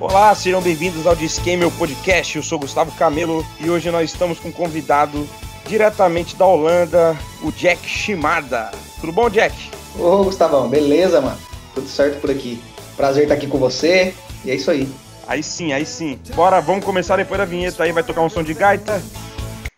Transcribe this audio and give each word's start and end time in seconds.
Olá, 0.00 0.34
sejam 0.34 0.62
bem-vindos 0.62 1.06
ao 1.06 1.14
Disque 1.14 1.58
Podcast. 1.78 2.34
Eu 2.34 2.42
sou 2.42 2.58
Gustavo 2.58 2.90
Camelo 2.92 3.44
e 3.60 3.68
hoje 3.68 3.90
nós 3.90 4.10
estamos 4.10 4.40
com 4.40 4.48
um 4.48 4.52
convidado 4.52 5.28
diretamente 5.66 6.34
da 6.36 6.46
Holanda, 6.46 7.14
o 7.42 7.52
Jack 7.52 7.86
Shimada. 7.86 8.70
Tudo 8.98 9.12
bom, 9.12 9.28
Jack? 9.28 9.54
Ô, 9.98 10.24
Gustavão, 10.24 10.70
beleza, 10.70 11.20
mano? 11.20 11.38
Tudo 11.74 11.86
certo 11.86 12.18
por 12.18 12.30
aqui. 12.30 12.62
Prazer 12.96 13.24
estar 13.24 13.34
aqui 13.34 13.46
com 13.46 13.58
você 13.58 14.14
e 14.42 14.50
é 14.50 14.54
isso 14.54 14.70
aí. 14.70 14.90
Aí 15.28 15.42
sim, 15.42 15.74
aí 15.74 15.84
sim. 15.84 16.18
Bora, 16.34 16.62
vamos 16.62 16.82
começar 16.82 17.16
depois 17.16 17.38
da 17.38 17.44
vinheta 17.44 17.84
aí, 17.84 17.92
vai 17.92 18.02
tocar 18.02 18.22
um 18.22 18.30
som 18.30 18.42
de 18.42 18.54
gaita 18.54 19.02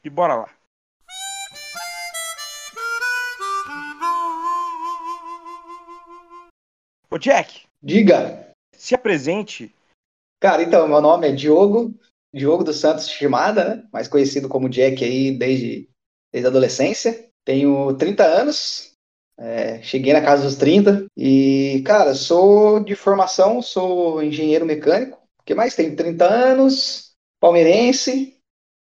e 0.04 0.08
bora 0.08 0.36
lá. 0.36 0.48
Ô 7.10 7.18
Jack. 7.18 7.62
Diga. 7.82 8.46
Se 8.78 8.94
apresente. 8.94 9.74
Cara, 10.42 10.60
então, 10.60 10.88
meu 10.88 11.00
nome 11.00 11.28
é 11.28 11.30
Diogo, 11.30 11.94
Diogo 12.34 12.64
dos 12.64 12.80
Santos 12.80 13.08
Shimada, 13.08 13.64
né? 13.64 13.84
Mais 13.92 14.08
conhecido 14.08 14.48
como 14.48 14.68
Jack 14.68 15.04
aí 15.04 15.30
desde, 15.38 15.88
desde 16.32 16.48
a 16.48 16.50
adolescência. 16.50 17.28
Tenho 17.44 17.94
30 17.94 18.24
anos, 18.24 18.92
é, 19.38 19.80
cheguei 19.82 20.12
na 20.12 20.20
casa 20.20 20.42
dos 20.42 20.56
30 20.56 21.06
e, 21.16 21.80
cara, 21.86 22.12
sou 22.12 22.80
de 22.80 22.96
formação, 22.96 23.62
sou 23.62 24.20
engenheiro 24.20 24.66
mecânico. 24.66 25.16
Que 25.44 25.54
mais? 25.54 25.76
Tenho 25.76 25.94
30 25.94 26.24
anos, 26.24 27.12
palmeirense, 27.38 28.36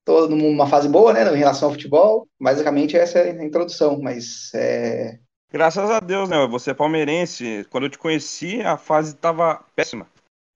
tô 0.06 0.28
numa 0.28 0.68
fase 0.68 0.88
boa, 0.88 1.12
né, 1.12 1.24
em 1.24 1.40
relação 1.40 1.70
ao 1.70 1.74
futebol. 1.74 2.28
Basicamente 2.40 2.96
essa 2.96 3.18
é 3.18 3.32
a 3.32 3.44
introdução, 3.44 4.00
mas 4.00 4.54
é, 4.54 5.18
Graças 5.52 5.90
a 5.90 6.00
Deus, 6.00 6.30
né? 6.30 6.46
Você 6.46 6.70
é 6.70 6.74
palmeirense. 6.76 7.66
Quando 7.72 7.86
eu 7.86 7.90
te 7.90 7.98
conheci, 7.98 8.62
a 8.62 8.78
fase 8.78 9.16
estava 9.16 9.66
péssima. 9.76 10.06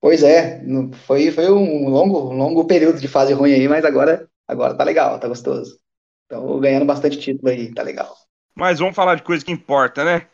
Pois 0.02 0.24
é, 0.24 0.60
foi, 1.06 1.30
foi 1.32 1.52
um 1.52 1.88
longo, 1.88 2.34
longo 2.34 2.66
período 2.66 3.00
de 3.00 3.08
fase 3.08 3.34
ruim 3.34 3.54
aí, 3.54 3.68
mas 3.68 3.86
agora, 3.86 4.28
agora 4.48 4.74
tá 4.74 4.84
legal, 4.84 5.20
tá 5.20 5.28
gostoso. 5.28 5.80
Então, 6.26 6.60
ganhando 6.60 6.86
bastante 6.86 7.20
título 7.20 7.50
aí, 7.50 7.72
tá 7.72 7.84
legal. 7.84 8.18
Mas 8.56 8.80
vamos 8.80 8.96
falar 8.96 9.16
de 9.16 9.22
coisa 9.22 9.46
que 9.46 9.52
importa, 9.52 10.04
né? 10.04 10.28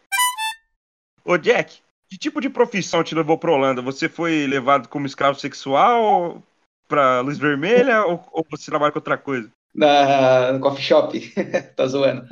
Ô 1.26 1.38
Jack, 1.38 1.82
que 2.10 2.18
tipo 2.18 2.40
de 2.40 2.50
profissão 2.50 3.04
te 3.04 3.14
levou 3.14 3.38
pra 3.38 3.52
Holanda? 3.52 3.82
Você 3.82 4.08
foi 4.08 4.48
levado 4.48 4.88
como 4.88 5.06
escravo 5.06 5.38
sexual 5.38 6.42
pra 6.88 7.20
luz 7.20 7.38
vermelha 7.38 8.06
ou, 8.06 8.24
ou 8.32 8.46
você 8.50 8.72
trabalha 8.72 8.94
com 8.94 9.00
outra 9.00 9.18
coisa? 9.18 9.52
Na, 9.76 10.54
no 10.54 10.62
coffee 10.62 10.84
shop, 10.84 11.34
tá 11.76 11.86
zoando. 11.88 12.26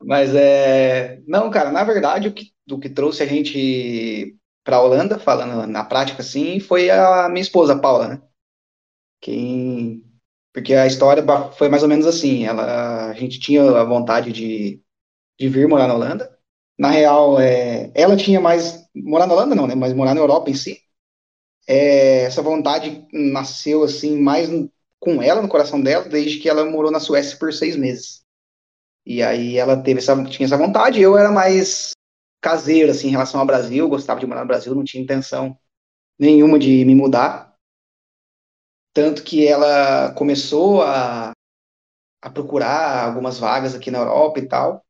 Mas 0.00 0.32
é. 0.32 1.20
Não, 1.26 1.50
cara, 1.50 1.72
na 1.72 1.82
verdade, 1.82 2.28
o 2.28 2.32
que, 2.32 2.52
o 2.70 2.78
que 2.78 2.88
trouxe 2.88 3.24
a 3.24 3.26
gente 3.26 4.37
para 4.68 4.76
a 4.76 4.82
Holanda, 4.82 5.18
falando 5.18 5.66
na 5.66 5.82
prática 5.82 6.20
assim, 6.20 6.60
foi 6.60 6.90
a 6.90 7.26
minha 7.30 7.40
esposa, 7.40 7.72
a 7.72 7.78
Paula, 7.78 8.06
né? 8.06 8.22
Quem... 9.18 10.04
Porque 10.52 10.74
a 10.74 10.86
história 10.86 11.24
foi 11.56 11.70
mais 11.70 11.82
ou 11.82 11.88
menos 11.88 12.06
assim: 12.06 12.44
ela, 12.44 13.06
a 13.08 13.14
gente 13.14 13.40
tinha 13.40 13.62
a 13.62 13.84
vontade 13.84 14.30
de, 14.30 14.82
de 15.40 15.48
vir 15.48 15.66
morar 15.66 15.88
na 15.88 15.94
Holanda. 15.94 16.38
Na 16.78 16.90
real, 16.90 17.40
é, 17.40 17.90
ela 17.94 18.14
tinha 18.14 18.42
mais. 18.42 18.86
Morar 18.94 19.26
na 19.26 19.32
Holanda 19.32 19.54
não, 19.54 19.66
né? 19.66 19.74
Mas 19.74 19.94
morar 19.94 20.14
na 20.14 20.20
Europa 20.20 20.50
em 20.50 20.54
si. 20.54 20.78
É, 21.66 22.24
essa 22.24 22.42
vontade 22.42 23.06
nasceu 23.10 23.82
assim 23.84 24.20
mais 24.20 24.50
com 25.00 25.22
ela, 25.22 25.40
no 25.40 25.48
coração 25.48 25.80
dela, 25.80 26.06
desde 26.06 26.40
que 26.40 26.48
ela 26.48 26.66
morou 26.66 26.90
na 26.90 27.00
Suécia 27.00 27.38
por 27.38 27.54
seis 27.54 27.74
meses. 27.74 28.22
E 29.06 29.22
aí 29.22 29.56
ela 29.56 29.82
teve 29.82 30.00
essa, 30.00 30.22
tinha 30.24 30.44
essa 30.44 30.58
vontade, 30.58 31.00
eu 31.00 31.16
era 31.16 31.30
mais 31.30 31.92
caseiro, 32.40 32.90
assim, 32.90 33.08
em 33.08 33.12
relação 33.12 33.40
ao 33.40 33.46
Brasil, 33.46 33.88
gostava 33.88 34.20
de 34.20 34.26
morar 34.26 34.42
no 34.42 34.46
Brasil, 34.46 34.74
não 34.74 34.84
tinha 34.84 35.02
intenção 35.02 35.58
nenhuma 36.18 36.58
de 36.58 36.84
me 36.84 36.94
mudar. 36.94 37.54
Tanto 38.92 39.22
que 39.22 39.46
ela 39.46 40.12
começou 40.14 40.82
a, 40.82 41.32
a 42.22 42.30
procurar 42.30 43.04
algumas 43.04 43.38
vagas 43.38 43.74
aqui 43.74 43.90
na 43.90 43.98
Europa 43.98 44.40
e 44.40 44.48
tal, 44.48 44.84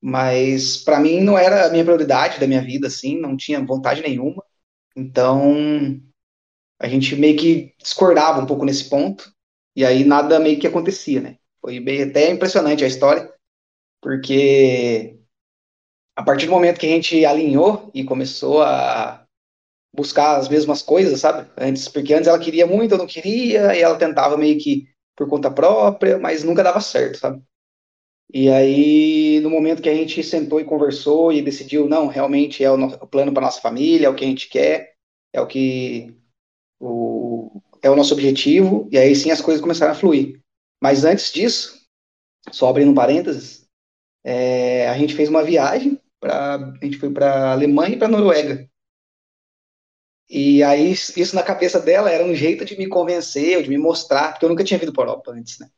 mas 0.00 0.76
para 0.76 1.00
mim 1.00 1.20
não 1.20 1.38
era 1.38 1.66
a 1.66 1.70
minha 1.70 1.84
prioridade 1.84 2.38
da 2.38 2.46
minha 2.46 2.62
vida, 2.62 2.86
assim, 2.88 3.20
não 3.20 3.36
tinha 3.36 3.64
vontade 3.64 4.02
nenhuma. 4.02 4.44
Então 4.96 6.00
a 6.78 6.88
gente 6.88 7.16
meio 7.16 7.38
que 7.38 7.74
discordava 7.78 8.40
um 8.40 8.46
pouco 8.46 8.64
nesse 8.64 8.88
ponto, 8.88 9.32
e 9.74 9.84
aí 9.84 10.04
nada 10.04 10.38
meio 10.40 10.60
que 10.60 10.66
acontecia, 10.66 11.20
né? 11.20 11.38
Foi 11.60 11.80
bem 11.80 12.02
até 12.02 12.30
impressionante 12.30 12.84
a 12.84 12.88
história 12.88 13.32
porque 14.02 15.21
a 16.22 16.24
partir 16.24 16.46
do 16.46 16.52
momento 16.52 16.78
que 16.78 16.86
a 16.86 16.90
gente 16.90 17.24
alinhou 17.24 17.90
e 17.92 18.04
começou 18.04 18.62
a 18.62 19.26
buscar 19.92 20.36
as 20.36 20.48
mesmas 20.48 20.80
coisas, 20.80 21.18
sabe? 21.18 21.50
Antes, 21.58 21.88
porque 21.88 22.14
antes 22.14 22.28
ela 22.28 22.38
queria 22.38 22.64
muito, 22.64 22.92
eu 22.94 22.98
não 22.98 23.08
queria, 23.08 23.74
e 23.74 23.82
ela 23.82 23.98
tentava 23.98 24.36
meio 24.36 24.56
que 24.58 24.86
por 25.16 25.28
conta 25.28 25.50
própria, 25.50 26.18
mas 26.18 26.44
nunca 26.44 26.62
dava 26.62 26.80
certo, 26.80 27.18
sabe? 27.18 27.42
E 28.32 28.48
aí, 28.48 29.40
no 29.40 29.50
momento 29.50 29.82
que 29.82 29.88
a 29.88 29.94
gente 29.94 30.22
sentou 30.22 30.60
e 30.60 30.64
conversou 30.64 31.32
e 31.32 31.42
decidiu, 31.42 31.88
não, 31.88 32.06
realmente 32.06 32.62
é 32.62 32.70
o, 32.70 32.76
o 32.76 33.06
plano 33.06 33.32
para 33.32 33.42
nossa 33.42 33.60
família, 33.60 34.06
é 34.06 34.08
o 34.08 34.14
que 34.14 34.24
a 34.24 34.28
gente 34.28 34.48
quer, 34.48 34.94
é 35.32 35.40
o 35.40 35.46
que 35.46 36.14
o, 36.80 37.60
é 37.82 37.90
o 37.90 37.96
nosso 37.96 38.14
objetivo, 38.14 38.88
e 38.92 38.96
aí 38.96 39.14
sim 39.16 39.32
as 39.32 39.40
coisas 39.40 39.60
começaram 39.60 39.92
a 39.92 39.96
fluir. 39.96 40.40
Mas 40.80 41.04
antes 41.04 41.32
disso, 41.32 41.84
só 42.52 42.68
abrindo 42.68 42.94
parênteses, 42.94 43.66
é, 44.24 44.88
a 44.88 44.96
gente 44.96 45.14
fez 45.14 45.28
uma 45.28 45.42
viagem, 45.42 46.00
pra, 46.22 46.56
a 46.56 46.86
gente 46.86 46.98
foi 46.98 47.12
para 47.12 47.52
Alemanha 47.52 47.96
e 47.96 47.98
para 48.00 48.08
Noruega. 48.08 48.68
E 50.28 50.62
aí, 50.62 50.92
isso 50.92 51.36
na 51.36 51.42
cabeça 51.42 51.78
dela 51.78 52.10
era 52.10 52.24
um 52.24 52.34
jeito 52.34 52.64
de 52.64 52.76
me 52.78 52.88
convencer, 52.88 53.62
de 53.62 53.68
me 53.68 53.76
mostrar, 53.78 54.32
porque 54.32 54.44
eu 54.44 54.48
nunca 54.48 54.64
tinha 54.64 54.78
vindo 54.78 54.92
para 54.92 55.04
a 55.04 55.06
Europa 55.08 55.32
antes, 55.32 55.58
né? 55.58 55.68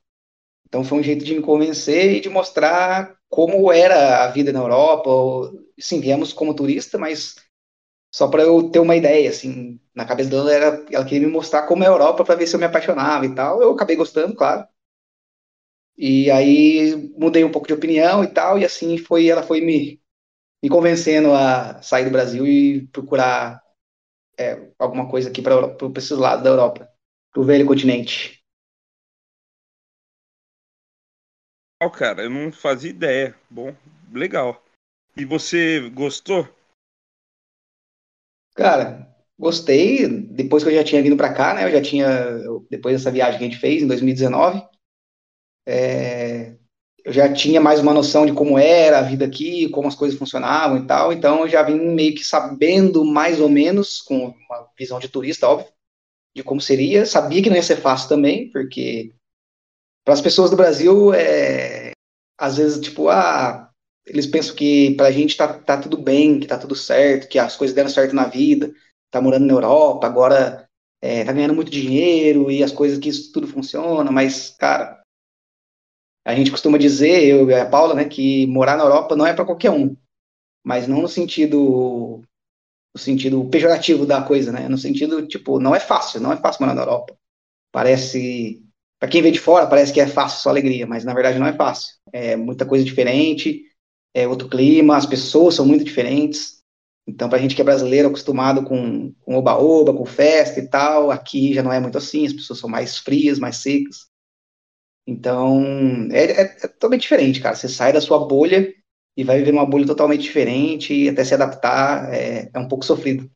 Então 0.69 0.85
foi 0.85 0.99
um 1.01 1.05
jeito 1.05 1.25
de 1.25 1.35
me 1.35 1.43
convencer 1.43 2.13
e 2.17 2.21
de 2.21 2.31
mostrar 2.31 3.17
como 3.31 3.73
era 3.73 4.25
a 4.25 4.29
vida 4.29 4.53
na 4.53 4.61
Europa. 4.61 5.11
Sim, 5.81 6.01
viemos 6.01 6.33
como 6.33 6.55
turista, 6.55 6.99
mas 6.99 7.37
só 8.15 8.29
para 8.29 8.43
eu 8.45 8.71
ter 8.71 8.81
uma 8.81 8.97
ideia, 8.97 9.31
assim, 9.31 9.81
na 9.95 10.05
cabeça 10.07 10.31
dela 10.31 10.53
era, 10.55 10.87
ela 10.93 11.05
queria 11.07 11.27
me 11.27 11.33
mostrar 11.33 11.65
como 11.67 11.85
é 11.85 11.89
a 11.89 11.91
Europa 11.91 12.25
para 12.25 12.37
ver 12.37 12.47
se 12.49 12.57
eu 12.57 12.61
me 12.61 12.67
apaixonava 12.67 13.27
e 13.27 13.35
tal. 13.35 13.63
Eu 13.63 13.73
acabei 13.73 13.97
gostando, 13.97 14.35
claro. 14.37 14.67
E 15.97 16.31
aí 16.31 16.95
mudei 17.19 17.45
um 17.45 17.51
pouco 17.53 17.67
de 17.69 17.75
opinião 17.75 18.23
e 18.25 18.27
tal, 18.29 18.59
e 18.59 18.65
assim 18.65 18.99
foi, 18.99 19.29
ela 19.29 19.43
foi 19.43 19.61
me, 19.61 20.01
me 20.65 20.71
convencendo 20.71 21.31
a 21.35 21.83
sair 21.83 22.07
do 22.07 22.11
Brasil 22.11 22.47
e 22.47 22.87
procurar 22.87 23.63
é, 24.39 24.73
alguma 24.79 25.07
coisa 25.11 25.29
aqui 25.29 25.43
para 25.43 25.55
esses 25.99 26.17
lados 26.17 26.43
da 26.43 26.49
Europa, 26.49 26.91
para 27.31 27.43
o 27.43 27.45
velho 27.45 27.67
continente. 27.67 28.43
Legal, 31.83 31.95
cara, 31.95 32.23
eu 32.23 32.31
não 32.31 32.51
fazia 32.51 32.89
ideia. 32.89 33.39
Bom, 33.51 33.77
legal. 34.11 34.65
E 35.15 35.27
você 35.27 35.91
gostou? 35.91 36.49
Cara, 38.55 39.15
gostei. 39.39 40.09
Depois 40.09 40.65
que 40.65 40.71
eu 40.71 40.75
já 40.75 40.83
tinha 40.83 41.03
vindo 41.03 41.17
para 41.19 41.35
cá, 41.35 41.53
né? 41.53 41.67
Eu 41.67 41.73
já 41.73 41.83
tinha, 41.83 42.09
depois 42.71 42.97
dessa 42.97 43.13
viagem 43.13 43.39
que 43.39 43.45
a 43.45 43.49
gente 43.49 43.61
fez 43.61 43.83
em 43.83 43.87
2019, 43.87 44.67
é, 45.67 46.44
eu 47.05 47.13
já 47.13 47.31
tinha 47.31 47.61
mais 47.61 47.81
uma 47.81 47.93
noção 47.93 48.25
de 48.25 48.33
como 48.33 48.59
era 48.59 48.99
a 48.99 49.03
vida 49.03 49.27
aqui, 49.27 49.69
como 49.69 49.87
as 49.87 49.95
coisas 49.95 50.19
funcionavam 50.19 50.79
e 50.79 50.87
tal, 50.87 51.13
então 51.13 51.43
eu 51.43 51.49
já 51.49 51.63
vim 51.63 51.75
meio 51.75 52.15
que 52.15 52.25
sabendo 52.25 53.05
mais 53.05 53.41
ou 53.41 53.49
menos, 53.49 54.01
com 54.01 54.29
uma 54.29 54.69
visão 54.79 54.99
de 54.99 55.09
turista, 55.09 55.47
óbvio, 55.47 55.71
de 56.35 56.43
como 56.43 56.63
seria. 56.63 57.05
Sabia 57.05 57.43
que 57.43 57.51
não 57.51 57.57
ia 57.57 57.63
ser 57.63 57.77
fácil 57.77 58.09
também, 58.09 58.51
porque 58.51 59.15
para 60.03 60.15
as 60.15 60.23
pessoas 60.23 60.51
do 60.51 60.57
Brasil, 60.57 61.13
é, 61.13 61.93
às 62.39 62.57
vezes, 62.57 62.81
tipo, 62.81 63.11
ah, 63.11 63.71
eles 64.07 64.27
pensam 64.27 64.55
que 64.57 64.95
para 64.97 65.09
a 65.09 65.13
gente 65.13 65.37
tá, 65.37 65.47
tá 65.53 65.77
tudo 65.77 65.99
bem, 65.99 66.41
que 66.41 66.47
tá 66.47 66.57
tudo 66.57 66.75
certo, 66.75 67.29
que 67.29 67.39
as 67.39 67.55
coisas 67.55 67.75
deram 67.75 67.91
certo 67.91 68.15
na 68.15 68.25
vida, 68.27 68.73
tá 69.11 69.21
morando 69.21 69.47
na 69.47 69.53
Europa, 69.53 70.07
agora 70.07 70.67
é, 71.03 71.23
tá 71.23 71.33
ganhando 71.33 71.55
muito 71.55 71.71
dinheiro 71.71 72.51
e 72.51 72.63
as 72.63 72.73
coisas 72.73 72.99
que 72.99 73.11
isso 73.11 73.31
tudo 73.31 73.47
funciona, 73.47 74.11
mas, 74.11 74.57
cara, 74.59 75.04
a 76.25 76.35
gente 76.35 76.51
costuma 76.51 76.79
dizer, 76.79 77.25
eu 77.25 77.49
e 77.51 77.55
a 77.55 77.67
Paula, 77.67 77.95
né, 77.95 78.05
que 78.05 78.47
morar 78.47 78.77
na 78.77 78.85
Europa 78.85 79.15
não 79.15 79.27
é 79.27 79.35
para 79.35 79.45
qualquer 79.45 79.71
um, 79.71 79.97
mas 80.65 80.89
não 80.89 81.03
no 81.03 81.09
sentido 81.09 82.23
no 82.95 83.01
sentido 83.01 83.45
pejorativo 83.51 84.07
da 84.07 84.23
coisa, 84.23 84.53
né? 84.53 84.69
No 84.69 84.79
sentido, 84.79 85.27
tipo, 85.27 85.59
não 85.59 85.75
é 85.75 85.81
fácil, 85.81 86.21
não 86.21 86.33
é 86.33 86.37
fácil 86.37 86.63
morar 86.63 86.75
na 86.75 86.83
Europa. 86.83 87.17
Parece, 87.73 88.63
para 89.01 89.09
quem 89.09 89.21
vê 89.21 89.33
de 89.33 89.41
fora, 89.41 89.67
parece 89.67 89.93
que 89.93 90.01
é 90.01 90.07
fácil, 90.07 90.41
só 90.41 90.51
alegria, 90.51 90.87
mas 90.87 91.05
na 91.05 91.13
verdade 91.13 91.39
não 91.39 91.47
é 91.47 91.53
fácil. 91.53 91.93
É 92.13 92.37
muita 92.37 92.65
coisa 92.65 92.85
diferente, 92.85 93.65
é 94.15 94.29
outro 94.29 94.49
clima, 94.49 94.97
as 94.97 95.07
pessoas 95.07 95.57
são 95.57 95.67
muito 95.67 95.85
diferentes. 95.85 96.63
Então, 97.07 97.29
para 97.29 97.37
a 97.39 97.41
gente 97.41 97.55
que 97.55 97.61
é 97.61 97.65
brasileiro, 97.65 98.09
acostumado 98.09 98.63
com 98.65 99.13
oba-oba, 99.27 99.93
com, 99.93 99.99
com 99.99 100.07
festa 100.07 100.61
e 100.61 100.69
tal, 100.69 101.11
aqui 101.11 101.53
já 101.53 101.63
não 101.63 101.73
é 101.73 101.81
muito 101.81 101.99
assim, 101.99 102.25
as 102.25 102.33
pessoas 102.33 102.61
são 102.61 102.71
mais 102.71 102.97
frias, 102.97 103.41
mais 103.41 103.57
secas. 103.57 104.07
Então, 105.07 105.63
é, 106.11 106.25
é, 106.25 106.41
é, 106.43 106.69
totalmente 106.69 107.03
diferente, 107.03 107.41
cara. 107.41 107.55
Você 107.55 107.69
sai 107.69 107.93
da 107.93 108.01
sua 108.01 108.27
bolha 108.27 108.75
e 109.17 109.23
vai 109.23 109.39
viver 109.39 109.53
uma 109.53 109.67
bolha 109.67 109.87
totalmente 109.87 110.23
diferente 110.23 110.95
e 110.95 111.09
até 111.09 111.25
se 111.25 111.35
adaptar 111.35 112.13
é, 112.13 112.51
é 112.53 112.59
um 112.59 112.69
pouco 112.69 112.85
sofrido. 112.85 113.31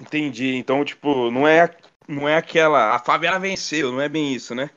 Entendi. 0.00 0.54
Então, 0.56 0.84
tipo, 0.84 1.30
não 1.30 1.46
é, 1.46 1.70
não 2.08 2.28
é 2.28 2.36
aquela. 2.36 2.94
A 2.94 2.98
favela 2.98 3.38
venceu, 3.38 3.92
não 3.92 4.00
é 4.00 4.08
bem 4.08 4.34
isso, 4.34 4.54
né? 4.54 4.70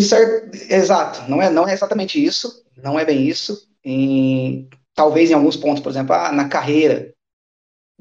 Certo, 0.00 0.54
exato, 0.72 1.28
não 1.28 1.42
é, 1.42 1.50
não 1.50 1.66
é 1.66 1.72
exatamente 1.72 2.22
isso, 2.22 2.64
não 2.76 2.98
é 2.98 3.04
bem 3.04 3.26
isso. 3.26 3.68
Em, 3.84 4.68
talvez 4.94 5.30
em 5.30 5.34
alguns 5.34 5.56
pontos, 5.56 5.82
por 5.82 5.90
exemplo, 5.90 6.14
ah, 6.14 6.30
na 6.30 6.48
carreira, 6.48 7.12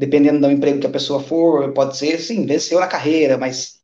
dependendo 0.02 0.40
do 0.42 0.52
emprego 0.52 0.80
que 0.80 0.88
a 0.88 0.92
pessoa 0.92 1.22
for, 1.22 1.72
pode 1.74 1.96
ser, 1.96 2.20
sim, 2.20 2.44
venceu 2.44 2.80
na 2.80 2.88
carreira, 2.88 3.38
mas 3.38 3.84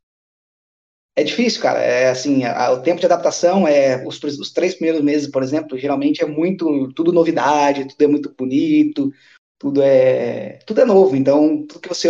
é 1.16 1.22
difícil, 1.22 1.62
cara. 1.62 1.78
É 1.78 2.10
assim, 2.10 2.42
a, 2.44 2.72
o 2.72 2.82
tempo 2.82 2.98
de 2.98 3.06
adaptação 3.06 3.68
é 3.68 4.04
os, 4.04 4.20
os, 4.24 4.50
três 4.52 4.74
primeiros 4.74 5.00
meses, 5.00 5.30
por 5.30 5.44
exemplo, 5.44 5.78
geralmente 5.78 6.20
é 6.20 6.26
muito 6.26 6.92
tudo 6.92 7.12
novidade, 7.12 7.86
tudo 7.86 8.02
é 8.02 8.06
muito 8.08 8.34
bonito, 8.36 9.12
tudo 9.60 9.80
é 9.80 10.58
tudo 10.66 10.80
é 10.80 10.84
novo. 10.84 11.14
Então, 11.14 11.64
tudo 11.64 11.80
que 11.80 11.88
você 11.88 12.08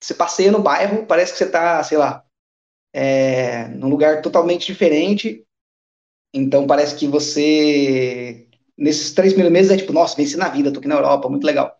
você 0.00 0.14
passeia 0.14 0.52
no 0.52 0.62
bairro, 0.62 1.04
parece 1.06 1.32
que 1.32 1.38
você 1.38 1.44
está, 1.44 1.82
sei 1.82 1.98
lá, 1.98 2.24
é, 2.92 3.68
num 3.70 3.88
lugar 3.88 4.22
totalmente 4.22 4.66
diferente. 4.66 5.44
Então, 6.32 6.66
parece 6.66 6.96
que 6.96 7.08
você 7.08 8.48
nesses 8.76 9.12
três 9.12 9.32
primeiros 9.32 9.52
meses 9.52 9.72
é 9.72 9.76
tipo, 9.76 9.92
nossa, 9.92 10.16
venci 10.16 10.36
na 10.36 10.48
vida, 10.48 10.72
tô 10.72 10.78
aqui 10.78 10.88
na 10.88 10.96
Europa, 10.96 11.28
muito 11.28 11.44
legal. 11.44 11.77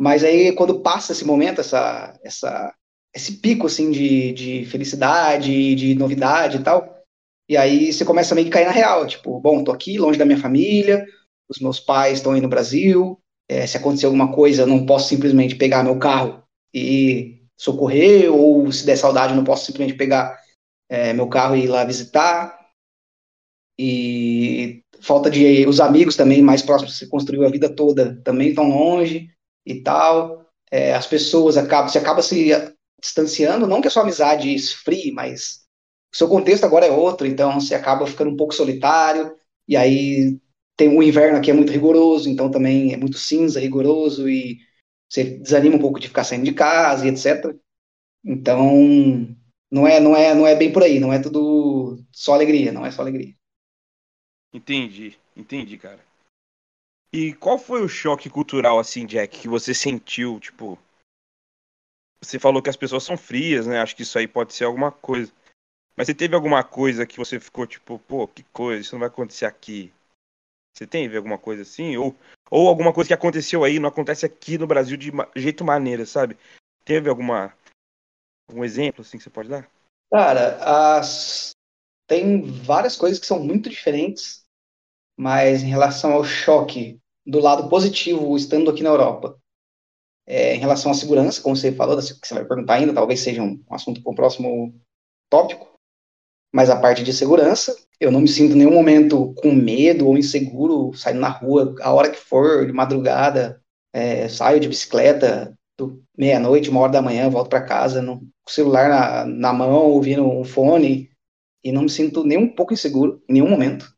Mas 0.00 0.24
aí, 0.24 0.52
quando 0.52 0.80
passa 0.80 1.12
esse 1.12 1.26
momento, 1.26 1.60
essa, 1.60 2.18
essa 2.24 2.74
esse 3.14 3.34
pico 3.34 3.66
assim 3.66 3.90
de, 3.90 4.32
de 4.32 4.64
felicidade, 4.64 5.74
de 5.74 5.94
novidade 5.94 6.56
e 6.56 6.62
tal. 6.62 7.04
E 7.46 7.54
aí 7.54 7.92
você 7.92 8.02
começa 8.02 8.32
a 8.32 8.34
meio 8.36 8.46
que 8.46 8.52
cair 8.52 8.64
na 8.64 8.70
real, 8.70 9.06
tipo, 9.06 9.38
bom, 9.40 9.62
tô 9.62 9.70
aqui 9.70 9.98
longe 9.98 10.18
da 10.18 10.24
minha 10.24 10.38
família, 10.38 11.04
os 11.50 11.58
meus 11.58 11.78
pais 11.78 12.16
estão 12.16 12.32
aí 12.32 12.40
no 12.40 12.48
Brasil, 12.48 13.20
é, 13.46 13.66
se 13.66 13.76
acontecer 13.76 14.06
alguma 14.06 14.32
coisa, 14.32 14.64
não 14.64 14.86
posso 14.86 15.06
simplesmente 15.08 15.56
pegar 15.56 15.84
meu 15.84 15.98
carro 15.98 16.44
e 16.72 17.42
socorrer, 17.58 18.32
ou 18.32 18.72
se 18.72 18.86
der 18.86 18.96
saudade, 18.96 19.34
não 19.34 19.44
posso 19.44 19.66
simplesmente 19.66 19.98
pegar 19.98 20.40
é, 20.88 21.12
meu 21.12 21.28
carro 21.28 21.56
e 21.56 21.64
ir 21.64 21.68
lá 21.68 21.84
visitar. 21.84 22.58
E 23.78 24.82
falta 25.02 25.30
de 25.30 25.66
os 25.66 25.78
amigos 25.78 26.16
também 26.16 26.40
mais 26.40 26.62
próximos 26.62 26.94
que 26.94 27.00
você 27.00 27.06
construiu 27.06 27.44
a 27.44 27.50
vida 27.50 27.68
toda 27.68 28.18
também 28.22 28.48
estão 28.48 28.70
longe 28.70 29.28
e 29.64 29.82
tal. 29.82 30.46
É, 30.70 30.94
as 30.94 31.06
pessoas 31.06 31.56
acabam, 31.56 31.88
você 31.88 31.98
acaba 31.98 32.22
se 32.22 32.50
distanciando, 33.00 33.66
não 33.66 33.80
que 33.80 33.88
a 33.88 33.90
sua 33.90 34.02
amizade 34.02 34.54
esfrie, 34.54 35.12
mas 35.12 35.60
o 36.12 36.16
seu 36.16 36.28
contexto 36.28 36.64
agora 36.64 36.86
é 36.86 36.90
outro, 36.90 37.26
então 37.26 37.60
você 37.60 37.74
acaba 37.74 38.06
ficando 38.06 38.30
um 38.30 38.36
pouco 38.36 38.54
solitário, 38.54 39.34
e 39.66 39.76
aí 39.76 40.38
tem 40.76 40.88
o 40.96 41.02
inverno 41.02 41.38
aqui 41.38 41.50
é 41.50 41.54
muito 41.54 41.72
rigoroso, 41.72 42.28
então 42.28 42.50
também 42.50 42.92
é 42.92 42.96
muito 42.96 43.18
cinza, 43.18 43.60
rigoroso, 43.60 44.28
e 44.28 44.58
você 45.08 45.24
desanima 45.24 45.76
um 45.76 45.80
pouco 45.80 45.98
de 45.98 46.08
ficar 46.08 46.24
saindo 46.24 46.44
de 46.44 46.52
casa 46.52 47.06
e 47.06 47.10
etc. 47.10 47.54
Então, 48.24 49.36
não 49.70 49.86
é, 49.86 50.00
não 50.00 50.16
é, 50.16 50.34
não 50.34 50.46
é 50.46 50.54
bem 50.54 50.72
por 50.72 50.82
aí, 50.82 51.00
não 51.00 51.12
é 51.12 51.18
tudo 51.18 51.98
só 52.12 52.34
alegria, 52.34 52.72
não 52.72 52.84
é 52.84 52.90
só 52.90 53.02
alegria. 53.02 53.34
Entendi, 54.52 55.16
entendi, 55.36 55.78
cara. 55.78 56.09
E 57.12 57.34
qual 57.34 57.58
foi 57.58 57.82
o 57.82 57.88
choque 57.88 58.30
cultural, 58.30 58.78
assim, 58.78 59.04
Jack, 59.04 59.40
que 59.40 59.48
você 59.48 59.74
sentiu, 59.74 60.38
tipo, 60.38 60.78
você 62.22 62.38
falou 62.38 62.62
que 62.62 62.70
as 62.70 62.76
pessoas 62.76 63.02
são 63.02 63.16
frias, 63.16 63.66
né? 63.66 63.80
Acho 63.80 63.96
que 63.96 64.02
isso 64.02 64.18
aí 64.18 64.28
pode 64.28 64.52
ser 64.52 64.64
alguma 64.64 64.92
coisa. 64.92 65.32
Mas 65.96 66.06
você 66.06 66.14
teve 66.14 66.34
alguma 66.34 66.62
coisa 66.62 67.06
que 67.06 67.16
você 67.16 67.40
ficou 67.40 67.66
tipo, 67.66 67.98
pô, 67.98 68.28
que 68.28 68.42
coisa, 68.44 68.80
isso 68.80 68.94
não 68.94 69.00
vai 69.00 69.08
acontecer 69.08 69.46
aqui. 69.46 69.92
Você 70.76 70.86
teve 70.86 71.16
alguma 71.16 71.38
coisa 71.38 71.62
assim? 71.62 71.96
Ou, 71.96 72.14
ou 72.50 72.68
alguma 72.68 72.92
coisa 72.92 73.08
que 73.08 73.14
aconteceu 73.14 73.64
aí 73.64 73.78
não 73.78 73.88
acontece 73.88 74.24
aqui 74.24 74.56
no 74.58 74.66
Brasil 74.66 74.96
de 74.96 75.10
jeito 75.34 75.64
maneira, 75.64 76.06
sabe? 76.06 76.36
Teve 76.84 77.08
alguma 77.08 77.54
algum 78.48 78.64
exemplo 78.64 79.02
assim 79.02 79.16
que 79.16 79.24
você 79.24 79.30
pode 79.30 79.48
dar? 79.48 79.68
Cara, 80.12 80.98
as... 80.98 81.50
tem 82.06 82.42
várias 82.42 82.96
coisas 82.96 83.18
que 83.18 83.26
são 83.26 83.40
muito 83.40 83.70
diferentes, 83.70 84.44
mas 85.16 85.62
em 85.62 85.68
relação 85.68 86.12
ao 86.12 86.24
choque 86.24 86.99
do 87.26 87.40
lado 87.40 87.68
positivo 87.68 88.36
estando 88.36 88.70
aqui 88.70 88.82
na 88.82 88.90
Europa 88.90 89.38
é, 90.26 90.54
em 90.54 90.58
relação 90.58 90.92
à 90.92 90.94
segurança, 90.94 91.42
como 91.42 91.56
você 91.56 91.72
falou, 91.72 91.96
que 91.96 92.02
você 92.02 92.34
vai 92.34 92.44
perguntar 92.44 92.74
ainda, 92.74 92.92
talvez 92.92 93.20
seja 93.20 93.42
um, 93.42 93.60
assunto 93.70 94.02
para 94.02 94.12
o 94.12 94.14
próximo 94.14 94.72
tópico, 95.28 95.68
mas 96.52 96.70
a 96.70 96.80
parte 96.80 97.02
de 97.02 97.12
segurança, 97.12 97.76
eu 97.98 98.12
não 98.12 98.20
me 98.20 98.28
sinto 98.28 98.54
em 98.54 98.58
nenhum 98.58 98.74
momento 98.74 99.34
com 99.34 99.52
medo 99.52 100.06
ou 100.06 100.16
inseguro 100.16 100.94
saindo 100.94 101.20
na 101.20 101.28
rua, 101.28 101.74
a 101.80 101.92
hora 101.92 102.10
que 102.10 102.16
for, 102.16 102.64
de 102.64 102.72
madrugada, 102.72 103.60
é, 103.92 104.28
saio 104.28 104.60
de 104.60 104.68
bicicleta, 104.68 105.52
meia-noite, 106.16 106.70
uma 106.70 106.80
hora 106.80 106.92
da 106.92 107.02
manhã, 107.02 107.28
volto 107.28 107.48
para 107.48 107.64
casa, 107.64 108.00
no, 108.00 108.18
com 108.18 108.26
o 108.48 108.50
celular 108.50 108.88
na, 108.88 109.24
na 109.24 109.52
mão, 109.52 109.90
ouvindo 109.90 110.24
um 110.24 110.44
fone, 110.44 111.10
e 111.64 111.72
não 111.72 111.82
me 111.82 111.90
sinto 111.90 112.24
nem 112.24 112.38
um 112.38 112.48
pouco 112.48 112.72
inseguro 112.72 113.22
em 113.28 113.34
nenhum 113.34 113.48
momento. 113.48 113.92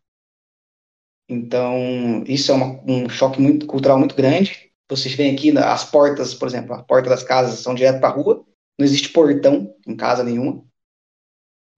Então, 1.28 2.24
isso 2.26 2.52
é 2.52 2.54
uma, 2.54 2.82
um 2.86 3.08
choque 3.08 3.40
muito 3.40 3.66
cultural 3.66 3.98
muito 3.98 4.14
grande. 4.14 4.70
Vocês 4.88 5.14
veem 5.14 5.34
aqui 5.34 5.56
as 5.56 5.84
portas, 5.84 6.34
por 6.34 6.46
exemplo, 6.46 6.74
a 6.74 6.82
porta 6.82 7.08
das 7.08 7.22
casas 7.22 7.60
são 7.60 7.74
direto 7.74 8.00
para 8.00 8.10
a 8.10 8.12
rua, 8.12 8.44
não 8.78 8.84
existe 8.84 9.08
portão 9.08 9.74
em 9.86 9.96
casa 9.96 10.22
nenhuma. 10.22 10.64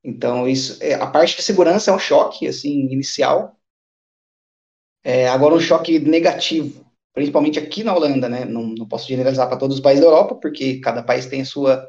Então, 0.03 0.47
isso, 0.49 0.83
é, 0.83 0.95
a 0.95 1.07
parte 1.07 1.37
de 1.37 1.43
segurança 1.43 1.91
é 1.91 1.95
um 1.95 1.99
choque, 1.99 2.47
assim, 2.47 2.89
inicial. 2.91 3.57
É, 5.03 5.29
agora, 5.29 5.55
um 5.55 5.61
choque 5.61 5.99
negativo, 5.99 6.85
principalmente 7.15 7.59
aqui 7.59 7.83
na 7.83 7.95
Holanda, 7.95 8.29
né? 8.29 8.45
Não, 8.45 8.67
não 8.67 8.87
posso 8.87 9.09
generalizar 9.09 9.49
para 9.49 9.57
todos 9.57 9.77
os 9.77 9.83
países 9.83 10.03
da 10.03 10.11
Europa, 10.11 10.35
porque 10.35 10.81
cada 10.81 11.03
país 11.03 11.27
tem 11.27 11.41
a 11.41 11.45
sua, 11.45 11.89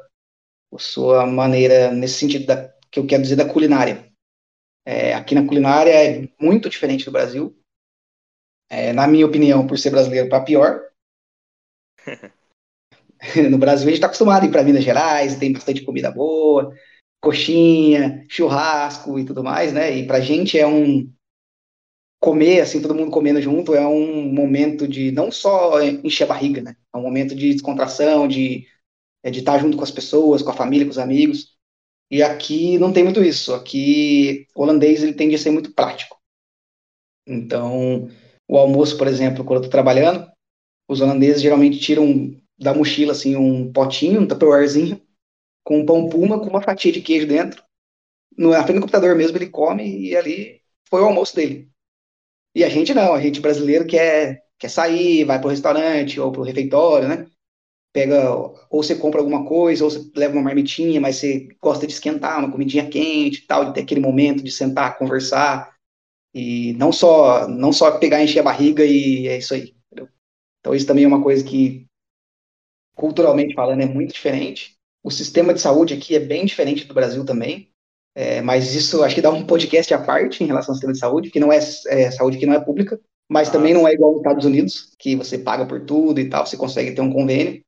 a 0.72 0.78
sua 0.78 1.26
maneira, 1.26 1.92
nesse 1.92 2.14
sentido, 2.14 2.46
da, 2.46 2.70
que 2.90 2.98
eu 2.98 3.06
quero 3.06 3.22
dizer, 3.22 3.36
da 3.36 3.48
culinária. 3.48 4.10
É, 4.86 5.14
aqui 5.14 5.34
na 5.34 5.44
culinária 5.44 5.90
é 5.90 6.28
muito 6.40 6.70
diferente 6.70 7.04
do 7.04 7.10
Brasil. 7.10 7.52
É, 8.70 8.92
na 8.92 9.08
minha 9.08 9.26
opinião, 9.26 9.66
por 9.66 9.76
ser 9.78 9.90
brasileiro, 9.90 10.28
para 10.28 10.44
pior. 10.44 10.80
no 13.50 13.58
Brasil 13.58 13.86
a 13.86 13.90
gente 13.90 13.94
está 13.94 14.06
acostumado 14.06 14.44
a 14.44 14.46
ir 14.46 14.52
para 14.52 14.62
Minas 14.62 14.84
Gerais, 14.84 15.36
tem 15.36 15.52
bastante 15.52 15.82
comida 15.82 16.10
boa, 16.10 16.72
coxinha, 17.20 18.24
churrasco 18.28 19.18
e 19.18 19.24
tudo 19.24 19.42
mais, 19.42 19.72
né? 19.72 19.96
E 19.96 20.06
para 20.06 20.20
gente 20.20 20.56
é 20.58 20.66
um 20.66 21.12
comer, 22.20 22.60
assim, 22.60 22.80
todo 22.80 22.94
mundo 22.94 23.10
comendo 23.10 23.40
junto, 23.40 23.74
é 23.74 23.86
um 23.86 24.32
momento 24.32 24.86
de 24.86 25.10
não 25.12 25.30
só 25.30 25.80
encher 25.82 26.24
a 26.24 26.28
barriga, 26.28 26.62
né? 26.62 26.76
É 26.94 26.96
um 26.96 27.02
momento 27.02 27.34
de 27.34 27.52
descontração, 27.52 28.26
de 28.28 28.66
é 29.22 29.30
de 29.30 29.40
estar 29.40 29.58
junto 29.58 29.76
com 29.76 29.82
as 29.82 29.90
pessoas, 29.90 30.42
com 30.42 30.50
a 30.50 30.54
família, 30.54 30.86
com 30.86 30.92
os 30.92 30.98
amigos. 30.98 31.55
E 32.10 32.22
aqui 32.22 32.78
não 32.78 32.92
tem 32.92 33.04
muito 33.04 33.22
isso. 33.22 33.54
Aqui 33.54 34.46
o 34.54 34.62
holandês 34.62 35.02
ele 35.02 35.14
tende 35.14 35.34
a 35.34 35.38
ser 35.38 35.50
muito 35.50 35.72
prático. 35.72 36.20
Então, 37.26 38.08
o 38.48 38.56
almoço, 38.56 38.96
por 38.96 39.08
exemplo, 39.08 39.44
quando 39.44 39.62
eu 39.62 39.66
estou 39.66 39.70
trabalhando, 39.70 40.30
os 40.88 41.00
holandeses 41.00 41.42
geralmente 41.42 41.78
tiram 41.78 42.36
da 42.58 42.72
mochila 42.72 43.12
assim 43.12 43.36
um 43.36 43.72
potinho, 43.72 44.20
um 44.20 44.28
tupperwarezinho, 44.28 45.00
com 45.64 45.80
um 45.80 45.86
pão 45.86 46.08
puma 46.08 46.38
com 46.38 46.46
uma 46.46 46.62
fatia 46.62 46.92
de 46.92 47.02
queijo 47.02 47.26
dentro. 47.26 47.62
No, 48.36 48.50
na 48.50 48.62
frente 48.62 48.76
do 48.76 48.80
computador 48.82 49.16
mesmo 49.16 49.36
ele 49.36 49.50
come 49.50 50.08
e 50.08 50.16
ali 50.16 50.62
foi 50.88 51.02
o 51.02 51.06
almoço 51.06 51.34
dele. 51.34 51.68
E 52.54 52.64
a 52.64 52.68
gente 52.68 52.94
não, 52.94 53.14
a 53.14 53.20
gente 53.20 53.40
brasileiro 53.40 53.86
quer, 53.86 54.44
quer 54.58 54.68
sair, 54.68 55.24
vai 55.24 55.38
para 55.38 55.48
o 55.48 55.50
restaurante 55.50 56.20
ou 56.20 56.32
para 56.32 56.40
o 56.40 56.44
refeitório, 56.44 57.08
né? 57.08 57.26
Pega, 57.96 58.30
ou 58.30 58.82
você 58.82 58.94
compra 58.94 59.20
alguma 59.20 59.46
coisa, 59.46 59.82
ou 59.82 59.90
você 59.90 60.10
leva 60.14 60.34
uma 60.34 60.42
marmitinha, 60.42 61.00
mas 61.00 61.16
você 61.16 61.48
gosta 61.62 61.86
de 61.86 61.94
esquentar 61.94 62.38
uma 62.38 62.52
comidinha 62.52 62.86
quente 62.86 63.38
e 63.38 63.46
tal, 63.46 63.64
de 63.64 63.72
ter 63.72 63.80
aquele 63.80 64.02
momento 64.02 64.44
de 64.44 64.50
sentar, 64.50 64.98
conversar, 64.98 65.74
e 66.34 66.74
não 66.74 66.92
só, 66.92 67.48
não 67.48 67.72
só 67.72 67.98
pegar, 67.98 68.22
encher 68.22 68.40
a 68.40 68.42
barriga 68.42 68.84
e 68.84 69.26
é 69.26 69.38
isso 69.38 69.54
aí. 69.54 69.74
Então, 70.60 70.74
isso 70.74 70.86
também 70.86 71.04
é 71.04 71.08
uma 71.08 71.22
coisa 71.22 71.42
que, 71.42 71.86
culturalmente 72.94 73.54
falando, 73.54 73.80
é 73.80 73.86
muito 73.86 74.12
diferente. 74.12 74.76
O 75.02 75.10
sistema 75.10 75.54
de 75.54 75.62
saúde 75.62 75.94
aqui 75.94 76.14
é 76.14 76.20
bem 76.20 76.44
diferente 76.44 76.84
do 76.84 76.92
Brasil 76.92 77.24
também, 77.24 77.70
é, 78.14 78.42
mas 78.42 78.74
isso 78.74 79.02
acho 79.02 79.14
que 79.14 79.22
dá 79.22 79.30
um 79.30 79.46
podcast 79.46 79.94
à 79.94 79.98
parte 79.98 80.44
em 80.44 80.46
relação 80.46 80.72
ao 80.72 80.74
sistema 80.74 80.92
de 80.92 80.98
saúde, 80.98 81.30
que 81.30 81.40
não 81.40 81.50
é, 81.50 81.60
é 81.86 82.10
saúde 82.10 82.36
que 82.36 82.44
não 82.44 82.52
é 82.52 82.60
pública, 82.60 83.00
mas 83.26 83.48
ah, 83.48 83.52
também 83.52 83.72
não 83.72 83.88
é 83.88 83.94
igual 83.94 84.12
nos 84.12 84.20
Estados 84.20 84.44
Unidos, 84.44 84.92
que 84.98 85.16
você 85.16 85.38
paga 85.38 85.64
por 85.64 85.80
tudo 85.86 86.20
e 86.20 86.28
tal, 86.28 86.46
você 86.46 86.58
consegue 86.58 86.92
ter 86.92 87.00
um 87.00 87.10
convênio. 87.10 87.64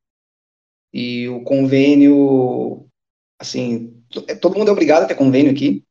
E 1.01 1.29
o 1.29 1.45
convênio, 1.45 2.91
assim, 3.39 4.03
todo 4.41 4.59
mundo 4.59 4.69
é 4.69 4.73
obrigado 4.73 5.05
a 5.05 5.07
ter 5.07 5.15
convênio 5.15 5.53
aqui, 5.53 5.85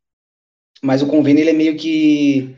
mas 0.84 1.02
o 1.02 1.08
convênio 1.08 1.42
ele 1.42 1.52
é 1.52 1.54
meio 1.54 1.78
que 1.78 2.58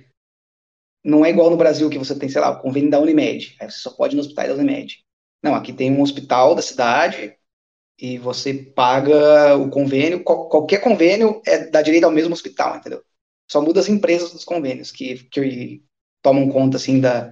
não 1.05 1.23
é 1.23 1.29
igual 1.29 1.51
no 1.51 1.57
Brasil 1.57 1.91
que 1.91 1.99
você 1.99 2.17
tem, 2.17 2.27
sei 2.27 2.41
lá, 2.41 2.49
o 2.49 2.59
convênio 2.59 2.89
da 2.89 2.99
Unimed. 2.99 3.55
Aí 3.61 3.69
você 3.69 3.77
só 3.77 3.91
pode 3.91 4.15
ir 4.15 4.17
no 4.17 4.21
hospital 4.21 4.47
da 4.47 4.55
Unimed. 4.55 4.97
Não, 5.43 5.53
aqui 5.53 5.71
tem 5.71 5.91
um 5.91 6.01
hospital 6.01 6.55
da 6.55 6.63
cidade 6.63 7.37
e 7.99 8.17
você 8.17 8.51
paga 8.51 9.55
o 9.55 9.69
convênio. 9.69 10.23
qualquer 10.23 10.81
convênio 10.81 11.43
é 11.45 11.67
dá 11.67 11.83
direito 11.83 12.05
ao 12.05 12.11
mesmo 12.11 12.33
hospital, 12.33 12.77
entendeu? 12.77 13.03
Só 13.47 13.61
muda 13.61 13.79
as 13.79 13.87
empresas 13.87 14.31
dos 14.31 14.43
convênios 14.43 14.91
que, 14.91 15.23
que 15.25 15.83
tomam 16.23 16.49
conta 16.49 16.77
assim 16.77 16.99
da, 16.99 17.31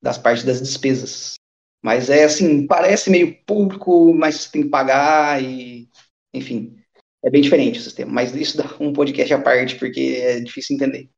das 0.00 0.18
partes 0.18 0.44
das 0.44 0.62
despesas. 0.62 1.34
Mas 1.82 2.08
é 2.08 2.24
assim, 2.24 2.66
parece 2.66 3.10
meio 3.10 3.34
público, 3.44 4.14
mas 4.14 4.48
tem 4.48 4.62
que 4.62 4.68
pagar 4.68 5.42
e, 5.42 5.88
enfim, 6.32 6.76
é 7.24 7.28
bem 7.28 7.42
diferente 7.42 7.80
o 7.80 7.82
sistema. 7.82 8.12
Mas 8.12 8.34
isso 8.34 8.56
dá 8.56 8.64
um 8.78 8.92
podcast 8.92 9.34
à 9.34 9.40
parte, 9.40 9.76
porque 9.76 10.20
é 10.22 10.40
difícil 10.40 10.76
entender. 10.76 11.10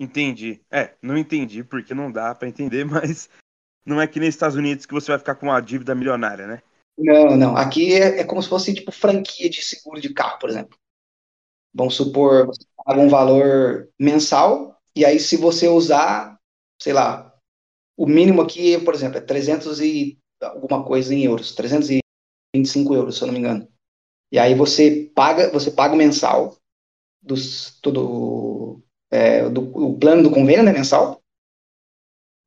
Entendi. 0.00 0.60
É, 0.70 0.94
não 1.02 1.16
entendi 1.16 1.62
porque 1.62 1.94
não 1.94 2.10
dá 2.10 2.34
para 2.34 2.48
entender, 2.48 2.84
mas 2.88 3.28
não 3.84 4.00
é 4.00 4.06
que 4.06 4.18
nem 4.18 4.28
Estados 4.28 4.56
Unidos 4.56 4.86
que 4.86 4.94
você 4.94 5.10
vai 5.10 5.18
ficar 5.18 5.34
com 5.34 5.46
uma 5.46 5.60
dívida 5.60 5.94
milionária, 5.94 6.46
né? 6.46 6.62
Não, 6.98 7.36
não. 7.36 7.56
Aqui 7.56 7.94
é, 7.94 8.20
é 8.20 8.24
como 8.24 8.42
se 8.42 8.48
fosse 8.48 8.74
tipo 8.74 8.90
franquia 8.90 9.50
de 9.50 9.62
seguro 9.62 10.00
de 10.00 10.12
carro, 10.12 10.38
por 10.38 10.48
exemplo. 10.48 10.78
Vamos 11.74 11.94
supor, 11.94 12.46
você 12.46 12.64
paga 12.84 13.00
um 13.00 13.08
valor 13.08 13.90
mensal, 14.00 14.80
e 14.94 15.04
aí 15.04 15.20
se 15.20 15.36
você 15.36 15.68
usar, 15.68 16.40
sei 16.80 16.94
lá, 16.94 17.25
o 17.96 18.06
mínimo 18.06 18.42
aqui, 18.42 18.78
por 18.80 18.94
exemplo, 18.94 19.18
é 19.18 19.20
300 19.20 19.80
e 19.80 20.18
alguma 20.40 20.84
coisa 20.84 21.14
em 21.14 21.24
euros, 21.24 21.54
325 21.54 22.94
euros, 22.94 23.16
se 23.16 23.22
eu 23.22 23.26
não 23.26 23.34
me 23.34 23.40
engano. 23.40 23.68
E 24.30 24.38
aí 24.38 24.54
você 24.54 25.10
paga, 25.14 25.50
você 25.50 25.70
paga 25.70 25.94
o 25.94 25.96
mensal 25.96 26.56
dos, 27.22 27.78
todo, 27.80 28.82
é, 29.10 29.48
do, 29.48 29.62
o 29.62 29.98
plano 29.98 30.22
do 30.22 30.30
convênio 30.30 30.64
né, 30.64 30.72
mensal. 30.72 31.22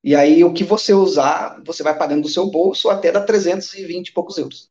E 0.04 0.16
aí 0.16 0.44
o 0.44 0.54
que 0.54 0.64
você 0.64 0.94
usar, 0.94 1.62
você 1.66 1.84
vai 1.84 1.98
pagando 1.98 2.24
do 2.24 2.30
seu 2.30 2.50
bolso 2.50 2.90
até 2.90 3.12
dar 3.12 3.26
320 3.26 4.10
e 4.10 4.14
poucos 4.14 4.38
euros. 4.38 4.70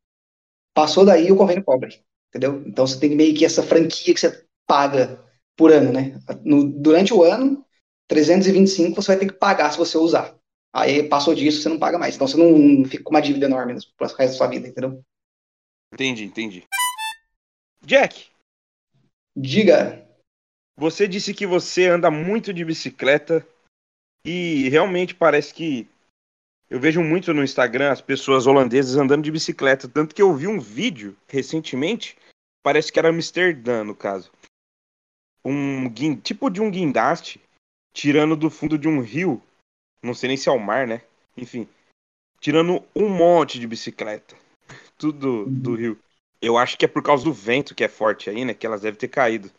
Passou 0.75 1.05
daí, 1.05 1.31
o 1.33 1.37
convênio 1.37 1.65
cobre, 1.65 2.03
entendeu? 2.29 2.63
Então 2.67 2.87
você 2.87 2.99
tem 2.99 3.15
meio 3.15 3.37
que 3.37 3.45
essa 3.45 3.63
franquia 3.63 4.15
que 4.15 4.21
você 4.21 4.45
paga 4.67 5.23
por 5.57 5.73
ano, 5.73 5.93
né? 5.93 6.19
No, 6.45 6.65
durante 6.65 7.13
o 7.13 7.23
ano, 7.23 7.65
325 8.07 9.03
você 9.03 9.09
vai 9.09 9.19
ter 9.19 9.27
que 9.27 9.39
pagar 9.39 9.71
se 9.73 9.79
você 9.79 9.99
usar. 9.99 10.38
Aí 10.79 11.09
passou 11.09 11.35
disso, 11.35 11.63
você 11.63 11.69
não 11.69 11.79
paga 11.79 11.99
mais. 11.99 12.15
Então 12.15 12.27
você 12.27 12.37
não 12.37 12.85
fica 12.85 13.03
com 13.03 13.11
uma 13.11 13.21
dívida 13.21 13.47
enorme 13.47 13.75
pro 13.97 14.07
resto 14.07 14.19
da 14.19 14.29
sua 14.29 14.47
vida, 14.47 14.69
entendeu? 14.69 15.03
Entendi, 15.93 16.25
entendi. 16.25 16.65
Jack. 17.85 18.27
Diga. 19.37 20.07
Você 20.77 21.09
disse 21.09 21.35
que 21.35 21.47
você 21.47 21.87
anda 21.87 22.11
muito 22.11 22.53
de 22.53 22.65
bicicleta 22.65 23.47
e 24.25 24.69
realmente 24.69 25.15
parece 25.15 25.53
que 25.53 25.89
eu 26.71 26.79
vejo 26.79 27.03
muito 27.03 27.33
no 27.33 27.43
Instagram 27.43 27.91
as 27.91 28.01
pessoas 28.01 28.47
holandesas 28.47 28.97
andando 28.97 29.25
de 29.25 29.33
bicicleta, 29.33 29.89
tanto 29.89 30.15
que 30.15 30.21
eu 30.21 30.35
vi 30.35 30.47
um 30.47 30.61
vídeo 30.61 31.17
recentemente, 31.27 32.17
parece 32.63 32.93
que 32.93 32.99
era 32.99 33.09
Amsterdã 33.09 33.83
no 33.83 33.95
caso. 33.95 34.31
Um 35.45 35.89
tipo 36.21 36.51
de 36.51 36.61
um 36.61 36.71
guindaste 36.71 37.41
tirando 37.93 38.37
do 38.37 38.51
fundo 38.51 38.79
de 38.79 38.87
um 38.87 39.01
rio, 39.01 39.43
não 40.03 40.15
sei 40.15 40.29
nem 40.29 40.37
se 40.37 40.49
é 40.49 40.53
o 40.53 40.59
mar, 40.59 40.87
né? 40.87 41.03
Enfim, 41.37 41.69
tirando 42.41 42.83
um 42.95 43.09
monte 43.09 43.59
de 43.59 43.67
bicicleta, 43.67 44.35
tudo 44.97 45.47
do 45.47 45.75
rio. 45.75 45.99
Eu 46.41 46.57
acho 46.57 46.79
que 46.79 46.85
é 46.85 46.89
por 46.89 47.03
causa 47.03 47.25
do 47.25 47.33
vento 47.33 47.75
que 47.75 47.83
é 47.83 47.89
forte 47.89 48.31
aí, 48.31 48.45
né? 48.45 48.55
Que 48.55 48.67
elas 48.67 48.83
devem 48.83 48.99
ter 48.99 49.09
caído. 49.09 49.51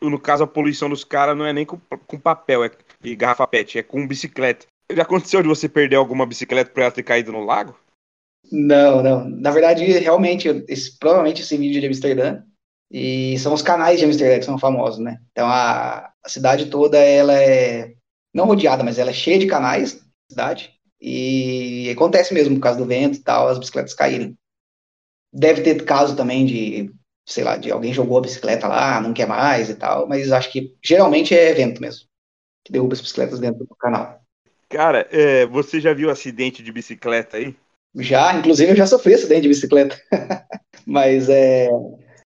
No 0.00 0.18
caso, 0.18 0.44
a 0.44 0.46
poluição 0.46 0.90
dos 0.90 1.04
caras 1.04 1.36
não 1.36 1.46
é 1.46 1.52
nem 1.52 1.64
com, 1.64 1.78
com 2.06 2.18
papel 2.18 2.64
é, 2.64 2.70
e 3.02 3.16
garrafa 3.16 3.46
pet, 3.46 3.78
é 3.78 3.82
com 3.82 4.06
bicicleta. 4.06 4.66
Já 4.92 5.02
aconteceu 5.02 5.40
de 5.40 5.48
você 5.48 5.68
perder 5.68 5.96
alguma 5.96 6.26
bicicleta 6.26 6.70
por 6.70 6.82
ela 6.82 6.90
ter 6.90 7.02
caído 7.02 7.32
no 7.32 7.44
lago? 7.44 7.74
Não, 8.52 9.02
não. 9.02 9.24
Na 9.24 9.50
verdade, 9.50 9.84
realmente, 9.84 10.48
esse, 10.68 10.98
provavelmente 10.98 11.40
esse 11.40 11.56
vídeo 11.56 11.80
de 11.80 11.86
Amsterdã, 11.86 12.42
e 12.90 13.38
são 13.38 13.54
os 13.54 13.62
canais 13.62 13.98
de 13.98 14.04
Amsterdã 14.04 14.38
que 14.38 14.44
são 14.44 14.58
famosos, 14.58 14.98
né? 15.00 15.18
Então 15.32 15.48
a, 15.48 16.12
a 16.22 16.28
cidade 16.28 16.66
toda, 16.66 16.98
ela 16.98 17.34
é 17.34 17.93
não 18.34 18.46
rodeada, 18.46 18.82
mas 18.82 18.98
ela 18.98 19.10
é 19.10 19.14
cheia 19.14 19.38
de 19.38 19.46
canais, 19.46 20.04
cidade, 20.28 20.74
e 21.00 21.88
acontece 21.90 22.34
mesmo 22.34 22.56
por 22.56 22.62
causa 22.62 22.78
do 22.78 22.86
vento 22.86 23.18
e 23.18 23.22
tal, 23.22 23.48
as 23.48 23.58
bicicletas 23.58 23.94
caírem. 23.94 24.36
Deve 25.32 25.62
ter 25.62 25.84
caso 25.84 26.16
também 26.16 26.44
de, 26.44 26.90
sei 27.26 27.44
lá, 27.44 27.56
de 27.56 27.70
alguém 27.70 27.92
jogou 27.92 28.18
a 28.18 28.22
bicicleta 28.22 28.66
lá, 28.66 29.00
não 29.00 29.12
quer 29.12 29.26
mais 29.26 29.70
e 29.70 29.74
tal, 29.74 30.08
mas 30.08 30.32
acho 30.32 30.50
que 30.50 30.74
geralmente 30.82 31.34
é 31.34 31.50
evento 31.50 31.80
mesmo, 31.80 32.06
que 32.64 32.72
derruba 32.72 32.94
as 32.94 33.00
bicicletas 33.00 33.38
dentro 33.38 33.64
do 33.64 33.76
canal. 33.76 34.20
Cara, 34.68 35.06
é, 35.12 35.46
você 35.46 35.80
já 35.80 35.94
viu 35.94 36.10
acidente 36.10 36.62
de 36.62 36.72
bicicleta 36.72 37.36
aí? 37.36 37.54
Já, 37.94 38.34
inclusive 38.34 38.72
eu 38.72 38.76
já 38.76 38.86
sofri 38.86 39.14
acidente 39.14 39.42
de 39.42 39.48
bicicleta. 39.48 40.00
mas 40.84 41.28
é. 41.28 41.68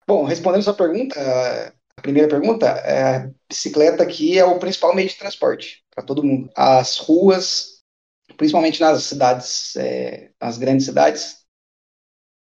Bom, 0.08 0.24
respondendo 0.24 0.64
sua 0.64 0.74
pergunta, 0.74 1.74
a 2.02 2.10
primeira 2.12 2.28
pergunta, 2.28 2.66
é, 2.66 3.16
a 3.18 3.32
bicicleta 3.48 4.02
aqui 4.02 4.38
é 4.38 4.44
o 4.44 4.58
principal 4.58 4.96
meio 4.96 5.08
de 5.08 5.16
transporte 5.16 5.86
para 5.94 6.04
todo 6.04 6.24
mundo. 6.24 6.50
As 6.56 6.98
ruas, 6.98 7.84
principalmente 8.36 8.82
nas 8.82 9.04
cidades, 9.04 9.76
é, 9.76 10.32
nas 10.42 10.58
grandes 10.58 10.88
cidades, 10.88 11.46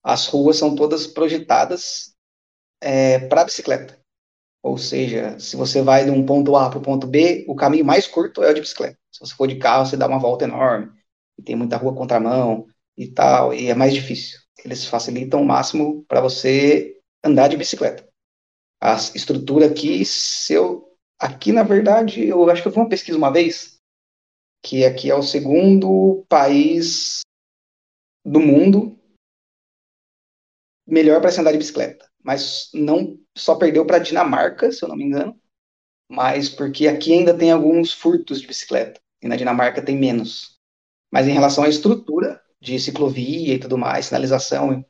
as 0.03 0.27
ruas 0.27 0.57
são 0.57 0.75
todas 0.75 1.07
projetadas 1.07 2.13
é, 2.79 3.17
para 3.17 3.45
bicicleta. 3.45 3.99
Ou 4.61 4.77
seja, 4.77 5.39
se 5.39 5.55
você 5.55 5.81
vai 5.81 6.05
de 6.05 6.11
um 6.11 6.23
ponto 6.23 6.55
A 6.55 6.69
para 6.69 6.77
o 6.77 6.81
ponto 6.81 7.07
B, 7.07 7.43
o 7.47 7.55
caminho 7.55 7.83
mais 7.83 8.05
curto 8.05 8.43
é 8.43 8.51
o 8.51 8.53
de 8.53 8.61
bicicleta. 8.61 8.99
Se 9.11 9.21
você 9.21 9.33
for 9.33 9.47
de 9.47 9.55
carro, 9.55 9.87
você 9.87 9.97
dá 9.97 10.07
uma 10.07 10.19
volta 10.19 10.45
enorme, 10.45 10.91
e 11.35 11.41
tem 11.41 11.55
muita 11.55 11.77
rua 11.77 11.95
contramão 11.95 12.67
e 12.95 13.07
tal, 13.07 13.55
e 13.55 13.69
é 13.69 13.73
mais 13.73 13.93
difícil. 13.95 14.39
Eles 14.63 14.85
facilitam 14.85 15.41
o 15.41 15.45
máximo 15.45 16.05
para 16.07 16.21
você 16.21 16.95
andar 17.23 17.47
de 17.47 17.57
bicicleta. 17.57 18.06
A 18.81 18.95
estrutura 18.95 19.67
aqui, 19.67 20.05
se 20.05 20.53
eu, 20.53 20.95
aqui 21.19 21.51
na 21.51 21.63
verdade, 21.63 22.27
eu 22.27 22.49
acho 22.49 22.61
que 22.61 22.67
eu 22.67 22.71
fiz 22.71 22.81
uma 22.81 22.89
pesquisa 22.89 23.17
uma 23.17 23.31
vez, 23.31 23.77
que 24.63 24.85
aqui 24.85 25.09
é 25.09 25.15
o 25.15 25.23
segundo 25.23 26.25
país 26.29 27.21
do 28.25 28.39
mundo 28.39 28.99
melhor 30.85 31.19
para 31.21 31.31
se 31.31 31.39
andar 31.39 31.51
de 31.51 31.57
bicicleta. 31.57 32.09
Mas 32.23 32.69
não 32.73 33.19
só 33.35 33.55
perdeu 33.55 33.85
para 33.85 33.97
a 33.97 34.01
Dinamarca, 34.01 34.71
se 34.71 34.83
eu 34.83 34.89
não 34.89 34.95
me 34.95 35.05
engano, 35.05 35.39
mas 36.09 36.49
porque 36.49 36.87
aqui 36.87 37.13
ainda 37.13 37.37
tem 37.37 37.51
alguns 37.51 37.93
furtos 37.93 38.41
de 38.41 38.47
bicicleta 38.47 38.99
e 39.21 39.27
na 39.27 39.35
Dinamarca 39.35 39.81
tem 39.81 39.97
menos. 39.97 40.57
Mas 41.11 41.27
em 41.27 41.31
relação 41.31 41.63
à 41.63 41.69
estrutura 41.69 42.41
de 42.59 42.79
ciclovia 42.79 43.53
e 43.53 43.59
tudo 43.59 43.77
mais, 43.77 44.07
sinalização 44.07 44.85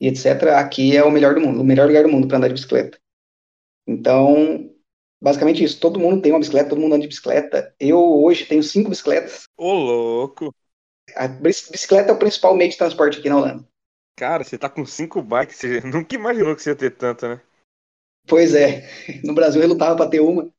e 0.00 0.08
etc, 0.08 0.48
aqui 0.56 0.96
é 0.96 1.04
o 1.04 1.10
melhor 1.10 1.34
do 1.34 1.40
mundo, 1.40 1.60
o 1.60 1.64
melhor 1.64 1.86
lugar 1.86 2.02
do 2.02 2.08
mundo 2.08 2.26
para 2.26 2.38
andar 2.38 2.48
de 2.48 2.54
bicicleta. 2.54 2.98
Então, 3.90 4.70
basicamente 5.20 5.64
isso. 5.64 5.80
Todo 5.80 5.98
mundo 5.98 6.22
tem 6.22 6.32
uma 6.32 6.38
bicicleta, 6.38 6.70
todo 6.70 6.80
mundo 6.80 6.94
anda 6.94 7.02
de 7.02 7.08
bicicleta. 7.08 7.74
Eu 7.78 7.98
hoje 8.22 8.46
tenho 8.46 8.62
cinco 8.62 8.90
bicicletas. 8.90 9.44
Ô, 9.56 9.72
louco! 9.74 10.52
A 11.16 11.28
bicicleta 11.28 12.10
é 12.10 12.12
o 12.12 12.18
principal 12.18 12.56
meio 12.56 12.70
de 12.70 12.76
transporte 12.76 13.18
aqui 13.20 13.28
na 13.28 13.36
Holanda. 13.36 13.64
Cara, 14.16 14.44
você 14.44 14.56
tá 14.56 14.68
com 14.68 14.86
cinco 14.86 15.20
bikes, 15.20 15.56
você 15.56 15.80
nunca 15.86 16.14
imaginou 16.14 16.54
que 16.54 16.62
você 16.62 16.70
ia 16.70 16.76
ter 16.76 16.90
tanto, 16.96 17.26
né? 17.28 17.40
Pois 18.26 18.54
é, 18.54 18.88
no 19.24 19.34
Brasil 19.34 19.62
eu 19.62 19.68
lutava 19.68 19.96
pra 19.96 20.08
ter 20.08 20.20
uma, 20.20 20.52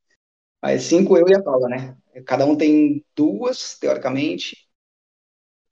mas 0.62 0.84
cinco 0.84 1.16
eu 1.18 1.28
e 1.28 1.34
a 1.34 1.42
Paula, 1.42 1.68
né? 1.68 1.96
Cada 2.26 2.46
um 2.46 2.56
tem 2.56 3.04
duas, 3.16 3.78
teoricamente, 3.78 4.56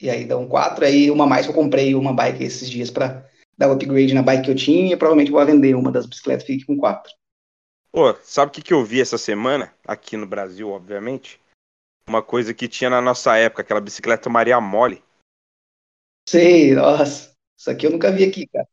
e 0.01 0.09
aí 0.11 0.25
dão 0.25 0.49
quatro, 0.49 0.85
aí 0.85 1.11
uma 1.11 1.27
mais 1.27 1.47
eu 1.47 1.53
comprei 1.53 1.95
uma 1.95 2.13
bike 2.13 2.43
esses 2.43 2.69
dias 2.71 2.91
pra 2.91 3.25
dar 3.57 3.69
o 3.69 3.73
upgrade 3.73 4.15
na 4.15 4.23
bike 4.23 4.45
que 4.45 4.51
eu 4.51 4.55
tinha 4.55 4.93
e 4.95 4.97
provavelmente 4.97 5.31
vou 5.31 5.45
vender 5.45 5.75
uma 5.75 5.93
das 5.93 6.07
bicicletas, 6.07 6.47
fique 6.47 6.65
com 6.65 6.77
quatro. 6.77 7.13
Pô, 7.93 8.15
sabe 8.23 8.51
o 8.51 8.53
que, 8.53 8.63
que 8.63 8.73
eu 8.73 8.85
vi 8.85 9.01
essa 9.01 9.19
semana, 9.19 9.75
aqui 9.87 10.17
no 10.17 10.27
Brasil, 10.27 10.71
obviamente? 10.71 11.41
Uma 12.07 12.23
coisa 12.23 12.55
que 12.55 12.69
tinha 12.69 12.89
na 12.89 13.01
nossa 13.01 13.37
época, 13.37 13.63
aquela 13.63 13.81
bicicleta 13.81 14.31
Maria 14.31 14.61
Mole. 14.61 15.03
Sei, 16.29 16.75
nossa. 16.75 17.35
Isso 17.59 17.71
aqui 17.71 17.87
eu 17.87 17.91
nunca 17.91 18.13
vi 18.13 18.25
aqui, 18.25 18.47
cara. 18.47 18.69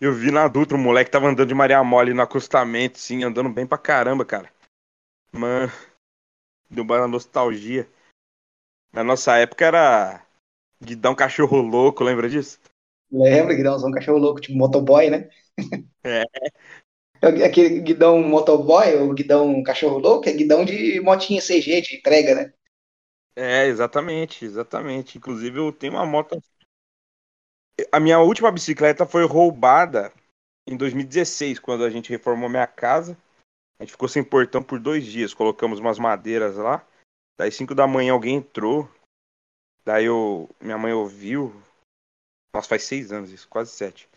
Eu 0.00 0.12
vi 0.12 0.30
na 0.30 0.48
Dutra, 0.48 0.76
o 0.76 0.80
moleque 0.80 1.10
tava 1.10 1.28
andando 1.28 1.48
de 1.48 1.54
Maria 1.54 1.82
Mole 1.84 2.14
no 2.14 2.22
acostamento, 2.22 2.98
sim, 2.98 3.22
andando 3.22 3.48
bem 3.48 3.66
pra 3.66 3.78
caramba, 3.78 4.24
cara. 4.24 4.50
Mano, 5.30 5.70
deu 6.70 6.84
uma 6.84 7.06
nostalgia. 7.06 7.88
Na 8.92 9.04
nossa 9.04 9.36
época 9.36 9.66
era 9.66 10.26
Guidão 10.82 11.14
Cachorro 11.14 11.60
Louco, 11.60 12.04
lembra 12.04 12.28
disso? 12.28 12.60
Lembra, 13.10 13.54
Guidãozão 13.54 13.90
Cachorro 13.90 14.18
Louco, 14.18 14.40
tipo 14.40 14.56
motoboy, 14.56 15.10
né? 15.10 15.28
É. 16.02 16.24
Aquele 17.44 17.80
guidão 17.80 18.22
motoboy, 18.22 18.94
ou 18.96 19.14
guidão 19.14 19.62
cachorro 19.62 19.98
louco, 19.98 20.28
é 20.28 20.32
guidão 20.32 20.64
de 20.64 21.00
motinha 21.00 21.40
CG, 21.40 21.80
de 21.80 21.96
entrega, 21.96 22.34
né? 22.34 22.52
É, 23.36 23.66
exatamente, 23.66 24.44
exatamente. 24.44 25.18
Inclusive 25.18 25.58
eu 25.58 25.72
tenho 25.72 25.94
uma 25.94 26.06
moto 26.06 26.40
a 27.90 27.98
minha 27.98 28.20
última 28.20 28.52
bicicleta 28.52 29.04
foi 29.04 29.24
roubada 29.26 30.12
em 30.66 30.76
2016, 30.76 31.58
quando 31.58 31.84
a 31.84 31.90
gente 31.90 32.10
reformou 32.10 32.48
minha 32.48 32.66
casa. 32.66 33.16
A 33.78 33.82
gente 33.82 33.92
ficou 33.92 34.08
sem 34.08 34.22
portão 34.22 34.62
por 34.62 34.78
dois 34.78 35.04
dias. 35.04 35.34
Colocamos 35.34 35.80
umas 35.80 35.98
madeiras 35.98 36.56
lá. 36.56 36.86
Daí, 37.36 37.50
5 37.50 37.74
da 37.74 37.86
manhã, 37.86 38.12
alguém 38.12 38.36
entrou. 38.36 38.88
Daí, 39.84 40.04
eu, 40.04 40.48
minha 40.60 40.78
mãe 40.78 40.92
ouviu. 40.92 41.52
Nossa, 42.54 42.68
faz 42.68 42.84
seis 42.84 43.10
anos 43.10 43.32
isso, 43.32 43.48
quase 43.48 43.72
sete. 43.72 44.08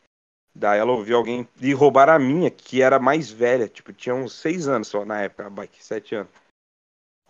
Daí, 0.58 0.80
ela 0.80 0.92
ouviu 0.92 1.16
alguém. 1.18 1.48
E 1.62 1.72
roubaram 1.72 2.14
a 2.14 2.20
minha, 2.20 2.50
que 2.50 2.82
era 2.82 2.98
mais 2.98 3.30
velha. 3.30 3.70
Tipo, 3.70 3.94
tinha 3.94 4.16
uns 4.16 4.34
seis 4.34 4.68
anos 4.68 4.88
só 4.88 5.06
na 5.06 5.22
época, 5.22 5.46
a 5.46 5.50
bike, 5.50 5.84
sete 5.84 6.16
anos. 6.16 6.32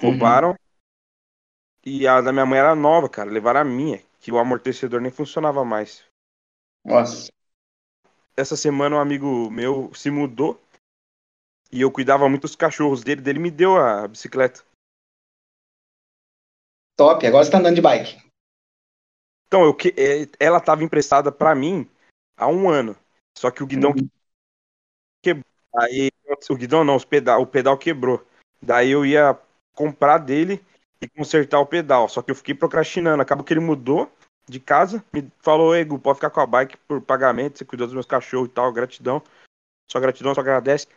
Uhum. 0.02 0.12
Roubaram. 0.12 0.50
Uhum. 0.52 0.56
E 1.86 2.08
a 2.08 2.22
da 2.22 2.32
minha 2.32 2.46
mãe 2.46 2.60
era 2.60 2.74
nova, 2.74 3.10
cara. 3.10 3.30
Levaram 3.30 3.60
a 3.62 3.66
minha 3.66 4.02
que 4.20 4.32
o 4.32 4.38
amortecedor 4.38 5.02
nem 5.02 5.12
funcionava 5.12 5.66
mais. 5.66 6.06
Nossa. 6.86 7.30
Essa 8.36 8.56
semana 8.56 8.96
um 8.96 9.00
amigo 9.00 9.50
meu 9.52 9.94
se 9.94 10.10
mudou 10.10 10.62
e 11.72 11.82
eu 11.82 11.92
cuidava 11.92 12.30
muito 12.30 12.44
dos 12.44 12.56
cachorros 12.56 13.04
dele, 13.04 13.22
dele 13.22 13.40
me 13.40 13.52
deu 13.52 13.76
a 13.76 14.08
bicicleta. 14.08 14.64
Top, 16.96 17.26
agora 17.26 17.44
você 17.44 17.52
tá 17.52 17.58
andando 17.58 17.76
de 17.76 17.82
bike. 17.82 18.22
Então, 19.48 19.64
eu, 19.64 19.74
que- 19.74 19.94
é, 19.98 20.28
ela 20.40 20.58
estava 20.60 20.84
emprestada 20.84 21.32
para 21.32 21.56
mim 21.56 21.90
há 22.38 22.48
um 22.48 22.70
ano. 22.70 22.96
Só 23.38 23.52
que 23.52 23.62
o 23.62 23.68
guidão 23.68 23.92
Uhum. 23.92 24.10
quebrou. 25.24 25.46
Aí, 25.76 26.10
o 26.50 26.56
guidão 26.56 26.84
não, 26.84 27.00
pedal, 27.00 27.42
o 27.42 27.46
pedal 27.46 27.78
quebrou. 27.78 28.26
Daí 28.60 28.90
eu 28.90 29.06
ia 29.06 29.38
comprar 29.76 30.18
dele 30.18 30.60
e 31.00 31.08
consertar 31.08 31.60
o 31.60 31.66
pedal. 31.66 32.10
Só 32.10 32.24
que 32.24 32.32
eu 32.32 32.36
fiquei 32.36 32.56
procrastinando. 32.56 33.22
Acabou 33.22 33.46
que 33.46 33.54
ele 33.54 33.60
mudou 33.60 34.12
de 34.50 34.60
casa, 34.60 35.04
me 35.14 35.30
falou, 35.40 35.76
Ego, 35.76 36.00
pode 36.00 36.18
ficar 36.18 36.30
com 36.30 36.40
a 36.40 36.48
bike 36.48 36.78
por 36.88 37.02
pagamento, 37.02 37.60
você 37.60 37.66
cuidou 37.66 37.86
dos 37.86 37.94
meus 37.94 38.06
cachorros 38.06 38.48
e 38.48 38.52
tal, 38.52 38.72
gratidão. 38.72 39.22
Só 39.92 40.00
gratidão, 40.00 40.34
só 40.34 40.42
agradece. 40.42 40.88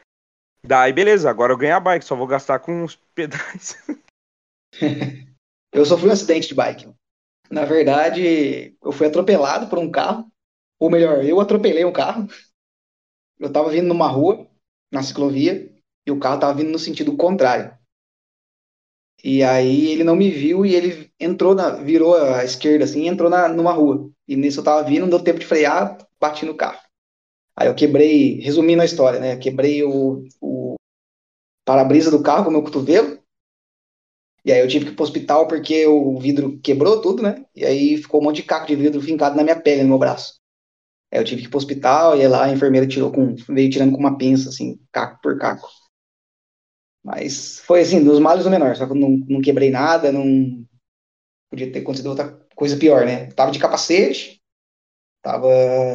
Daí, 0.65 0.93
beleza, 0.93 1.29
agora 1.29 1.53
eu 1.53 1.59
ganhei 1.59 1.75
a 1.75 1.81
bike, 1.81 2.05
só 2.05 2.15
vou 2.15 2.27
gastar 2.27 2.61
com 2.61 2.85
os 2.85 2.97
pedais. 3.15 3.77
Eu 5.73 5.85
sofri 5.85 6.09
um 6.09 6.13
acidente 6.13 6.49
de 6.49 6.55
bike. 6.55 6.95
Na 7.51 7.65
verdade, 7.65 8.77
eu 8.81 8.93
fui 8.93 9.09
atropelado 9.09 9.69
por 9.69 9.79
um 9.79 9.91
carro. 9.91 10.31
Ou 10.81 10.91
melhor, 10.91 11.25
eu 11.25 11.41
atropelei 11.41 11.85
um 11.85 11.93
carro. 11.93 12.27
Eu 13.39 13.53
tava 13.53 13.71
vindo 13.71 13.87
numa 13.89 14.09
rua, 14.09 14.49
na 14.91 15.03
ciclovia, 15.03 15.71
e 16.07 16.11
o 16.11 16.19
carro 16.19 16.41
tava 16.41 16.55
vindo 16.55 16.71
no 16.71 16.79
sentido 16.79 17.17
contrário. 17.17 17.79
E 19.23 19.43
aí 19.43 19.91
ele 19.91 20.03
não 20.03 20.17
me 20.17 20.31
viu 20.31 20.65
e 20.65 20.75
ele 20.75 21.11
entrou 21.21 21.55
na, 21.55 21.71
virou 21.71 22.15
à 22.17 22.43
esquerda 22.45 22.85
assim, 22.85 23.07
entrou 23.07 23.29
na, 23.29 23.49
numa 23.49 23.73
rua. 23.73 24.11
E 24.27 24.35
nisso 24.35 24.61
eu 24.61 24.65
tava 24.65 24.83
vindo, 24.89 25.03
não 25.03 25.11
deu 25.11 25.23
tempo 25.23 25.39
de 25.39 25.47
frear, 25.47 25.99
bati 26.19 26.47
no 26.47 26.55
carro. 26.55 26.81
Aí 27.55 27.69
eu 27.69 27.75
quebrei, 27.75 28.41
resumindo 28.41 28.81
a 28.81 28.87
história, 28.87 29.21
né? 29.21 29.37
Quebrei 29.37 29.85
o, 29.85 30.25
o 30.41 30.77
para-brisa 31.67 32.11
do 32.11 32.23
carro 32.23 32.45
com 32.45 32.51
o 32.51 32.53
meu 32.53 32.63
cotovelo. 32.63 33.19
E 34.43 34.51
aí 34.51 34.61
eu 34.61 34.69
tive 34.69 34.87
que 34.87 34.93
ir 34.93 34.95
pro 34.95 35.05
hospital 35.05 35.47
porque 35.47 35.87
o 35.87 36.19
vidro 36.19 36.59
quebrou 36.63 37.03
tudo, 37.03 37.23
né? 37.23 37.45
E 37.55 37.65
aí 37.65 37.99
ficou 37.99 38.21
um 38.21 38.25
monte 38.25 38.37
de 38.37 38.45
caco 38.45 38.67
de 38.67 38.75
vidro 38.75 39.03
fincado 39.03 39.37
na 39.37 39.43
minha 39.43 39.61
pele, 39.61 39.83
no 39.83 39.91
meu 39.91 39.99
braço. 39.99 40.40
Aí 41.13 41.19
eu 41.21 41.25
tive 41.25 41.43
que 41.43 41.49
ir 41.49 41.51
pro 41.51 41.59
hospital 41.59 42.17
e 42.17 42.27
lá 42.29 42.45
a 42.45 42.53
enfermeira 42.53 42.87
tirou 42.87 43.13
com, 43.13 43.35
veio 43.49 43.71
tirando 43.71 43.93
com 43.93 43.99
uma 43.99 44.17
pinça, 44.19 44.49
assim, 44.51 44.79
caco 44.93 45.21
por 45.23 45.39
caco. 45.39 45.69
Mas 47.03 47.61
foi 47.61 47.81
assim, 47.81 48.05
dos 48.05 48.19
males 48.21 48.45
o 48.45 48.51
menor, 48.51 48.77
só 48.77 48.85
que 48.87 48.93
eu 48.93 48.97
não, 48.97 49.11
não 49.29 49.41
quebrei 49.41 49.71
nada, 49.71 50.13
não 50.13 50.65
podia 51.51 51.73
ter 51.73 51.81
acontecido 51.81 52.09
outra 52.11 52.39
coisa 52.57 52.77
pior, 52.77 53.07
né? 53.07 53.27
Tava 53.33 53.51
de 53.53 53.59
capacete, 53.59 54.41
tava 55.23 55.49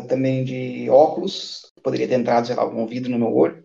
também 0.09 0.43
de 0.45 0.89
óculos, 0.89 1.71
poderia 1.83 2.07
ter 2.07 2.15
entrado, 2.15 2.47
sei 2.47 2.55
lá, 2.55 2.63
algum 2.63 2.87
vidro 2.87 3.11
no 3.11 3.19
meu 3.19 3.33
olho, 3.35 3.63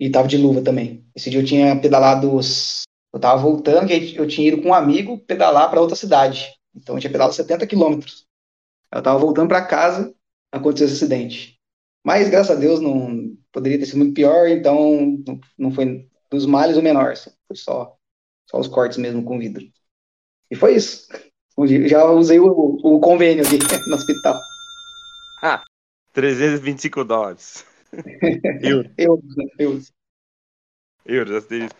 e 0.00 0.10
tava 0.10 0.28
de 0.28 0.38
luva 0.38 0.62
também. 0.62 1.06
Esse 1.14 1.30
dia 1.30 1.40
eu 1.40 1.46
tinha 1.46 1.76
pedalado, 1.80 2.34
os- 2.34 2.82
eu 3.14 3.20
tava 3.20 3.40
voltando, 3.42 3.88
que 3.88 4.16
eu 4.16 4.28
tinha 4.28 4.48
ido 4.48 4.62
com 4.62 4.70
um 4.70 4.74
amigo 4.74 5.18
pedalar 5.20 5.70
para 5.70 5.80
outra 5.80 5.96
cidade, 5.96 6.48
então 6.74 6.96
eu 6.96 7.00
tinha 7.00 7.10
pedalado 7.12 7.34
70 7.34 7.66
quilômetros. 7.66 8.26
Eu 8.92 9.02
tava 9.02 9.18
voltando 9.18 9.48
para 9.48 9.66
casa, 9.66 10.14
aconteceu 10.54 10.86
esse 10.86 10.96
acidente. 10.96 11.60
Mas, 12.04 12.28
graças 12.28 12.56
a 12.56 12.60
Deus, 12.60 12.80
não 12.80 13.36
poderia 13.50 13.78
ter 13.78 13.86
sido 13.86 13.98
muito 13.98 14.14
pior, 14.14 14.48
então 14.48 15.22
não, 15.58 15.70
foi 15.70 16.08
dos 16.30 16.46
males 16.46 16.76
o 16.76 16.82
menor, 16.82 17.12
assim. 17.12 17.30
foi 17.46 17.56
só, 17.56 17.96
só 18.48 18.58
os 18.58 18.68
cortes 18.68 18.98
mesmo 18.98 19.24
com 19.24 19.38
vidro. 19.38 19.64
E 20.50 20.56
foi 20.56 20.76
isso. 20.76 21.08
Eu 21.56 21.88
Já 21.88 22.04
usei 22.10 22.38
o, 22.38 22.46
o 22.46 23.00
convênio 23.00 23.44
aqui 23.44 23.58
no 23.88 23.96
hospital. 23.96 24.40
325 26.12 27.04
dólares. 27.04 27.64
Euros, 28.62 28.90
Eu, 28.98 29.22
eu, 29.58 29.80
euros, 31.06 31.34
asterisco. 31.34 31.78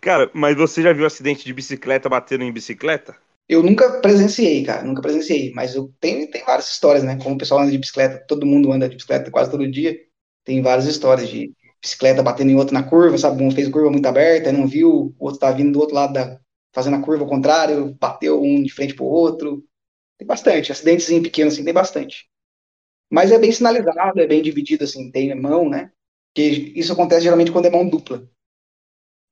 Cara, 0.00 0.30
mas 0.34 0.56
você 0.56 0.82
já 0.82 0.92
viu 0.92 1.06
acidente 1.06 1.44
de 1.44 1.52
bicicleta 1.52 2.08
batendo 2.08 2.42
em 2.44 2.52
bicicleta? 2.52 3.16
Eu 3.52 3.62
nunca 3.62 4.00
presenciei, 4.00 4.64
cara, 4.64 4.82
nunca 4.82 5.02
presenciei, 5.02 5.52
mas 5.52 5.74
eu 5.74 5.92
tenho, 6.00 6.30
tem 6.30 6.42
várias 6.44 6.70
histórias, 6.70 7.04
né? 7.04 7.18
Como 7.22 7.34
o 7.34 7.38
pessoal 7.38 7.60
anda 7.60 7.70
de 7.70 7.78
bicicleta, 7.78 8.24
todo 8.26 8.46
mundo 8.46 8.72
anda 8.72 8.88
de 8.88 8.96
bicicleta 8.96 9.30
quase 9.30 9.50
todo 9.50 9.70
dia. 9.70 9.94
Tem 10.44 10.62
várias 10.62 10.86
histórias 10.86 11.28
de 11.28 11.52
bicicleta 11.80 12.22
batendo 12.22 12.50
em 12.50 12.56
outro 12.56 12.72
na 12.72 12.82
curva, 12.82 13.18
sabe? 13.18 13.42
Um 13.42 13.50
fez 13.50 13.68
curva 13.68 13.90
muito 13.90 14.06
aberta, 14.06 14.50
não 14.52 14.66
viu, 14.66 15.14
o 15.18 15.24
outro 15.26 15.40
tá 15.40 15.50
vindo 15.50 15.72
do 15.72 15.80
outro 15.80 15.94
lado 15.94 16.14
da, 16.14 16.40
fazendo 16.72 16.96
a 16.96 17.02
curva 17.02 17.24
ao 17.24 17.28
contrário, 17.28 17.94
bateu 18.00 18.42
um 18.42 18.62
de 18.62 18.72
frente 18.72 18.94
pro 18.94 19.04
outro. 19.04 19.62
Tem 20.16 20.26
bastante, 20.26 20.72
acidentezinho 20.72 21.22
pequeno 21.22 21.48
assim, 21.48 21.64
tem 21.64 21.74
bastante. 21.74 22.28
Mas 23.10 23.30
é 23.30 23.38
bem 23.38 23.52
sinalizado, 23.52 24.18
é 24.20 24.26
bem 24.26 24.42
dividido 24.42 24.84
assim, 24.84 25.10
tem 25.10 25.34
mão, 25.34 25.68
né? 25.68 25.92
Porque 26.32 26.72
isso 26.74 26.92
acontece 26.92 27.22
geralmente 27.22 27.52
quando 27.52 27.66
é 27.66 27.70
mão 27.70 27.86
dupla. 27.86 28.26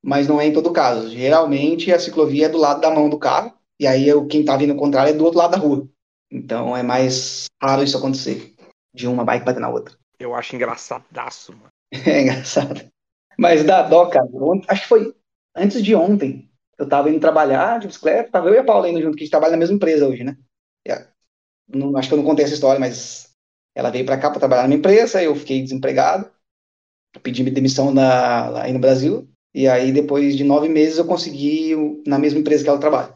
Mas 0.03 0.27
não 0.27 0.39
é 0.39 0.45
em 0.45 0.53
todo 0.53 0.71
caso. 0.71 1.09
Geralmente 1.09 1.91
a 1.91 1.99
ciclovia 1.99 2.45
é 2.45 2.49
do 2.49 2.59
lado 2.59 2.81
da 2.81 2.91
mão 2.91 3.09
do 3.09 3.17
carro, 3.17 3.53
e 3.81 3.87
aí 3.87 4.13
o- 4.13 4.27
quem 4.27 4.45
tá 4.45 4.57
vindo 4.57 4.73
ao 4.73 4.79
contrário 4.79 5.11
é 5.11 5.17
do 5.17 5.25
outro 5.25 5.39
lado 5.39 5.51
da 5.51 5.57
rua. 5.57 5.87
Então 6.31 6.77
é 6.77 6.83
mais 6.83 7.47
raro 7.61 7.83
isso 7.83 7.97
acontecer, 7.97 8.53
de 8.93 9.07
uma 9.07 9.25
bike 9.25 9.45
bater 9.45 9.59
na 9.61 9.69
outra. 9.69 9.95
Eu 10.19 10.35
acho 10.35 10.55
engraçadaço, 10.55 11.53
mano. 11.53 11.69
É 12.07 12.21
engraçado. 12.21 12.89
Mas 13.37 13.63
dá 13.65 13.83
dó, 13.83 14.07
cara. 14.07 14.27
Acho 14.69 14.83
que 14.83 14.87
foi 14.89 15.15
antes 15.55 15.83
de 15.83 15.95
ontem. 15.95 16.49
Eu 16.79 16.89
tava 16.89 17.09
indo 17.09 17.19
trabalhar 17.19 17.79
de 17.79 17.87
bicicleta, 17.87 18.31
tava 18.31 18.49
eu 18.49 18.55
e 18.55 18.59
a 18.59 18.65
Paula 18.65 18.89
indo 18.89 19.01
junto, 19.01 19.17
que 19.17 19.23
a 19.23 19.25
gente 19.25 19.31
trabalha 19.31 19.51
na 19.53 19.57
mesma 19.57 19.75
empresa 19.77 20.07
hoje, 20.07 20.23
né? 20.23 20.37
Não- 21.67 21.95
acho 21.97 22.07
que 22.09 22.13
eu 22.13 22.17
não 22.17 22.25
contei 22.25 22.45
essa 22.45 22.53
história, 22.53 22.79
mas 22.79 23.29
ela 23.75 23.89
veio 23.91 24.05
pra 24.05 24.17
cá 24.19 24.29
pra 24.29 24.39
trabalhar 24.39 24.63
na 24.63 24.67
minha 24.67 24.77
empresa, 24.79 25.21
eu 25.23 25.35
fiquei 25.35 25.61
desempregado, 25.61 26.29
pedi 27.23 27.43
demissão 27.51 27.93
na, 27.93 28.63
aí 28.63 28.73
no 28.73 28.79
Brasil, 28.79 29.29
e 29.55 29.67
aí 29.69 29.93
depois 29.93 30.37
de 30.37 30.45
nove 30.45 30.69
meses 30.69 30.99
eu 30.99 31.07
consegui 31.07 31.75
na 32.07 32.19
mesma 32.19 32.39
empresa 32.41 32.63
que 32.65 32.69
ela 32.71 32.79
trabalha. 32.81 33.15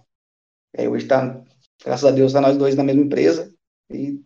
Aí 0.78 0.88
hoje 0.88 1.08
tá, 1.08 1.42
graças 1.84 2.06
a 2.06 2.12
Deus, 2.12 2.34
tá 2.34 2.42
nós 2.42 2.58
dois 2.58 2.76
na 2.76 2.84
mesma 2.84 3.04
empresa 3.04 3.54
e 3.92 4.20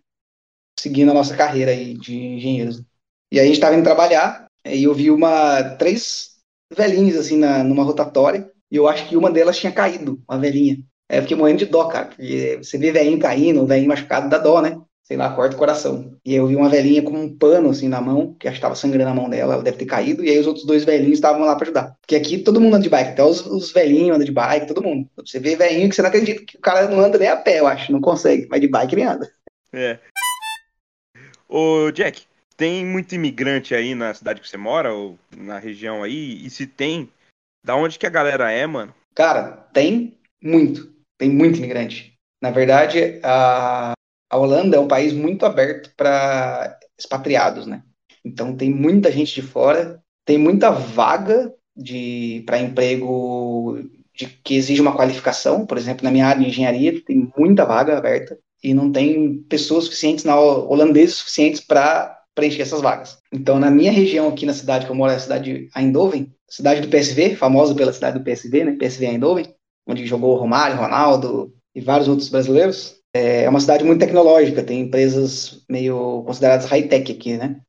seguindo 0.80 1.12
a 1.12 1.14
nossa 1.14 1.36
carreira 1.36 1.72
aí 1.72 1.94
de 1.94 2.16
engenheiros. 2.16 2.84
E 3.32 3.40
aí 3.40 3.46
a 3.46 3.48
gente 3.48 3.60
tava 3.60 3.76
indo 3.76 3.84
trabalhar, 3.84 4.48
e 4.66 4.84
eu 4.84 4.94
vi 4.94 5.12
uma, 5.12 5.64
três 5.78 6.38
velhinhas 6.76 7.18
assim 7.18 7.38
na, 7.38 7.64
numa 7.64 7.84
rotatória, 7.84 8.50
e 8.72 8.76
eu 8.76 8.88
acho 8.88 9.08
que 9.08 9.18
uma 9.18 9.32
delas 9.32 9.58
tinha 9.58 9.72
caído, 9.72 10.22
uma 10.28 10.40
velhinha. 10.40 10.78
Aí 11.10 11.18
eu 11.18 11.22
fiquei 11.24 11.38
morrendo 11.38 11.60
de 11.60 11.66
dó, 11.66 11.88
cara, 11.88 12.06
porque 12.08 12.58
você 12.58 12.78
vê 12.78 12.92
velhinho 12.92 13.20
caindo, 13.20 13.66
velhinho 13.66 13.90
machucado, 13.90 14.30
dá 14.30 14.38
dó, 14.38 14.62
né? 14.62 14.80
Sei 15.10 15.18
lá, 15.18 15.34
corta 15.34 15.56
o 15.56 15.58
coração. 15.58 16.16
E 16.24 16.34
aí 16.34 16.36
eu 16.36 16.46
vi 16.46 16.56
uma 16.56 16.70
velhinha 16.70 17.02
com 17.02 17.14
um 17.14 17.36
pano 17.36 17.72
assim 17.72 17.90
na 17.90 18.00
mão, 18.00 18.36
que 18.36 18.48
acho 18.48 18.58
que 18.58 18.62
tava 18.62 18.76
sangrando 18.76 19.10
a 19.10 19.14
mão 19.16 19.28
dela, 19.28 19.56
ela 19.56 19.64
deve 19.64 19.78
ter 19.78 19.88
caído, 19.88 20.24
e 20.24 20.30
aí 20.30 20.38
os 20.38 20.46
outros 20.46 20.68
dois 20.68 20.86
velhinhos 20.86 21.16
estavam 21.16 21.42
lá 21.42 21.56
pra 21.56 21.66
ajudar. 21.66 21.96
Porque 22.00 22.16
aqui 22.16 22.38
todo 22.38 22.62
mundo 22.62 22.76
anda 22.76 22.84
de 22.84 22.90
bike, 22.90 23.10
até 23.10 23.24
os, 23.24 23.44
os 23.44 23.72
velhinhos 23.72 24.16
andam 24.16 24.26
de 24.26 24.32
bike, 24.32 24.68
todo 24.68 24.84
mundo. 24.84 25.10
Você 25.18 25.40
vê 25.40 25.56
velhinho 25.56 25.90
que 25.90 25.96
você 25.96 26.04
não 26.04 26.10
acredita 26.10 26.46
que 26.46 26.58
o 26.58 26.62
cara 26.62 26.88
não 26.88 27.00
anda 27.00 27.18
nem 27.18 27.28
a 27.28 27.36
pé, 27.36 27.60
eu 27.60 27.66
acho, 27.66 27.92
não 27.92 28.00
consegue, 28.00 28.48
mas 28.52 28.62
de 28.62 28.68
bike 28.68 28.94
ele 28.94 29.02
anda. 29.02 29.28
É. 29.74 29.98
Ô, 31.48 31.90
Jack, 31.90 32.22
tem 32.56 32.86
muito 32.86 33.16
imigrante 33.16 33.74
aí 33.74 33.96
na 33.96 34.14
cidade 34.14 34.42
que 34.42 34.48
você 34.48 34.58
mora, 34.58 34.94
ou 34.94 35.18
na 35.36 35.58
região 35.58 36.04
aí? 36.04 36.46
E 36.46 36.52
se 36.52 36.68
tem, 36.68 37.10
da 37.66 37.76
onde 37.76 37.98
que 37.98 38.06
a 38.06 38.12
galera 38.12 38.52
é, 38.52 38.68
mano? 38.68 38.94
Cara, 39.16 39.54
tem 39.74 40.20
muito, 40.40 40.94
tem 41.18 41.32
muito 41.32 41.58
imigrante. 41.58 42.14
Na 42.40 42.52
verdade, 42.52 43.20
a, 43.24 43.94
a 44.30 44.38
Holanda 44.38 44.78
é 44.78 44.80
um 44.80 44.88
país 44.88 45.14
muito 45.14 45.46
aberto 45.46 45.92
para 45.96 46.78
expatriados, 46.98 47.66
né? 47.66 47.84
Então 48.24 48.56
tem 48.56 48.70
muita 48.70 49.12
gente 49.12 49.34
de 49.34 49.42
fora, 49.42 50.02
tem 50.26 50.38
muita 50.38 50.70
vaga 50.70 51.54
de 51.76 52.44
para 52.46 52.60
emprego 52.60 53.80
de, 54.16 54.28
que 54.28 54.56
exige 54.56 54.82
uma 54.82 54.96
qualificação. 54.96 55.66
Por 55.66 55.78
exemplo, 55.78 56.04
na 56.04 56.12
minha 56.12 56.28
área 56.28 56.42
de 56.42 56.50
engenharia 56.50 57.02
tem 57.04 57.32
muita 57.38 57.66
vaga 57.66 57.98
aberta 57.98 58.38
e 58.64 58.74
não 58.74 58.92
tem 58.92 59.38
pessoas 59.50 59.86
suficientes 59.86 60.26
na 60.26 60.38
holandeses 60.38 61.16
suficientes 61.16 61.62
para 61.62 62.18
preencher 62.36 62.62
essas 62.62 62.82
vagas. 62.82 63.18
Então, 63.34 63.60
na 63.60 63.72
minha 63.72 63.92
região 63.92 64.28
aqui 64.28 64.46
na 64.46 64.54
cidade 64.54 64.86
que 64.86 64.92
eu 64.92 64.96
moro, 64.96 65.12
é 65.12 65.16
a 65.16 65.20
cidade 65.20 65.54
de 65.54 65.70
Eindhoven, 65.76 66.34
cidade 66.48 66.82
do 66.82 66.88
PSV, 66.88 67.36
famosa 67.36 67.76
pela 67.76 67.94
cidade 67.94 68.20
do 68.20 68.24
PSV, 68.24 68.64
né? 68.64 68.78
PSV 68.80 69.06
Eindhoven, 69.06 69.54
onde 69.88 70.06
jogou 70.06 70.38
Romário, 70.38 70.78
Ronaldo 70.78 71.54
e 71.74 71.82
vários 71.82 72.08
outros 72.08 72.30
brasileiros. 72.30 72.99
É 73.14 73.50
uma 73.50 73.60
cidade 73.60 73.84
muito 73.84 74.00
tecnológica, 74.00 74.64
tem 74.64 74.82
empresas 74.82 75.66
meio 75.68 76.24
consideradas 76.24 76.66
high-tech 76.66 77.12
aqui, 77.12 77.38
né? 77.38 77.62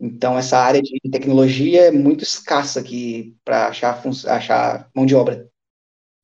Então, 0.00 0.38
essa 0.38 0.58
área 0.58 0.80
de 0.80 0.98
tecnologia 1.10 1.82
é 1.82 1.90
muito 1.90 2.24
escassa 2.24 2.80
aqui 2.80 3.36
para 3.44 3.68
achar, 3.68 4.02
achar 4.28 4.90
mão 4.94 5.04
de 5.04 5.14
obra. 5.14 5.50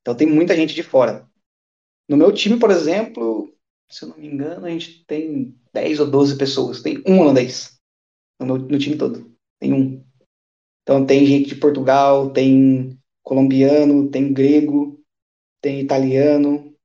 Então, 0.00 0.14
tem 0.14 0.26
muita 0.26 0.56
gente 0.56 0.74
de 0.74 0.82
fora. 0.82 1.28
No 2.08 2.16
meu 2.16 2.32
time, 2.32 2.58
por 2.58 2.70
exemplo, 2.70 3.52
se 3.90 4.04
eu 4.04 4.08
não 4.08 4.16
me 4.16 4.26
engano, 4.26 4.64
a 4.64 4.70
gente 4.70 5.04
tem 5.04 5.54
10 5.74 6.00
ou 6.00 6.10
12 6.10 6.38
pessoas. 6.38 6.80
Tem 6.80 7.02
um 7.06 7.20
holandês 7.20 7.78
no, 8.40 8.46
meu, 8.46 8.58
no 8.58 8.78
time 8.78 8.96
todo. 8.96 9.30
Tem 9.60 9.74
um. 9.74 10.02
Então, 10.82 11.04
tem 11.04 11.26
gente 11.26 11.48
de 11.50 11.56
Portugal, 11.56 12.30
tem 12.30 12.98
colombiano, 13.22 14.08
tem 14.08 14.32
grego, 14.32 14.98
tem 15.60 15.80
italiano, 15.80 16.75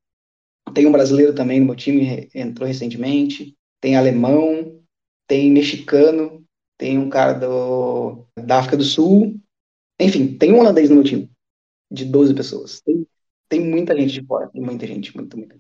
Tem 0.74 0.86
um 0.86 0.92
brasileiro 0.92 1.34
também 1.34 1.60
no 1.60 1.68
meu 1.68 1.76
time, 1.76 2.30
entrou 2.34 2.68
recentemente. 2.68 3.56
Tem 3.80 3.96
alemão, 3.96 4.80
tem 5.28 5.50
mexicano, 5.50 6.46
tem 6.78 6.98
um 6.98 7.10
cara 7.10 7.34
do, 7.34 8.26
da 8.36 8.60
África 8.60 8.78
do 8.78 8.84
Sul. 8.84 9.40
Enfim, 10.00 10.38
tem 10.38 10.52
um 10.54 10.60
holandês 10.60 10.90
no 10.90 10.96
meu 10.96 11.04
time, 11.04 11.32
de 11.92 12.06
12 12.06 12.34
pessoas. 12.34 12.82
Tem, 12.82 13.08
tem 13.48 13.62
muita 13.62 13.96
gente 13.96 14.14
de 14.14 14.26
fora, 14.26 14.50
tem 14.50 14.62
muita 14.62 14.86
gente, 14.88 15.16
muito, 15.16 15.38
muita. 15.38 15.58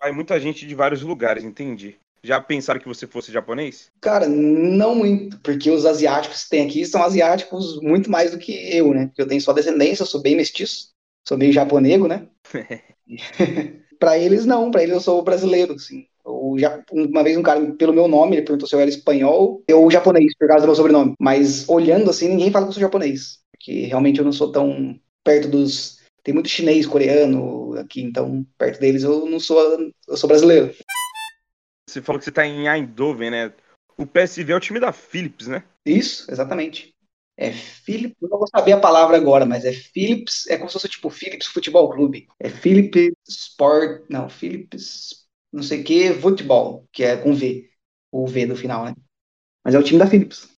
Vai 0.00 0.12
muita 0.12 0.38
gente 0.40 0.66
de 0.66 0.74
vários 0.74 1.02
lugares, 1.02 1.44
entendi. 1.44 1.96
Já 2.22 2.40
pensaram 2.40 2.80
que 2.80 2.88
você 2.88 3.06
fosse 3.06 3.32
japonês? 3.32 3.90
Cara, 4.00 4.28
não 4.28 4.94
muito, 4.94 5.38
porque 5.40 5.70
os 5.70 5.86
asiáticos 5.86 6.44
que 6.44 6.50
tem 6.50 6.66
aqui 6.66 6.84
são 6.84 7.02
asiáticos 7.02 7.80
muito 7.80 8.10
mais 8.10 8.30
do 8.30 8.38
que 8.38 8.52
eu, 8.52 8.92
né? 8.92 9.10
Eu 9.16 9.26
tenho 9.26 9.40
só 9.40 9.52
descendência, 9.52 10.02
eu 10.02 10.06
sou 10.06 10.20
bem 10.20 10.36
mestiço, 10.36 10.90
sou 11.26 11.36
meio 11.36 11.52
japonego, 11.52 12.06
né? 12.06 12.28
para 14.00 14.18
eles 14.18 14.46
não, 14.46 14.70
para 14.70 14.82
eles 14.82 14.94
eu 14.94 15.00
sou 15.00 15.22
brasileiro, 15.22 15.74
assim. 15.74 16.06
Eu 16.24 16.56
já, 16.58 16.82
uma 16.90 17.22
vez 17.22 17.36
um 17.36 17.42
cara, 17.42 17.60
pelo 17.72 17.92
meu 17.92 18.08
nome, 18.08 18.36
ele 18.36 18.46
perguntou 18.46 18.66
se 18.66 18.74
eu 18.74 18.80
era 18.80 18.88
espanhol 18.88 19.62
ou 19.70 19.90
japonês, 19.90 20.34
por 20.36 20.48
causa 20.48 20.62
do 20.62 20.68
meu 20.68 20.74
sobrenome. 20.74 21.14
Mas 21.20 21.68
olhando 21.68 22.10
assim, 22.10 22.28
ninguém 22.28 22.50
fala 22.50 22.64
que 22.64 22.70
eu 22.70 22.74
sou 22.74 22.80
japonês, 22.80 23.38
porque 23.52 23.82
realmente 23.82 24.18
eu 24.18 24.24
não 24.24 24.32
sou 24.32 24.50
tão 24.50 24.98
perto 25.22 25.48
dos. 25.48 26.00
Tem 26.22 26.34
muito 26.34 26.48
chinês, 26.48 26.86
coreano 26.86 27.74
aqui, 27.78 28.02
então 28.02 28.44
perto 28.58 28.80
deles 28.80 29.02
eu 29.02 29.26
não 29.26 29.38
sou, 29.38 29.58
eu 30.08 30.16
sou 30.16 30.28
brasileiro. 30.28 30.74
Você 31.88 32.00
falou 32.00 32.18
que 32.18 32.24
você 32.24 32.32
tá 32.32 32.46
em 32.46 32.68
Eindhoven, 32.68 33.30
né? 33.30 33.52
O 33.96 34.06
PSV 34.06 34.52
é 34.52 34.56
o 34.56 34.60
time 34.60 34.80
da 34.80 34.92
Philips, 34.92 35.46
né? 35.46 35.64
Isso, 35.84 36.30
exatamente. 36.30 36.94
É 37.40 37.52
Philips, 37.52 38.18
não 38.20 38.38
vou 38.38 38.46
saber 38.46 38.72
a 38.72 38.78
palavra 38.78 39.16
agora, 39.16 39.46
mas 39.46 39.64
é 39.64 39.72
Philips, 39.72 40.46
é 40.46 40.58
como 40.58 40.68
se 40.68 40.74
fosse 40.74 40.90
tipo 40.90 41.08
Philips 41.08 41.46
Futebol 41.46 41.88
Clube. 41.88 42.28
É 42.38 42.50
Philips 42.50 43.14
Sport, 43.26 44.02
não, 44.10 44.28
Philips, 44.28 45.24
não 45.50 45.62
sei 45.62 45.80
o 45.80 45.84
que, 45.84 46.12
Futebol, 46.12 46.86
que 46.92 47.02
é 47.02 47.16
com 47.16 47.32
V, 47.32 47.70
o 48.12 48.26
V 48.26 48.44
do 48.44 48.54
final, 48.54 48.84
né? 48.84 48.94
Mas 49.64 49.74
é 49.74 49.78
o 49.78 49.82
time 49.82 49.98
da 49.98 50.06
Philips. 50.06 50.50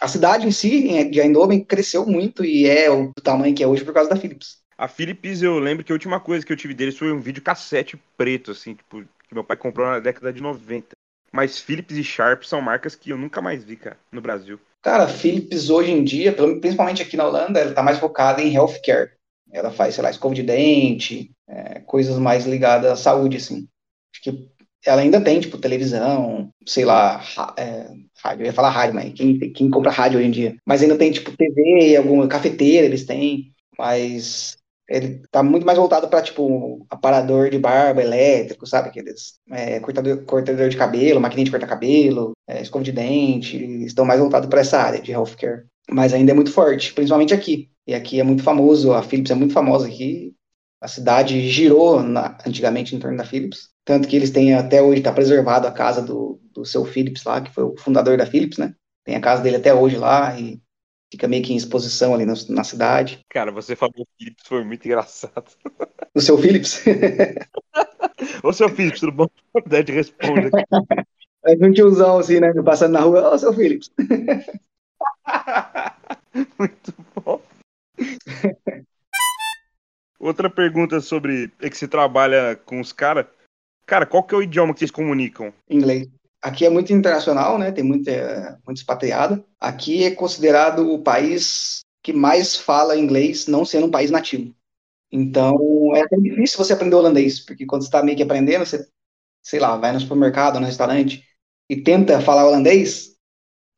A 0.00 0.06
cidade 0.06 0.46
em 0.46 0.52
si, 0.52 1.10
de 1.10 1.20
Eindhoven, 1.20 1.64
cresceu 1.64 2.06
muito 2.06 2.44
e 2.44 2.66
é 2.66 2.88
o 2.88 3.12
tamanho 3.14 3.52
que 3.52 3.64
é 3.64 3.66
hoje 3.66 3.84
por 3.84 3.92
causa 3.92 4.08
da 4.08 4.16
Philips. 4.16 4.58
A 4.76 4.86
Philips, 4.86 5.42
eu 5.42 5.58
lembro 5.58 5.84
que 5.84 5.90
a 5.90 5.96
última 5.96 6.20
coisa 6.20 6.46
que 6.46 6.52
eu 6.52 6.56
tive 6.56 6.72
deles 6.72 6.96
foi 6.96 7.10
um 7.10 7.18
vídeo 7.18 7.42
cassete 7.42 8.00
preto, 8.16 8.52
assim, 8.52 8.76
tipo, 8.76 9.02
que 9.02 9.34
meu 9.34 9.42
pai 9.42 9.56
comprou 9.56 9.88
na 9.88 9.98
década 9.98 10.32
de 10.32 10.40
90. 10.40 10.90
Mas 11.32 11.58
Philips 11.58 11.96
e 11.96 12.04
Sharp 12.04 12.44
são 12.44 12.60
marcas 12.60 12.94
que 12.94 13.10
eu 13.10 13.18
nunca 13.18 13.42
mais 13.42 13.64
vi, 13.64 13.74
cara, 13.74 13.98
no 14.12 14.20
Brasil. 14.20 14.60
Cara, 14.88 15.04
a 15.04 15.08
Philips 15.08 15.68
hoje 15.68 15.90
em 15.90 16.02
dia, 16.02 16.32
principalmente 16.32 17.02
aqui 17.02 17.14
na 17.14 17.26
Holanda, 17.26 17.60
ela 17.60 17.74
tá 17.74 17.82
mais 17.82 17.98
focada 17.98 18.40
em 18.40 18.54
healthcare. 18.54 19.10
Ela 19.52 19.70
faz, 19.70 19.94
sei 19.94 20.02
lá, 20.02 20.10
escova 20.10 20.34
de 20.34 20.42
dente, 20.42 21.30
é, 21.46 21.80
coisas 21.80 22.16
mais 22.16 22.46
ligadas 22.46 22.90
à 22.90 22.96
saúde, 22.96 23.36
assim. 23.36 23.68
Acho 24.10 24.22
que 24.22 24.48
ela 24.86 25.02
ainda 25.02 25.20
tem, 25.20 25.40
tipo, 25.40 25.58
televisão, 25.58 26.48
sei 26.66 26.86
lá, 26.86 27.22
é, 27.58 27.90
rádio. 28.24 28.44
Eu 28.44 28.46
ia 28.46 28.52
falar 28.54 28.70
rádio, 28.70 28.94
mas 28.94 29.12
quem, 29.12 29.38
quem 29.52 29.68
compra 29.68 29.90
rádio 29.90 30.20
hoje 30.20 30.28
em 30.28 30.30
dia? 30.30 30.56
Mas 30.64 30.82
ainda 30.82 30.96
tem, 30.96 31.12
tipo, 31.12 31.36
TV, 31.36 31.94
alguma 31.94 32.26
cafeteira 32.26 32.86
eles 32.86 33.04
têm. 33.04 33.52
Mas 33.78 34.56
ele 34.88 35.22
tá 35.30 35.42
muito 35.42 35.66
mais 35.66 35.78
voltado 35.78 36.08
para 36.08 36.22
tipo 36.22 36.86
aparador 36.88 37.50
de 37.50 37.58
barba 37.58 38.02
elétrico, 38.02 38.66
sabe? 38.66 38.88
Aqueles 38.88 39.38
é, 39.50 39.78
cortador, 39.80 40.24
cortador 40.24 40.68
de 40.68 40.76
cabelo, 40.76 41.20
maquininha 41.20 41.44
de 41.44 41.50
cortar 41.50 41.66
cabelo, 41.66 42.32
é, 42.46 42.62
escova 42.62 42.84
de 42.84 42.92
dente, 42.92 43.56
estão 43.84 44.04
mais 44.04 44.18
voltados 44.18 44.48
para 44.48 44.60
essa 44.60 44.78
área 44.78 45.00
de 45.00 45.12
healthcare. 45.12 45.64
Mas 45.90 46.14
ainda 46.14 46.32
é 46.32 46.34
muito 46.34 46.50
forte, 46.50 46.92
principalmente 46.94 47.34
aqui. 47.34 47.70
E 47.86 47.94
aqui 47.94 48.18
é 48.20 48.22
muito 48.22 48.42
famoso, 48.42 48.92
a 48.92 49.02
Philips 49.02 49.30
é 49.30 49.34
muito 49.34 49.52
famosa 49.52 49.86
aqui. 49.86 50.34
A 50.80 50.88
cidade 50.88 51.48
girou 51.48 52.02
na, 52.02 52.38
antigamente 52.46 52.94
em 52.94 52.98
torno 52.98 53.16
da 53.16 53.24
Philips. 53.24 53.68
Tanto 53.84 54.08
que 54.08 54.16
eles 54.16 54.30
têm 54.30 54.54
até 54.54 54.80
hoje, 54.82 55.00
está 55.00 55.12
preservado 55.12 55.66
a 55.66 55.72
casa 55.72 56.02
do, 56.02 56.40
do 56.52 56.64
seu 56.64 56.84
Philips 56.84 57.24
lá, 57.24 57.40
que 57.40 57.52
foi 57.52 57.64
o 57.64 57.74
fundador 57.78 58.16
da 58.16 58.26
Philips, 58.26 58.58
né? 58.58 58.74
Tem 59.04 59.16
a 59.16 59.20
casa 59.20 59.42
dele 59.42 59.56
até 59.56 59.74
hoje 59.74 59.96
lá 59.96 60.38
e 60.38 60.60
fica 61.10 61.28
meio 61.28 61.42
que 61.42 61.52
em 61.52 61.56
exposição 61.56 62.14
ali 62.14 62.24
na, 62.24 62.34
na 62.48 62.64
cidade. 62.64 63.20
Cara, 63.28 63.50
você 63.50 63.74
falou 63.74 64.06
Philips, 64.18 64.44
foi 64.46 64.64
muito 64.64 64.86
engraçado. 64.86 65.50
O 66.14 66.20
seu 66.20 66.36
Philips? 66.36 66.82
Ô, 68.42 68.52
seu 68.52 68.68
Philips, 68.68 68.98
tudo 68.98 69.12
bom? 69.12 69.28
Dede 69.66 69.92
responde 69.92 70.48
aqui. 70.48 71.04
É 71.44 71.52
um 71.64 71.72
tiozão 71.72 72.18
assim, 72.18 72.40
né? 72.40 72.52
Passando 72.64 72.94
na 72.94 73.00
rua, 73.00 73.34
ô, 73.34 73.38
seu 73.38 73.52
Philips. 73.52 73.88
muito 76.58 76.92
bom. 77.14 77.40
Outra 80.18 80.50
pergunta 80.50 81.00
sobre 81.00 81.52
é 81.60 81.70
que 81.70 81.78
você 81.78 81.86
trabalha 81.86 82.56
com 82.56 82.80
os 82.80 82.92
caras. 82.92 83.26
Cara, 83.86 84.04
qual 84.04 84.24
que 84.24 84.34
é 84.34 84.38
o 84.38 84.42
idioma 84.42 84.72
que 84.72 84.80
vocês 84.80 84.90
comunicam? 84.90 85.54
Inglês. 85.70 86.08
Aqui 86.42 86.64
é 86.64 86.70
muito 86.70 86.92
internacional, 86.92 87.58
né? 87.58 87.72
Tem 87.72 87.82
muita, 87.84 88.60
muito 88.64 88.78
expatriado. 88.78 89.44
Aqui 89.58 90.04
é 90.04 90.10
considerado 90.10 90.92
o 90.92 91.02
país 91.02 91.80
que 92.02 92.12
mais 92.12 92.56
fala 92.56 92.96
inglês, 92.96 93.46
não 93.46 93.64
sendo 93.64 93.86
um 93.86 93.90
país 93.90 94.10
nativo. 94.10 94.54
Então, 95.10 95.56
é 95.94 96.02
até 96.02 96.16
difícil 96.16 96.58
você 96.58 96.72
aprender 96.72 96.94
holandês, 96.94 97.40
porque 97.40 97.66
quando 97.66 97.82
você 97.82 97.88
está 97.88 98.02
meio 98.02 98.16
que 98.16 98.22
aprendendo, 98.22 98.64
você, 98.64 98.86
sei 99.42 99.58
lá, 99.58 99.76
vai 99.76 99.92
no 99.92 100.00
supermercado, 100.00 100.60
no 100.60 100.66
restaurante 100.66 101.24
e 101.68 101.76
tenta 101.82 102.20
falar 102.20 102.46
holandês, 102.46 103.16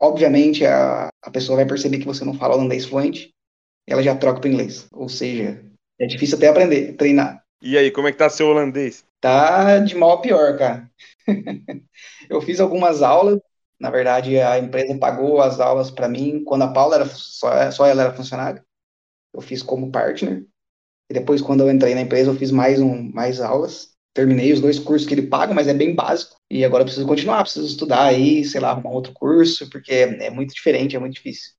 obviamente 0.00 0.64
a, 0.64 1.08
a 1.22 1.30
pessoa 1.30 1.56
vai 1.56 1.66
perceber 1.66 1.98
que 1.98 2.06
você 2.06 2.24
não 2.24 2.34
fala 2.34 2.54
holandês 2.54 2.84
fluente, 2.84 3.32
e 3.88 3.92
ela 3.92 4.02
já 4.02 4.14
troca 4.16 4.40
para 4.40 4.50
inglês. 4.50 4.86
Ou 4.92 5.08
seja, 5.08 5.64
é 5.98 6.06
difícil 6.06 6.36
até 6.36 6.48
aprender, 6.48 6.94
treinar. 6.94 7.44
E 7.62 7.76
aí, 7.76 7.90
como 7.90 8.08
é 8.08 8.12
que 8.12 8.18
tá 8.18 8.30
seu 8.30 8.46
holandês? 8.46 9.04
Tá 9.20 9.78
de 9.78 9.94
mal 9.94 10.12
a 10.12 10.20
pior, 10.20 10.56
cara. 10.56 10.90
eu 12.30 12.40
fiz 12.40 12.60
algumas 12.60 13.02
aulas, 13.02 13.38
na 13.78 13.90
verdade 13.90 14.38
a 14.38 14.58
empresa 14.58 14.96
pagou 14.98 15.40
as 15.42 15.60
aulas 15.60 15.90
para 15.90 16.08
mim 16.08 16.44
quando 16.44 16.62
a 16.62 16.72
Paula 16.72 16.96
era 16.96 17.06
só, 17.06 17.70
só 17.70 17.86
ela 17.86 18.02
era 18.02 18.14
funcionária. 18.14 18.64
Eu 19.34 19.40
fiz 19.40 19.62
como 19.62 19.90
partner. 19.90 20.46
E 21.10 21.14
depois 21.14 21.42
quando 21.42 21.60
eu 21.60 21.70
entrei 21.70 21.94
na 21.94 22.02
empresa 22.02 22.30
eu 22.30 22.36
fiz 22.36 22.50
mais 22.50 22.80
um 22.80 23.10
mais 23.12 23.40
aulas. 23.40 23.90
Terminei 24.14 24.52
os 24.52 24.60
dois 24.60 24.78
cursos 24.78 25.06
que 25.06 25.14
ele 25.14 25.26
paga, 25.28 25.54
mas 25.54 25.68
é 25.68 25.74
bem 25.74 25.94
básico. 25.94 26.36
E 26.50 26.64
agora 26.64 26.82
eu 26.82 26.86
preciso 26.86 27.06
continuar, 27.06 27.42
preciso 27.42 27.66
estudar 27.66 28.04
aí, 28.04 28.44
sei 28.44 28.60
lá, 28.60 28.70
arrumar 28.70 28.90
outro 28.90 29.12
curso, 29.12 29.70
porque 29.70 29.92
é, 29.92 30.26
é 30.26 30.30
muito 30.30 30.52
diferente, 30.52 30.96
é 30.96 30.98
muito 30.98 31.14
difícil. 31.14 31.52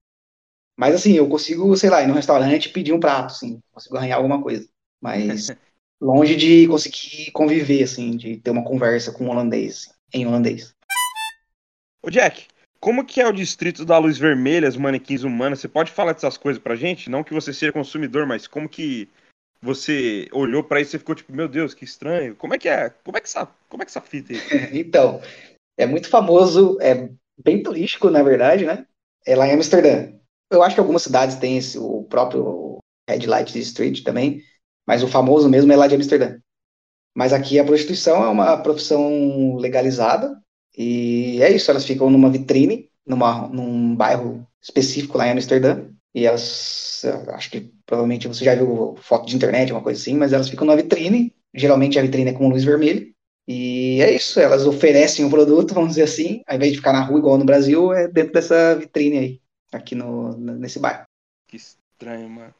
Mas 0.77 0.95
assim, 0.95 1.13
eu 1.13 1.29
consigo, 1.29 1.75
sei 1.77 1.89
lá, 1.89 2.01
ir 2.01 2.07
num 2.07 2.13
restaurante 2.13 2.65
e 2.65 2.73
pedir 2.73 2.93
um 2.93 2.99
prato, 2.99 3.27
assim, 3.27 3.61
consigo 3.71 3.95
arranhar 3.95 4.17
alguma 4.17 4.41
coisa. 4.41 4.67
Mas 4.99 5.47
longe 6.01 6.35
de 6.35 6.67
conseguir 6.67 7.31
conviver, 7.31 7.83
assim, 7.83 8.17
de 8.17 8.37
ter 8.37 8.51
uma 8.51 8.63
conversa 8.63 9.11
com 9.11 9.25
um 9.25 9.29
holandês, 9.29 9.87
em 10.13 10.25
holandês. 10.25 10.75
Ô 12.03 12.09
Jack, 12.09 12.47
como 12.79 13.05
que 13.05 13.21
é 13.21 13.27
o 13.27 13.31
distrito 13.31 13.85
da 13.85 13.97
luz 13.97 14.17
vermelha, 14.17 14.67
os 14.67 14.77
manequins 14.77 15.23
humanos? 15.23 15.59
Você 15.59 15.67
pode 15.67 15.91
falar 15.91 16.13
dessas 16.13 16.37
coisas 16.37 16.61
pra 16.61 16.75
gente? 16.75 17.09
Não 17.09 17.23
que 17.23 17.33
você 17.33 17.53
seja 17.53 17.71
consumidor, 17.71 18.25
mas 18.25 18.47
como 18.47 18.67
que 18.67 19.07
você 19.61 20.27
olhou 20.31 20.63
para 20.63 20.81
isso 20.81 20.95
e 20.95 20.99
ficou 20.99 21.13
tipo, 21.13 21.31
meu 21.31 21.47
Deus, 21.47 21.73
que 21.73 21.85
estranho. 21.85 22.35
Como 22.35 22.55
é 22.55 22.57
que 22.57 22.67
é? 22.67 22.89
Como 22.89 23.17
é 23.17 23.21
que 23.21 23.27
essa, 23.27 23.47
como 23.69 23.83
é 23.83 23.85
que 23.85 23.91
essa 23.91 24.01
fita 24.01 24.33
aí? 24.33 24.39
então, 24.79 25.21
é 25.77 25.85
muito 25.85 26.09
famoso, 26.09 26.77
é 26.81 27.09
bem 27.37 27.61
turístico, 27.61 28.09
na 28.09 28.23
verdade, 28.23 28.65
né? 28.65 28.85
É 29.25 29.35
lá 29.35 29.47
em 29.47 29.53
Amsterdã. 29.53 30.11
Eu 30.49 30.63
acho 30.63 30.75
que 30.75 30.81
algumas 30.81 31.03
cidades 31.03 31.35
têm 31.35 31.57
esse, 31.57 31.77
o 31.77 32.03
próprio 32.03 32.79
Red 33.07 33.27
Light 33.27 33.53
District 33.53 34.03
também, 34.03 34.43
mas 34.87 35.03
o 35.03 35.07
famoso 35.07 35.47
mesmo 35.47 35.71
é 35.71 35.75
lá 35.75 35.87
de 35.87 35.95
Amsterdã. 35.95 36.39
Mas 37.15 37.33
aqui 37.33 37.59
a 37.59 37.63
prostituição 37.63 38.23
é 38.23 38.27
uma 38.27 38.57
profissão 38.57 39.55
legalizada 39.57 40.41
e 40.77 41.41
é 41.41 41.51
isso, 41.51 41.69
elas 41.69 41.85
ficam 41.85 42.09
numa 42.09 42.29
vitrine, 42.29 42.89
numa, 43.05 43.47
num 43.47 43.95
bairro 43.95 44.47
específico 44.61 45.17
lá 45.17 45.27
em 45.27 45.31
Amsterdã 45.31 45.87
e 46.13 46.25
elas, 46.25 47.03
acho 47.29 47.51
que 47.51 47.71
provavelmente 47.85 48.27
você 48.27 48.45
já 48.45 48.55
viu 48.55 48.95
foto 49.01 49.27
de 49.27 49.35
internet, 49.35 49.71
uma 49.71 49.81
coisa 49.81 49.99
assim, 49.99 50.15
mas 50.15 50.33
elas 50.33 50.49
ficam 50.49 50.65
numa 50.65 50.77
vitrine, 50.77 51.33
geralmente 51.53 51.99
a 51.99 52.01
vitrine 52.01 52.29
é 52.29 52.33
com 52.33 52.49
luz 52.49 52.63
vermelha 52.63 53.05
e 53.47 54.01
é 54.01 54.13
isso, 54.13 54.39
elas 54.39 54.65
oferecem 54.65 55.25
o 55.25 55.29
produto, 55.29 55.73
vamos 55.75 55.91
dizer 55.91 56.03
assim, 56.03 56.41
ao 56.47 56.55
invés 56.55 56.71
de 56.71 56.77
ficar 56.77 56.93
na 56.93 57.01
rua 57.01 57.19
igual 57.19 57.37
no 57.37 57.45
Brasil, 57.45 57.91
é 57.91 58.07
dentro 58.07 58.33
dessa 58.33 58.75
vitrine 58.75 59.17
aí, 59.17 59.41
aqui 59.71 59.95
no, 59.95 60.37
nesse 60.37 60.79
bairro. 60.79 61.05
Que 61.47 61.57
estranho, 61.57 62.29
mano. 62.29 62.53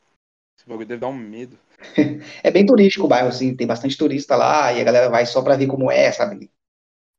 Esse 0.58 0.68
bagulho 0.68 0.88
deve 0.88 1.02
dar 1.02 1.08
um 1.08 1.18
medo. 1.18 1.58
é 2.44 2.52
bem 2.52 2.66
turístico 2.66 3.06
o 3.06 3.10
bairro, 3.10 3.30
assim, 3.30 3.56
tem 3.56 3.68
bastante 3.68 3.98
turista 3.98 4.36
lá 4.36 4.72
e 4.74 4.82
a 4.82 4.84
galera 4.84 5.10
vai 5.10 5.26
só 5.26 5.42
pra 5.42 5.56
ver 5.56 5.68
como 5.68 5.90
é, 5.92 6.12
sabe? 6.12 6.52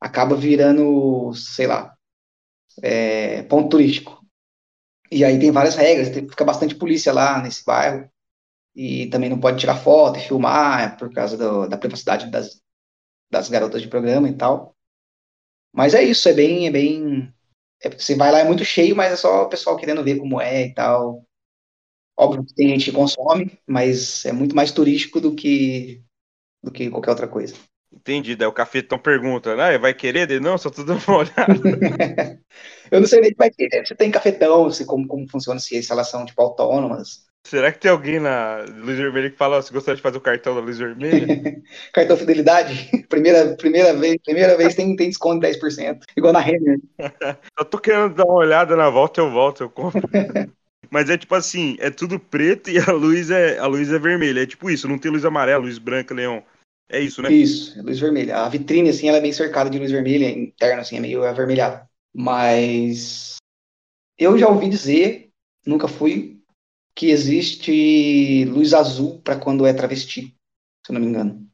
Acaba 0.01 0.37
virando, 0.37 1.33
sei 1.35 1.67
lá, 1.67 1.95
é, 2.83 3.43
ponto 3.45 3.71
turístico. 3.71 4.21
E 5.11 5.25
aí 5.25 5.39
tem 5.39 5.51
várias 5.53 5.77
regras, 5.77 6.11
tem, 6.11 6.29
fica 6.29 6.45
bastante 6.45 6.75
polícia 6.75 7.13
lá 7.13 7.43
nesse 7.43 7.65
bairro 7.65 8.11
e 8.77 9.09
também 9.09 9.31
não 9.31 9.41
pode 9.41 9.61
tirar 9.61 9.77
foto 9.77 10.19
e 10.19 10.23
filmar 10.23 10.99
por 10.99 11.13
causa 11.13 11.37
do, 11.37 11.69
da 11.69 11.79
privacidade 11.79 12.31
das, 12.31 12.61
das 13.31 13.49
garotas 13.49 13.83
de 13.83 13.89
programa 13.89 14.29
e 14.29 14.35
tal. 14.35 14.77
Mas 15.73 15.95
é 15.95 16.03
isso, 16.03 16.29
é 16.29 16.33
bem, 16.35 16.67
é 16.67 16.71
bem. 16.71 17.33
É, 17.83 17.91
você 17.91 18.15
vai 18.17 18.31
lá 18.33 18.41
é 18.41 18.45
muito 18.45 18.65
cheio, 18.65 18.97
mas 18.97 19.13
é 19.13 19.17
só 19.17 19.45
o 19.45 19.49
pessoal 19.49 19.77
querendo 19.77 20.05
ver 20.05 20.19
como 20.19 20.41
é 20.41 20.67
e 20.67 20.75
tal. 20.75 21.25
Óbvio 22.17 22.45
que 22.45 22.55
tem 22.55 22.69
gente 22.69 22.87
que 22.87 22.97
consome, 22.97 23.59
mas 23.67 24.25
é 24.25 24.33
muito 24.33 24.55
mais 24.55 24.71
turístico 24.71 25.21
do 25.21 25.35
que, 25.35 26.03
do 26.63 26.71
que 26.71 26.91
qualquer 26.91 27.11
outra 27.11 27.29
coisa. 27.29 27.55
Entendi. 27.93 28.35
Daí 28.35 28.49
o 28.49 28.53
cafetão 28.53 28.99
pergunta, 28.99 29.55
né? 29.55 29.77
Vai 29.79 29.93
querer? 29.93 30.31
Ele, 30.31 30.41
não, 30.41 30.57
só 30.57 30.71
tô 30.71 30.83
dando 30.83 31.03
uma 31.07 31.19
olhada. 31.19 32.41
eu 32.91 33.01
não 33.01 33.07
sei 33.07 33.21
nem 33.21 33.35
como 33.35 33.47
é 33.47 33.51
que 33.51 33.69
é. 33.71 33.85
Você 33.85 33.95
tem 33.95 34.11
cafetão, 34.11 34.71
se, 34.71 34.85
como, 34.85 35.07
como 35.07 35.29
funciona 35.29 35.61
se 35.61 35.77
instalação 35.77 36.25
tipo 36.25 36.41
autônomas. 36.41 37.27
Será 37.45 37.73
que 37.73 37.81
tem 37.81 37.91
alguém 37.91 38.21
na 38.21 38.65
Luz 38.79 38.97
Vermelha 38.97 39.29
que 39.29 39.37
fala 39.37 39.61
se 39.61 39.73
gostaria 39.73 39.97
de 39.97 40.03
fazer 40.03 40.17
o 40.17 40.21
cartão 40.21 40.55
da 40.55 40.61
Luz 40.61 40.79
Vermelha? 40.79 41.27
cartão 41.93 42.17
fidelidade? 42.17 42.89
Primeira, 43.09 43.57
primeira 43.57 43.93
vez, 43.95 44.17
primeira 44.25 44.57
vez 44.57 44.75
tem, 44.75 44.95
tem 44.95 45.09
desconto 45.09 45.41
de 45.41 45.49
10%. 45.49 45.99
Igual 46.17 46.33
na 46.33 46.39
Renner. 46.39 46.79
eu 47.59 47.65
tô 47.65 47.79
querendo 47.79 48.15
dar 48.15 48.25
uma 48.25 48.35
olhada 48.35 48.77
na 48.77 48.89
volta, 48.89 49.21
eu 49.21 49.31
volto, 49.31 49.65
eu 49.65 49.71
compro. 49.71 50.09
Mas 50.93 51.09
é 51.09 51.17
tipo 51.17 51.35
assim, 51.35 51.75
é 51.81 51.91
tudo 51.91 52.21
preto 52.21 52.69
e 52.69 52.79
a 52.79 52.93
luz 52.93 53.31
é 53.31 53.57
a 53.57 53.67
luz 53.67 53.91
é 53.91 53.99
vermelha. 53.99 54.43
É 54.43 54.47
tipo 54.47 54.69
isso, 54.69 54.87
não 54.87 54.99
tem 54.99 55.11
luz 55.11 55.25
amarela, 55.25 55.65
luz 55.65 55.79
branca, 55.79 56.15
leão. 56.15 56.45
É 56.87 57.01
isso, 57.01 57.23
né? 57.23 57.33
Isso, 57.33 57.79
é 57.79 57.83
luz 57.83 57.99
vermelha. 57.99 58.37
A 58.37 58.49
vitrine, 58.51 58.91
assim, 58.91 59.09
ela 59.09 59.17
é 59.17 59.21
meio 59.23 59.33
cercada 59.33 59.71
de 59.71 59.79
luz 59.79 59.91
vermelha, 59.91 60.29
interna, 60.29 60.83
assim, 60.83 60.99
é 60.99 61.01
meio 61.01 61.25
avermelhada. 61.25 61.89
Mas 62.15 63.37
eu 64.19 64.37
já 64.37 64.47
ouvi 64.47 64.69
dizer, 64.69 65.31
nunca 65.65 65.89
fui, 65.89 66.43
que 66.95 67.07
existe 67.07 68.45
luz 68.45 68.75
azul 68.75 69.19
para 69.23 69.37
quando 69.37 69.65
é 69.65 69.73
travesti, 69.73 70.37
se 70.85 70.93
eu 70.93 70.93
não 70.93 71.01
me 71.01 71.07
engano. 71.07 71.49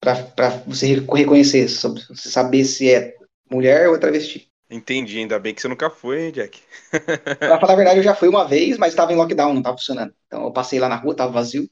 Para 0.00 0.50
você 0.68 0.86
reconhecer, 0.86 1.68
você 1.68 2.28
saber 2.28 2.64
se 2.64 2.92
é 2.92 3.16
mulher 3.50 3.88
ou 3.88 3.96
é 3.96 3.98
travesti. 3.98 4.48
Entendi, 4.74 5.20
ainda 5.20 5.38
bem 5.38 5.54
que 5.54 5.62
você 5.62 5.68
nunca 5.68 5.88
foi, 5.88 6.24
hein, 6.24 6.32
Jack? 6.32 6.60
pra 7.38 7.60
falar 7.60 7.74
a 7.74 7.76
verdade, 7.76 8.00
eu 8.00 8.02
já 8.02 8.12
fui 8.12 8.28
uma 8.28 8.44
vez, 8.44 8.76
mas 8.76 8.92
estava 8.92 9.12
em 9.12 9.16
lockdown, 9.16 9.52
não 9.52 9.60
estava 9.60 9.78
funcionando. 9.78 10.12
Então 10.26 10.42
eu 10.42 10.50
passei 10.50 10.80
lá 10.80 10.88
na 10.88 10.96
rua, 10.96 11.14
tava 11.14 11.30
vazio. 11.30 11.70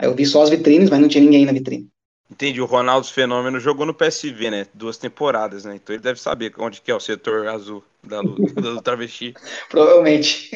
Aí 0.00 0.06
eu 0.06 0.14
vi 0.14 0.24
só 0.24 0.40
as 0.40 0.50
vitrines, 0.50 0.88
mas 0.88 1.00
não 1.00 1.08
tinha 1.08 1.24
ninguém 1.24 1.44
na 1.44 1.52
vitrine. 1.52 1.90
Entendi, 2.30 2.60
o 2.60 2.64
Ronaldo 2.64 3.08
Fenômeno 3.08 3.58
jogou 3.58 3.84
no 3.84 3.92
PSV, 3.92 4.52
né? 4.52 4.66
Duas 4.72 4.96
temporadas, 4.96 5.64
né? 5.64 5.74
Então 5.74 5.96
ele 5.96 6.02
deve 6.02 6.20
saber 6.20 6.54
onde 6.56 6.80
que 6.80 6.92
é 6.92 6.94
o 6.94 7.00
setor 7.00 7.48
azul 7.48 7.82
da, 8.04 8.22
do 8.22 8.80
travesti. 8.80 9.34
Provavelmente. 9.68 10.50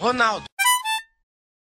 Ronaldo. 0.00 0.44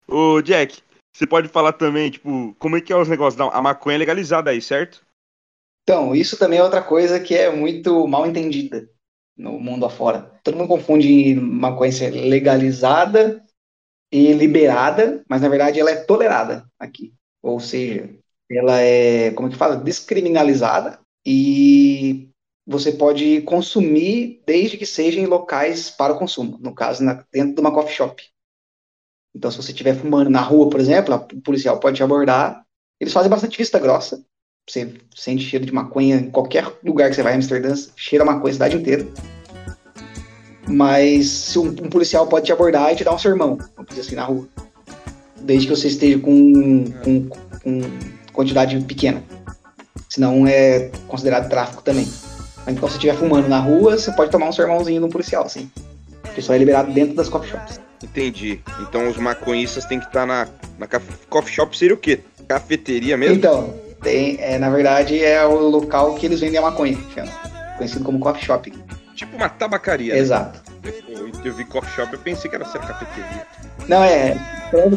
Ô, 0.05 0.41
Jack, 0.41 0.81
você 1.15 1.25
pode 1.25 1.47
falar 1.47 1.71
também, 1.71 2.11
tipo, 2.11 2.53
como 2.59 2.75
é 2.75 2.81
que 2.81 2.91
é 2.91 2.97
os 2.97 3.07
negócios 3.07 3.37
da 3.37 3.45
a 3.45 3.61
maconha 3.61 3.97
legalizada 3.97 4.51
aí, 4.51 4.61
certo? 4.61 5.01
Então, 5.83 6.13
isso 6.13 6.37
também 6.37 6.59
é 6.59 6.63
outra 6.63 6.83
coisa 6.83 7.21
que 7.21 7.33
é 7.33 7.49
muito 7.49 8.05
mal 8.05 8.27
entendida 8.27 8.91
no 9.41 9.59
mundo 9.59 9.85
afora. 9.85 10.31
Todo 10.43 10.55
mundo 10.55 10.67
confunde 10.67 11.35
maconha 11.35 11.91
legalizada 12.11 13.43
e 14.11 14.33
liberada, 14.33 15.23
mas 15.27 15.41
na 15.41 15.49
verdade 15.49 15.79
ela 15.79 15.91
é 15.91 15.95
tolerada 15.95 16.65
aqui. 16.79 17.13
Ou 17.41 17.59
seja, 17.59 18.09
ela 18.49 18.79
é, 18.79 19.31
como 19.31 19.47
é 19.47 19.51
que 19.51 19.57
fala, 19.57 19.75
descriminalizada 19.75 20.99
e 21.25 22.29
você 22.65 22.91
pode 22.91 23.41
consumir 23.41 24.41
desde 24.45 24.77
que 24.77 24.85
seja 24.85 25.19
em 25.19 25.25
locais 25.25 25.89
para 25.89 26.13
o 26.13 26.19
consumo, 26.19 26.59
no 26.61 26.73
caso, 26.73 27.03
na, 27.03 27.25
dentro 27.33 27.55
de 27.55 27.61
uma 27.61 27.73
coffee 27.73 27.95
shop. 27.95 28.23
Então, 29.35 29.49
se 29.49 29.57
você 29.57 29.71
estiver 29.71 29.95
fumando 29.95 30.29
na 30.29 30.41
rua, 30.41 30.69
por 30.69 30.79
exemplo, 30.79 31.15
o 31.15 31.41
policial 31.41 31.79
pode 31.79 31.97
te 31.97 32.03
abordar. 32.03 32.63
Eles 32.99 33.13
fazem 33.13 33.29
bastante 33.29 33.57
vista 33.57 33.79
grossa. 33.79 34.23
Você 34.69 34.93
sente 35.15 35.43
cheiro 35.43 35.65
de 35.65 35.73
maconha 35.73 36.17
em 36.17 36.29
qualquer 36.29 36.65
lugar 36.83 37.09
que 37.09 37.15
você 37.15 37.23
vai 37.23 37.33
em 37.33 37.37
Amsterdã, 37.37 37.73
cheira 37.95 38.23
maconha 38.23 38.51
a 38.51 38.53
cidade 38.53 38.77
inteira. 38.77 39.07
Mas 40.67 41.27
se 41.27 41.59
um, 41.59 41.67
um, 41.67 41.89
policial 41.89 42.27
pode 42.27 42.45
te 42.45 42.53
abordar 42.53 42.93
e 42.93 42.95
te 42.95 43.03
dar 43.03 43.13
um 43.13 43.19
sermão, 43.19 43.57
vamos 43.75 43.89
dizer 43.89 44.01
assim, 44.01 44.15
na 44.15 44.23
rua. 44.23 44.47
Desde 45.41 45.67
que 45.67 45.75
você 45.75 45.87
esteja 45.87 46.19
com, 46.19 46.85
com, 47.03 47.27
com 47.27 47.81
quantidade 48.31 48.79
pequena. 48.81 49.23
Senão 50.07 50.45
é 50.45 50.91
considerado 51.07 51.49
tráfico 51.49 51.81
também. 51.81 52.07
Mas 52.65 52.75
então, 52.75 52.87
se 52.87 52.95
estiver 52.95 53.15
fumando 53.15 53.47
na 53.47 53.59
rua, 53.59 53.97
você 53.97 54.11
pode 54.11 54.29
tomar 54.29 54.47
um 54.47 54.53
sermãozinho 54.53 55.01
no 55.01 55.09
policial, 55.09 55.49
sim. 55.49 55.69
Porque 56.21 56.41
só 56.41 56.53
é 56.53 56.57
liberado 56.57 56.91
dentro 56.93 57.15
das 57.15 57.27
coffee 57.27 57.49
shops. 57.49 57.81
Entendi. 58.03 58.61
Então 58.81 59.09
os 59.09 59.17
maconhistas 59.17 59.85
têm 59.85 59.99
que 59.99 60.05
estar 60.05 60.25
na, 60.25 60.47
na 60.77 60.87
coffee 61.29 61.53
shop, 61.53 61.77
seria 61.77 61.95
o 61.95 61.97
quê? 61.97 62.19
Cafeteria 62.47 63.17
mesmo? 63.17 63.35
Então, 63.35 63.73
tem, 64.01 64.37
é, 64.39 64.57
na 64.57 64.69
verdade 64.69 65.23
é 65.23 65.45
o 65.45 65.69
local 65.69 66.15
que 66.15 66.25
eles 66.25 66.39
vendem 66.39 66.57
a 66.57 66.61
maconha, 66.61 66.97
conhecido 67.77 68.03
como 68.03 68.19
coffee 68.19 68.43
shop. 68.43 68.73
Tipo 69.15 69.37
uma 69.37 69.49
tabacaria. 69.49 70.13
Né? 70.13 70.19
Exato. 70.19 70.61
Né? 70.83 70.91
Eu, 71.07 71.31
eu, 71.43 71.53
vi 71.53 71.63
coffee 71.65 71.91
shop, 71.91 72.11
eu 72.11 72.19
pensei 72.19 72.49
que 72.49 72.55
era 72.55 72.65
ser 72.65 72.79
cafeteria. 72.79 73.45
Não, 73.87 74.03
é, 74.03 74.35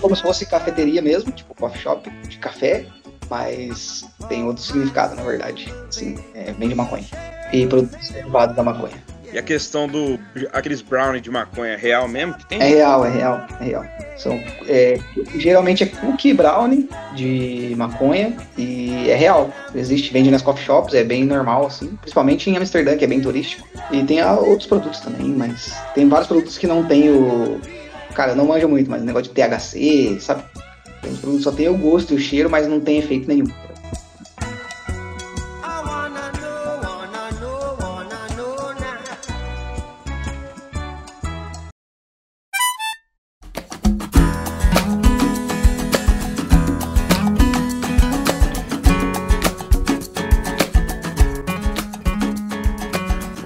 como 0.00 0.16
se 0.16 0.22
fosse 0.22 0.46
cafeteria 0.46 1.02
mesmo, 1.02 1.30
tipo 1.32 1.54
coffee 1.54 1.80
shop 1.80 2.10
de 2.10 2.38
café, 2.38 2.86
mas 3.28 4.04
tem 4.28 4.44
outro 4.44 4.62
significado, 4.62 5.14
na 5.14 5.22
verdade. 5.22 5.72
Sim, 5.90 6.18
é, 6.34 6.52
vende 6.52 6.74
maconha. 6.74 7.04
E 7.52 7.66
produtos 7.66 8.08
derivados 8.08 8.56
da 8.56 8.62
maconha. 8.62 9.13
E 9.35 9.38
a 9.38 9.42
questão 9.42 9.88
do. 9.88 10.16
aqueles 10.53 10.81
brownie 10.81 11.20
de 11.20 11.29
maconha 11.29 11.73
é 11.73 11.77
real 11.77 12.07
mesmo 12.07 12.35
que 12.35 12.47
tem? 12.47 12.62
É 12.62 12.66
real, 12.68 13.05
é 13.05 13.11
real, 13.11 13.47
é 13.61 13.64
real. 13.64 13.85
São, 14.16 14.40
é, 14.68 14.97
geralmente 15.38 15.83
é 15.83 15.87
cookie 15.87 16.33
brownie 16.33 16.88
de 17.16 17.75
maconha 17.77 18.37
e 18.57 19.11
é 19.11 19.16
real. 19.16 19.53
Existe, 19.75 20.12
vende 20.12 20.31
nas 20.31 20.40
coffee 20.40 20.64
shops, 20.64 20.94
é 20.94 21.03
bem 21.03 21.25
normal, 21.25 21.66
assim. 21.66 21.97
Principalmente 21.97 22.49
em 22.49 22.57
Amsterdã, 22.57 22.97
que 22.97 23.05
é 23.05 23.09
bem 23.09 23.20
turístico. 23.20 23.66
E 23.90 24.05
tem 24.05 24.25
outros 24.25 24.68
produtos 24.68 25.01
também, 25.01 25.27
mas 25.27 25.75
tem 25.97 26.09
vários 26.09 26.29
produtos 26.29 26.57
que 26.57 26.68
não 26.68 26.85
tem 26.87 27.11
o. 27.11 27.61
Cara, 28.14 28.31
eu 28.33 28.37
não 28.37 28.47
manjo 28.47 28.68
muito, 28.68 28.88
mas 28.88 29.03
o 29.03 29.05
negócio 29.05 29.35
de 29.35 29.42
THC, 29.42 30.20
sabe? 30.20 30.44
Tem 31.03 31.12
produtos 31.16 31.42
só 31.42 31.51
tem 31.51 31.68
o 31.68 31.77
gosto 31.77 32.14
e 32.14 32.16
o 32.16 32.20
cheiro, 32.20 32.49
mas 32.49 32.68
não 32.68 32.79
tem 32.79 32.99
efeito 32.99 33.27
nenhum. 33.27 33.47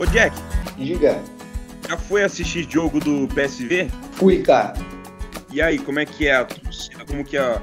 Jack. 0.06 0.36
Diga. 0.76 1.18
Já 1.88 1.96
foi 1.96 2.22
assistir 2.22 2.66
jogo 2.70 3.00
do 3.00 3.26
PSV? 3.34 3.88
Fui, 4.12 4.42
cara. 4.42 4.74
E 5.50 5.62
aí, 5.62 5.78
como 5.78 5.98
é 5.98 6.04
que 6.04 6.26
é 6.26 6.36
a 6.36 6.44
torcida? 6.44 7.04
Como 7.06 7.24
que 7.24 7.36
é 7.36 7.60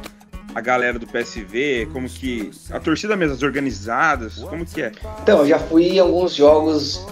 a 0.55 0.61
galera 0.61 0.97
do 0.97 1.05
PSV? 1.05 1.87
Como 1.93 2.09
que. 2.09 2.49
A 2.71 2.79
torcida 2.79 3.15
mesmo, 3.15 3.35
as 3.35 3.43
organizadas? 3.43 4.39
Como 4.39 4.65
que 4.65 4.81
é? 4.81 4.91
Então, 5.21 5.39
eu 5.39 5.47
já 5.47 5.59
fui 5.59 5.89
em 5.89 5.99
alguns 5.99 6.33
jogos 6.33 7.05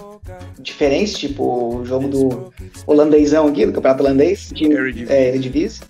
diferentes, 0.58 1.14
tipo 1.14 1.76
o 1.76 1.86
jogo 1.86 2.08
do 2.08 2.52
holandêsão 2.86 3.46
aqui, 3.46 3.66
do 3.66 3.72
Campeonato 3.72 4.02
Holandês, 4.02 4.50
time. 4.52 4.74
É, 5.08 5.28
Eredivisie, 5.28 5.82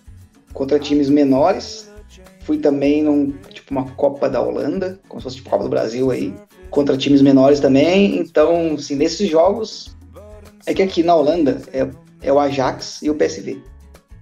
contra 0.53 0.79
times 0.79 1.09
menores. 1.09 1.91
Fui 2.41 2.59
também 2.59 3.03
num, 3.03 3.33
tipo, 3.51 3.71
uma 3.71 3.87
Copa 3.93 4.29
da 4.29 4.43
Holanda, 4.43 5.01
como 5.09 5.19
se 5.19 5.25
fosse 5.25 5.37
tipo 5.37 5.49
Copa 5.49 5.65
do 5.65 5.71
Brasil 5.71 6.11
aí 6.11 6.35
contra 6.75 6.97
times 6.97 7.23
menores 7.23 7.61
também. 7.61 8.19
Então, 8.19 8.75
assim, 8.75 8.97
nesses 8.97 9.31
jogos, 9.31 9.97
é 10.67 10.75
que 10.75 10.83
aqui 10.83 11.03
na 11.05 11.15
Holanda 11.15 11.63
é, 11.73 11.89
é 12.21 12.33
o 12.33 12.39
Ajax 12.39 13.01
e 13.01 13.09
o 13.09 13.15
PSV. 13.15 13.63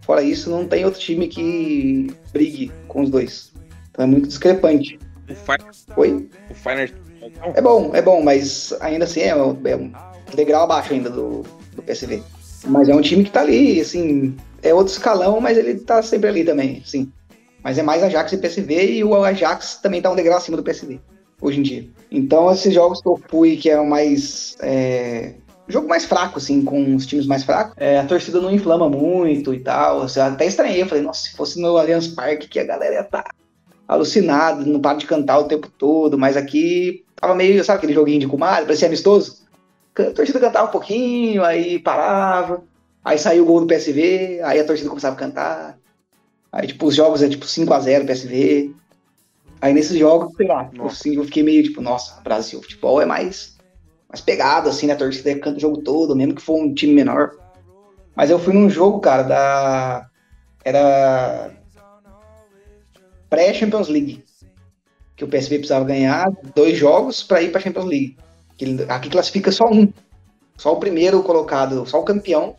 Fora 0.03 0.23
isso, 0.23 0.51
não 0.51 0.67
tem 0.69 0.85
outro 0.85 1.01
time 1.01 1.27
que 1.29 2.15
brigue 2.33 2.71
com 2.87 3.03
os 3.03 3.11
dois. 3.11 3.53
Então 3.91 4.05
é 4.05 4.09
muito 4.09 4.29
discrepante. 4.29 4.99
O 5.31 5.35
Fire... 5.35 5.65
Oi? 5.97 6.29
O 6.51 6.55
Feyenoord... 6.55 6.95
É 7.55 7.63
bom, 7.63 7.91
é 7.95 8.03
bom, 8.03 8.23
mas 8.23 8.75
ainda 8.81 9.05
assim 9.05 9.21
é 9.21 9.35
um, 9.35 9.57
é 9.65 9.77
um 9.77 9.93
degrau 10.35 10.65
abaixo 10.65 10.93
ainda 10.93 11.09
do, 11.09 11.43
do 11.75 11.83
PSV. 11.83 12.23
Mas 12.67 12.89
é 12.89 12.95
um 12.95 13.01
time 13.01 13.25
que 13.25 13.31
tá 13.31 13.41
ali, 13.41 13.81
assim, 13.81 14.37
é 14.63 14.75
outro 14.75 14.93
escalão, 14.93 15.41
mas 15.41 15.57
ele 15.57 15.77
tá 15.77 16.03
sempre 16.03 16.29
ali 16.29 16.45
também, 16.45 16.83
sim. 16.85 17.11
Mas 17.63 17.79
é 17.79 17.83
mais 17.83 18.03
Ajax 18.03 18.33
e 18.33 18.39
PSV 18.39 18.93
e 18.93 19.05
o 19.05 19.25
Ajax 19.25 19.77
também 19.77 20.03
tá 20.03 20.11
um 20.11 20.17
degrau 20.17 20.37
acima 20.37 20.57
do 20.57 20.65
PSV 20.65 21.01
hoje 21.43 21.59
em 21.59 21.63
dia. 21.63 21.87
Então, 22.11 22.51
esses 22.51 22.73
jogos 22.73 23.03
que 23.03 23.09
eu 23.09 23.21
fui, 23.29 23.57
que 23.57 23.75
o 23.75 23.85
mais. 23.85 24.57
É, 24.61 25.35
jogo 25.69 25.89
mais 25.89 26.05
fraco, 26.05 26.39
assim, 26.39 26.63
com 26.63 26.95
os 26.95 27.07
times 27.07 27.27
mais 27.27 27.45
fracos, 27.45 27.75
é, 27.77 27.99
a 27.99 28.05
torcida 28.05 28.41
não 28.41 28.51
inflama 28.51 28.89
muito 28.89 29.53
e 29.53 29.61
tal. 29.61 30.03
Assim, 30.03 30.21
até 30.21 30.47
estranhei, 30.47 30.83
eu 30.83 30.87
falei, 30.87 31.03
nossa, 31.03 31.23
se 31.23 31.37
fosse 31.37 31.61
no 31.61 31.77
Allianz 31.77 32.09
Parque, 32.09 32.49
que 32.49 32.61
a 32.61 32.65
galera 32.65 32.95
ia 32.95 33.01
estar 33.01 33.23
tá 33.23 33.35
alucinada, 33.89 34.65
não 34.65 34.81
para 34.81 34.99
de 34.99 35.07
cantar 35.07 35.39
o 35.39 35.45
tempo 35.45 35.69
todo, 35.77 36.19
mas 36.19 36.37
aqui 36.37 37.05
tava 37.17 37.35
meio, 37.35 37.63
sabe 37.65 37.79
aquele 37.79 37.95
joguinho 37.95 38.21
de 38.21 38.27
comadre, 38.27 38.67
parecia 38.67 38.89
amistoso? 38.89 39.43
A 39.99 40.11
torcida 40.11 40.41
cantava 40.41 40.69
um 40.69 40.73
pouquinho, 40.73 41.45
aí 41.45 41.79
parava, 41.79 42.63
aí 43.05 43.19
saiu 43.19 43.43
o 43.43 43.47
gol 43.47 43.61
do 43.61 43.67
PSV, 43.67 44.41
aí 44.43 44.59
a 44.59 44.65
torcida 44.65 44.89
começava 44.89 45.15
a 45.15 45.19
cantar. 45.19 45.79
Aí, 46.51 46.67
tipo, 46.67 46.87
os 46.87 46.95
jogos 46.95 47.23
é 47.23 47.29
tipo 47.29 47.47
5 47.47 47.73
a 47.73 47.81
0 47.81 48.07
PSV. 48.07 48.75
Aí 49.63 49.73
nesses 49.73 49.97
jogos, 49.97 50.35
sei 50.37 50.49
lá, 50.49 50.69
assim, 50.85 51.15
eu 51.15 51.25
fiquei 51.25 51.45
meio 51.45 51.63
tipo, 51.63 51.81
nossa, 51.81 52.21
Brasil, 52.23 52.61
futebol 52.61 53.01
é 53.01 53.07
mais, 53.07 53.57
mais 54.09 54.21
pegado, 54.21 54.69
assim, 54.69 54.89
né? 54.89 54.95
A 54.95 54.97
torcida 54.97 55.39
canta 55.39 55.57
o 55.57 55.61
jogo 55.61 55.83
todo, 55.83 56.17
mesmo 56.17 56.35
que 56.35 56.43
for 56.43 56.61
um 56.61 56.75
time 56.75 56.93
menor. 56.93 57.31
Mas 58.17 58.29
eu 58.29 58.41
fui 58.41 58.53
num 58.53 58.69
jogo, 58.69 58.99
cara, 58.99 59.23
da. 59.23 60.07
Era. 60.65 61.53
Pré-Champions 63.31 63.87
League. 63.87 64.25
que 65.15 65.25
o 65.25 65.29
PSV 65.29 65.59
precisava 65.59 65.85
ganhar 65.85 66.29
dois 66.57 66.77
jogos 66.77 67.23
para 67.23 67.41
ir 67.41 67.53
para 67.53 67.61
a 67.61 67.63
Champions 67.63 67.87
League. 67.87 68.17
Aqui 68.89 69.09
classifica 69.09 69.53
só 69.53 69.71
um. 69.71 69.93
Só 70.57 70.73
o 70.73 70.81
primeiro 70.81 71.23
colocado, 71.23 71.87
só 71.87 72.01
o 72.01 72.05
campeão 72.05 72.57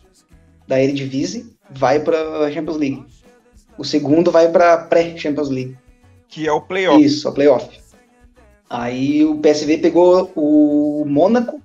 da 0.66 0.82
Eredivisie 0.82 1.54
vai 1.70 2.00
para 2.00 2.46
a 2.46 2.50
Champions 2.50 2.78
League. 2.78 3.04
O 3.76 3.84
segundo 3.84 4.30
vai 4.30 4.50
para 4.50 4.78
pré-Champions 4.78 5.50
League. 5.50 5.76
Que 6.34 6.48
é 6.48 6.52
o 6.52 6.60
playoff. 6.60 7.00
Isso, 7.00 7.28
a 7.28 7.32
playoff. 7.32 7.68
Aí 8.68 9.24
o 9.24 9.38
PSV 9.38 9.78
pegou 9.78 10.32
o 10.34 11.04
Mônaco 11.06 11.62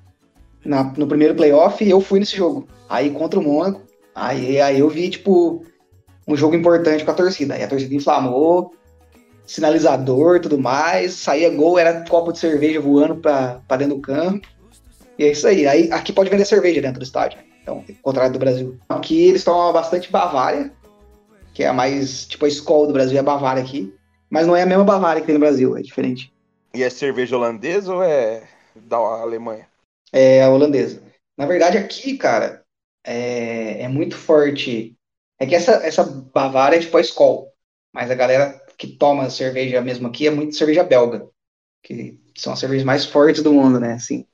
na, 0.64 0.84
no 0.96 1.08
primeiro 1.08 1.34
playoff 1.34 1.84
e 1.84 1.90
eu 1.90 2.00
fui 2.00 2.20
nesse 2.20 2.38
jogo. 2.38 2.68
Aí 2.88 3.10
contra 3.10 3.40
o 3.40 3.44
Mônaco, 3.44 3.82
aí, 4.14 4.62
aí 4.62 4.80
eu 4.80 4.88
vi, 4.88 5.10
tipo, 5.10 5.66
um 6.28 6.36
jogo 6.36 6.56
importante 6.56 7.04
com 7.04 7.10
a 7.10 7.16
torcida. 7.16 7.56
Aí 7.56 7.64
a 7.64 7.68
torcida 7.68 7.96
inflamou, 7.96 8.72
sinalizador 9.44 10.40
tudo 10.40 10.60
mais, 10.60 11.14
saía 11.14 11.50
gol, 11.50 11.80
era 11.80 12.06
copo 12.08 12.32
de 12.32 12.38
cerveja 12.38 12.80
voando 12.80 13.16
para 13.16 13.60
dentro 13.76 13.96
do 13.96 14.02
campo. 14.02 14.48
E 15.18 15.24
é 15.24 15.32
isso 15.32 15.48
aí. 15.48 15.66
Aí 15.66 15.92
aqui 15.92 16.14
pode 16.14 16.30
vender 16.30 16.46
cerveja 16.46 16.80
dentro 16.80 17.00
do 17.00 17.04
estádio. 17.04 17.40
Então, 17.64 17.84
contrário 18.04 18.34
do 18.34 18.40
Brasil. 18.40 18.78
Aqui 18.88 19.30
eles 19.30 19.44
tomam 19.44 19.74
bastante 19.74 20.12
Bavária, 20.12 20.72
que 21.56 21.64
é 21.64 21.68
a 21.68 21.74
mais, 21.74 22.28
tipo, 22.28 22.46
a 22.46 22.48
escola 22.48 22.86
do 22.86 22.94
Brasil 22.94 23.18
é 23.18 23.20
a 23.20 23.24
Bavária 23.24 23.64
aqui. 23.64 23.92
Mas 24.30 24.46
não 24.46 24.56
é 24.56 24.64
a 24.64 24.66
mesma 24.66 24.84
Bavária 24.84 25.22
que 25.22 25.28
tem 25.28 25.34
no 25.34 25.40
Brasil, 25.40 25.76
é 25.78 25.82
diferente. 25.82 26.32
E 26.74 26.84
é 26.84 26.90
cerveja 26.90 27.36
holandesa 27.36 27.94
ou 27.94 28.04
é 28.04 28.48
da 28.76 28.98
Alemanha? 28.98 29.68
É 30.12 30.44
a 30.44 30.50
holandesa. 30.50 31.02
Na 31.38 31.46
verdade, 31.46 31.78
aqui, 31.78 32.18
cara, 32.18 32.64
é, 33.04 33.84
é 33.84 33.88
muito 33.88 34.16
forte. 34.16 34.96
É 35.40 35.46
que 35.46 35.56
essa, 35.56 35.74
essa 35.86 36.04
Bavária 36.04 36.78
é 36.78 36.80
tipo 36.80 36.98
a 36.98 37.02
Skol. 37.02 37.52
Mas 37.92 38.12
a 38.12 38.16
galera 38.16 38.60
que 38.78 38.88
toma 38.88 39.30
cerveja 39.30 39.82
mesmo 39.82 40.08
aqui 40.08 40.28
é 40.28 40.32
muito 40.32 40.56
cerveja 40.56 40.84
belga. 40.84 41.28
Que 41.82 42.20
são 42.38 42.54
as 42.54 42.60
cervejas 42.60 42.86
mais 42.86 43.06
fortes 43.06 43.42
do 43.42 43.54
mundo, 43.54 43.80
né? 43.80 43.94
Assim, 43.94 44.28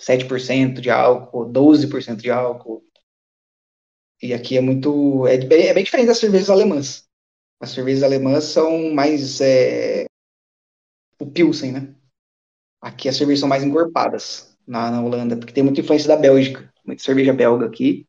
7% 0.00 0.80
de 0.80 0.90
álcool, 0.90 1.44
12% 1.44 2.22
de 2.22 2.30
álcool. 2.30 2.82
E 4.22 4.32
aqui 4.32 4.56
é 4.56 4.60
muito. 4.60 5.26
É 5.26 5.34
é 5.34 5.74
bem 5.74 5.84
diferente 5.84 6.06
das 6.06 6.18
cervejas 6.18 6.48
alemãs. 6.48 7.08
As 7.62 7.70
cervejas 7.70 8.02
alemãs 8.02 8.42
são 8.42 8.92
mais. 8.92 9.40
É, 9.40 10.06
o 11.20 11.26
Pilsen, 11.30 11.70
né? 11.70 11.94
Aqui 12.80 13.08
as 13.08 13.16
cervejas 13.16 13.38
são 13.38 13.48
mais 13.48 13.62
encorpadas 13.62 14.58
na, 14.66 14.90
na 14.90 15.00
Holanda, 15.00 15.36
porque 15.36 15.52
tem 15.52 15.62
muita 15.62 15.80
influência 15.80 16.08
da 16.08 16.16
Bélgica. 16.16 16.68
Muita 16.84 17.04
cerveja 17.04 17.32
belga 17.32 17.66
aqui. 17.66 18.04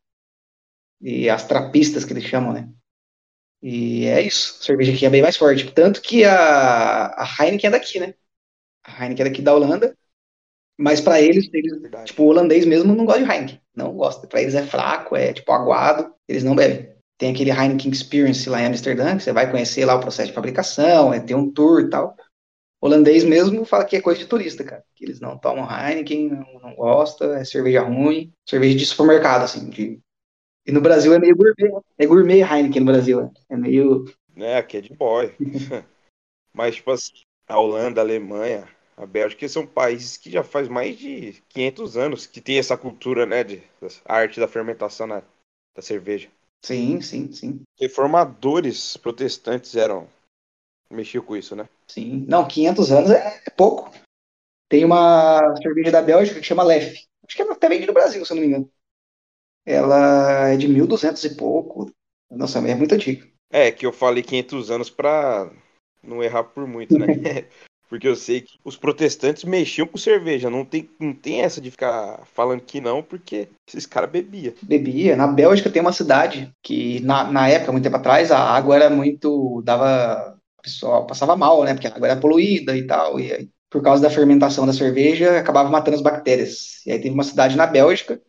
E 1.00 1.30
as 1.30 1.46
trapistas 1.46 2.04
que 2.04 2.12
eles 2.12 2.24
chamam, 2.24 2.52
né? 2.52 2.68
E 3.62 4.06
é 4.06 4.20
isso. 4.22 4.58
A 4.60 4.64
cerveja 4.64 4.92
aqui 4.92 5.06
é 5.06 5.10
bem 5.10 5.22
mais 5.22 5.36
forte. 5.36 5.70
Tanto 5.70 6.02
que 6.02 6.24
a, 6.24 7.06
a 7.06 7.24
Heineken 7.38 7.68
é 7.68 7.70
daqui, 7.70 8.00
né? 8.00 8.14
A 8.82 9.04
Heineken 9.04 9.24
é 9.24 9.28
daqui 9.28 9.40
da 9.40 9.54
Holanda. 9.54 9.96
Mas 10.76 11.00
para 11.00 11.22
eles, 11.22 11.48
eles 11.52 11.80
tipo, 12.04 12.24
o 12.24 12.26
holandês 12.26 12.66
mesmo 12.66 12.92
não 12.92 13.04
gosta 13.04 13.22
de 13.22 13.30
Heineken. 13.30 13.60
Não 13.72 13.94
gosta. 13.94 14.26
Para 14.26 14.42
eles 14.42 14.56
é 14.56 14.66
fraco, 14.66 15.14
é 15.14 15.32
tipo 15.32 15.52
aguado, 15.52 16.12
eles 16.26 16.42
não 16.42 16.56
bebem. 16.56 16.93
Tem 17.18 17.32
aquele 17.32 17.50
Heineken 17.50 17.90
Experience 17.90 18.48
lá 18.48 18.60
em 18.60 18.66
Amsterdã, 18.66 19.16
que 19.16 19.22
você 19.22 19.32
vai 19.32 19.50
conhecer 19.50 19.84
lá 19.84 19.94
o 19.94 20.00
processo 20.00 20.28
de 20.28 20.34
fabricação, 20.34 21.12
é, 21.12 21.20
tem 21.20 21.36
um 21.36 21.50
tour 21.50 21.80
e 21.80 21.88
tal. 21.88 22.16
O 22.80 22.86
holandês 22.86 23.24
mesmo 23.24 23.64
fala 23.64 23.84
que 23.84 23.96
é 23.96 24.00
coisa 24.00 24.20
de 24.20 24.26
turista, 24.26 24.62
cara. 24.62 24.84
Que 24.94 25.04
eles 25.04 25.20
não 25.20 25.38
tomam 25.38 25.66
Heineken, 25.66 26.28
não, 26.28 26.60
não 26.60 26.74
gostam, 26.74 27.32
é 27.32 27.44
cerveja 27.44 27.82
ruim, 27.82 28.32
cerveja 28.46 28.76
de 28.76 28.84
supermercado, 28.84 29.44
assim. 29.44 29.70
De... 29.70 30.00
E 30.66 30.72
no 30.72 30.80
Brasil 30.80 31.14
é 31.14 31.18
meio 31.18 31.36
gourmet. 31.36 31.82
É 31.96 32.06
gourmet 32.06 32.40
Heineken 32.40 32.80
no 32.80 32.92
Brasil. 32.92 33.32
É 33.48 33.56
meio. 33.56 34.04
É, 34.36 34.58
aqui 34.58 34.76
é 34.76 34.80
de 34.80 34.92
boy. 34.92 35.34
Mas, 36.52 36.76
tipo 36.76 36.90
assim, 36.90 37.12
a 37.48 37.58
Holanda, 37.58 38.00
a 38.00 38.04
Alemanha, 38.04 38.68
a 38.96 39.06
Bélgica 39.06 39.48
são 39.48 39.66
países 39.66 40.16
que 40.16 40.30
já 40.30 40.44
faz 40.44 40.68
mais 40.68 40.96
de 40.98 41.42
500 41.48 41.96
anos 41.96 42.26
que 42.26 42.40
tem 42.40 42.58
essa 42.58 42.76
cultura, 42.76 43.26
né, 43.26 43.42
de 43.42 43.62
a 44.04 44.14
arte 44.14 44.38
da 44.38 44.46
fermentação 44.46 45.06
na, 45.06 45.22
da 45.74 45.82
cerveja. 45.82 46.28
Sim, 46.64 46.98
sim, 47.02 47.30
sim. 47.30 47.60
Reformadores 47.78 48.96
protestantes 48.96 49.76
eram 49.76 50.08
mexiam 50.90 51.22
com 51.22 51.36
isso, 51.36 51.54
né? 51.54 51.68
Sim. 51.86 52.24
Não, 52.26 52.48
500 52.48 52.90
anos 52.90 53.10
é, 53.10 53.42
é 53.46 53.50
pouco. 53.50 53.90
Tem 54.66 54.82
uma 54.82 55.54
cerveja 55.60 55.90
da 55.90 56.00
Bélgica 56.00 56.40
que 56.40 56.46
chama 56.46 56.62
Lef. 56.62 57.04
Acho 57.26 57.36
que 57.36 57.42
é 57.42 57.50
até 57.50 57.68
vende 57.68 57.86
no 57.86 57.92
Brasil, 57.92 58.24
se 58.24 58.32
eu 58.32 58.36
não 58.36 58.40
me 58.42 58.48
engano. 58.48 58.70
Ela 59.66 60.48
é 60.48 60.56
de 60.56 60.66
1200 60.66 61.22
e 61.24 61.36
pouco. 61.36 61.92
Nossa, 62.30 62.60
é 62.60 62.74
muito 62.74 62.94
antiga. 62.94 63.28
É, 63.50 63.70
que 63.70 63.84
eu 63.84 63.92
falei 63.92 64.22
500 64.22 64.70
anos 64.70 64.88
pra 64.88 65.52
não 66.02 66.22
errar 66.22 66.44
por 66.44 66.66
muito, 66.66 66.98
né? 66.98 67.06
Porque 67.94 68.08
eu 68.08 68.16
sei 68.16 68.40
que 68.40 68.58
os 68.64 68.76
protestantes 68.76 69.44
mexiam 69.44 69.86
com 69.86 69.96
cerveja. 69.96 70.50
Não 70.50 70.64
tem, 70.64 70.90
não 70.98 71.14
tem 71.14 71.42
essa 71.42 71.60
de 71.60 71.70
ficar 71.70 72.26
falando 72.34 72.60
que 72.60 72.80
não, 72.80 73.00
porque 73.04 73.46
esses 73.68 73.86
caras 73.86 74.10
bebiam. 74.10 74.52
Bebia. 74.60 75.14
Na 75.14 75.28
Bélgica 75.28 75.70
tem 75.70 75.80
uma 75.80 75.92
cidade 75.92 76.50
que, 76.60 76.98
na, 77.02 77.30
na 77.30 77.48
época, 77.48 77.70
muito 77.70 77.84
tempo 77.84 77.94
atrás, 77.94 78.32
a 78.32 78.40
água 78.40 78.74
era 78.74 78.90
muito. 78.90 79.62
dava. 79.62 80.36
O 80.58 80.62
pessoal 80.62 81.06
passava 81.06 81.36
mal, 81.36 81.62
né? 81.62 81.72
Porque 81.72 81.86
a 81.86 81.94
água 81.94 82.08
era 82.08 82.20
poluída 82.20 82.76
e 82.76 82.84
tal. 82.84 83.20
E 83.20 83.32
aí, 83.32 83.48
por 83.70 83.80
causa 83.80 84.02
da 84.02 84.10
fermentação 84.10 84.66
da 84.66 84.72
cerveja, 84.72 85.38
acabava 85.38 85.70
matando 85.70 85.96
as 85.96 86.02
bactérias. 86.02 86.84
E 86.84 86.90
aí 86.90 86.98
teve 86.98 87.14
uma 87.14 87.22
cidade 87.22 87.56
na 87.56 87.64
Bélgica 87.64 88.20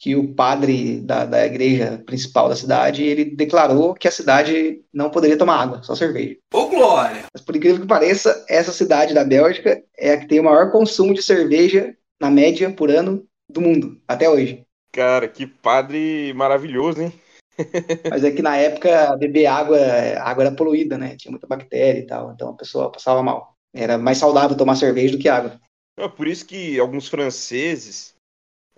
que 0.00 0.16
o 0.16 0.32
padre 0.32 0.98
da, 1.02 1.26
da 1.26 1.44
igreja 1.44 2.02
principal 2.06 2.48
da 2.48 2.56
cidade, 2.56 3.04
ele 3.04 3.36
declarou 3.36 3.92
que 3.92 4.08
a 4.08 4.10
cidade 4.10 4.80
não 4.92 5.10
poderia 5.10 5.36
tomar 5.36 5.60
água, 5.60 5.82
só 5.82 5.94
cerveja. 5.94 6.38
Ô, 6.54 6.68
Glória! 6.68 7.24
Mas 7.30 7.42
por 7.44 7.54
incrível 7.54 7.82
que 7.82 7.86
pareça, 7.86 8.42
essa 8.48 8.72
cidade 8.72 9.12
da 9.12 9.22
Bélgica 9.22 9.82
é 9.98 10.14
a 10.14 10.16
que 10.18 10.26
tem 10.26 10.40
o 10.40 10.44
maior 10.44 10.72
consumo 10.72 11.12
de 11.12 11.22
cerveja, 11.22 11.94
na 12.18 12.30
média, 12.30 12.72
por 12.72 12.90
ano, 12.90 13.26
do 13.46 13.60
mundo, 13.60 14.00
até 14.08 14.28
hoje. 14.28 14.64
Cara, 14.90 15.28
que 15.28 15.46
padre 15.46 16.32
maravilhoso, 16.34 17.02
hein? 17.02 17.12
Mas 18.08 18.24
é 18.24 18.30
que 18.30 18.40
na 18.40 18.56
época 18.56 19.14
beber 19.18 19.46
água, 19.46 19.78
água 20.18 20.44
era 20.44 20.56
poluída, 20.56 20.96
né? 20.96 21.14
Tinha 21.16 21.30
muita 21.30 21.46
bactéria 21.46 22.00
e 22.00 22.06
tal, 22.06 22.32
então 22.32 22.48
a 22.48 22.56
pessoa 22.56 22.90
passava 22.90 23.22
mal. 23.22 23.52
Era 23.74 23.98
mais 23.98 24.16
saudável 24.16 24.56
tomar 24.56 24.76
cerveja 24.76 25.12
do 25.14 25.18
que 25.20 25.28
água. 25.28 25.60
É 25.98 26.08
por 26.08 26.26
isso 26.26 26.46
que 26.46 26.80
alguns 26.80 27.06
franceses 27.06 28.14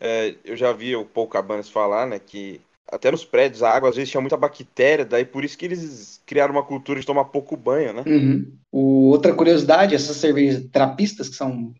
é, 0.05 0.35
eu 0.45 0.57
já 0.57 0.73
vi 0.73 0.97
o 0.97 1.05
Paul 1.05 1.29
Cabanes 1.29 1.69
falar, 1.69 2.09
né, 2.09 2.19
que 2.19 2.61
até 2.91 3.09
nos 3.09 3.25
prédios 3.25 3.62
a 3.62 3.71
água 3.71 3.88
às 3.88 3.95
vezes 3.95 4.11
tinha 4.11 4.21
muita 4.21 4.37
bactéria, 4.37 5.05
daí 5.05 5.25
por 5.25 5.45
isso 5.45 5.57
que 5.57 5.65
eles 5.65 6.21
criaram 6.27 6.53
uma 6.53 6.65
cultura 6.65 6.99
de 6.99 7.07
tomar 7.07 7.27
pouco 7.27 7.57
banho, 7.57 7.93
né? 7.93 8.03
Uhum. 8.05 8.53
O, 8.71 9.11
outra 9.11 9.33
curiosidade, 9.33 9.95
essas 9.95 10.17
cervejas 10.17 10.65
trapistas, 10.73 11.29
que 11.29 11.37
são 11.37 11.73